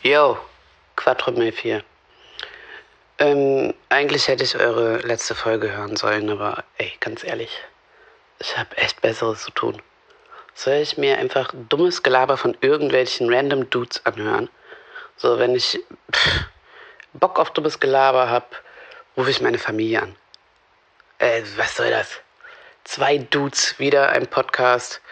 Yo, 0.02 0.36
Quattro 0.96 1.32
Mail 1.32 1.52
4. 1.52 1.82
Ähm, 3.18 3.72
eigentlich 3.88 4.28
hätte 4.28 4.44
ich 4.44 4.58
eure 4.58 4.98
letzte 4.98 5.34
Folge 5.34 5.74
hören 5.74 5.96
sollen, 5.96 6.28
aber 6.28 6.64
ey, 6.76 6.92
ganz 7.00 7.24
ehrlich, 7.24 7.50
ich 8.40 8.58
habe 8.58 8.76
echt 8.76 9.00
Besseres 9.00 9.42
zu 9.42 9.50
tun. 9.52 9.80
Soll 10.56 10.76
ich 10.76 10.96
mir 10.96 11.18
einfach 11.18 11.52
dummes 11.68 12.02
Gelaber 12.02 12.38
von 12.38 12.56
irgendwelchen 12.62 13.32
random 13.32 13.68
Dudes 13.68 14.00
anhören? 14.06 14.48
So, 15.18 15.38
wenn 15.38 15.54
ich 15.54 15.78
pff, 16.10 16.44
Bock 17.12 17.38
auf 17.38 17.50
dummes 17.50 17.78
Gelaber 17.78 18.30
hab, 18.30 18.62
rufe 19.18 19.30
ich 19.30 19.42
meine 19.42 19.58
Familie 19.58 20.02
an. 20.02 20.16
Äh, 21.18 21.42
was 21.56 21.76
soll 21.76 21.90
das? 21.90 22.20
Zwei 22.84 23.18
Dudes, 23.18 23.78
wieder 23.78 24.08
ein 24.08 24.26
Podcast. 24.28 25.02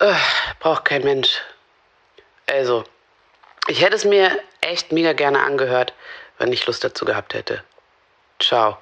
Äh, 0.00 0.12
braucht 0.60 0.84
kein 0.84 1.04
Mensch. 1.04 1.40
Also, 2.46 2.84
ich 3.66 3.80
hätte 3.80 3.96
es 3.96 4.04
mir 4.04 4.38
echt 4.60 4.92
mega 4.92 5.14
gerne 5.14 5.40
angehört, 5.40 5.94
wenn 6.36 6.52
ich 6.52 6.66
Lust 6.66 6.84
dazu 6.84 7.06
gehabt 7.06 7.32
hätte. 7.32 7.64
Ciao. 8.38 8.76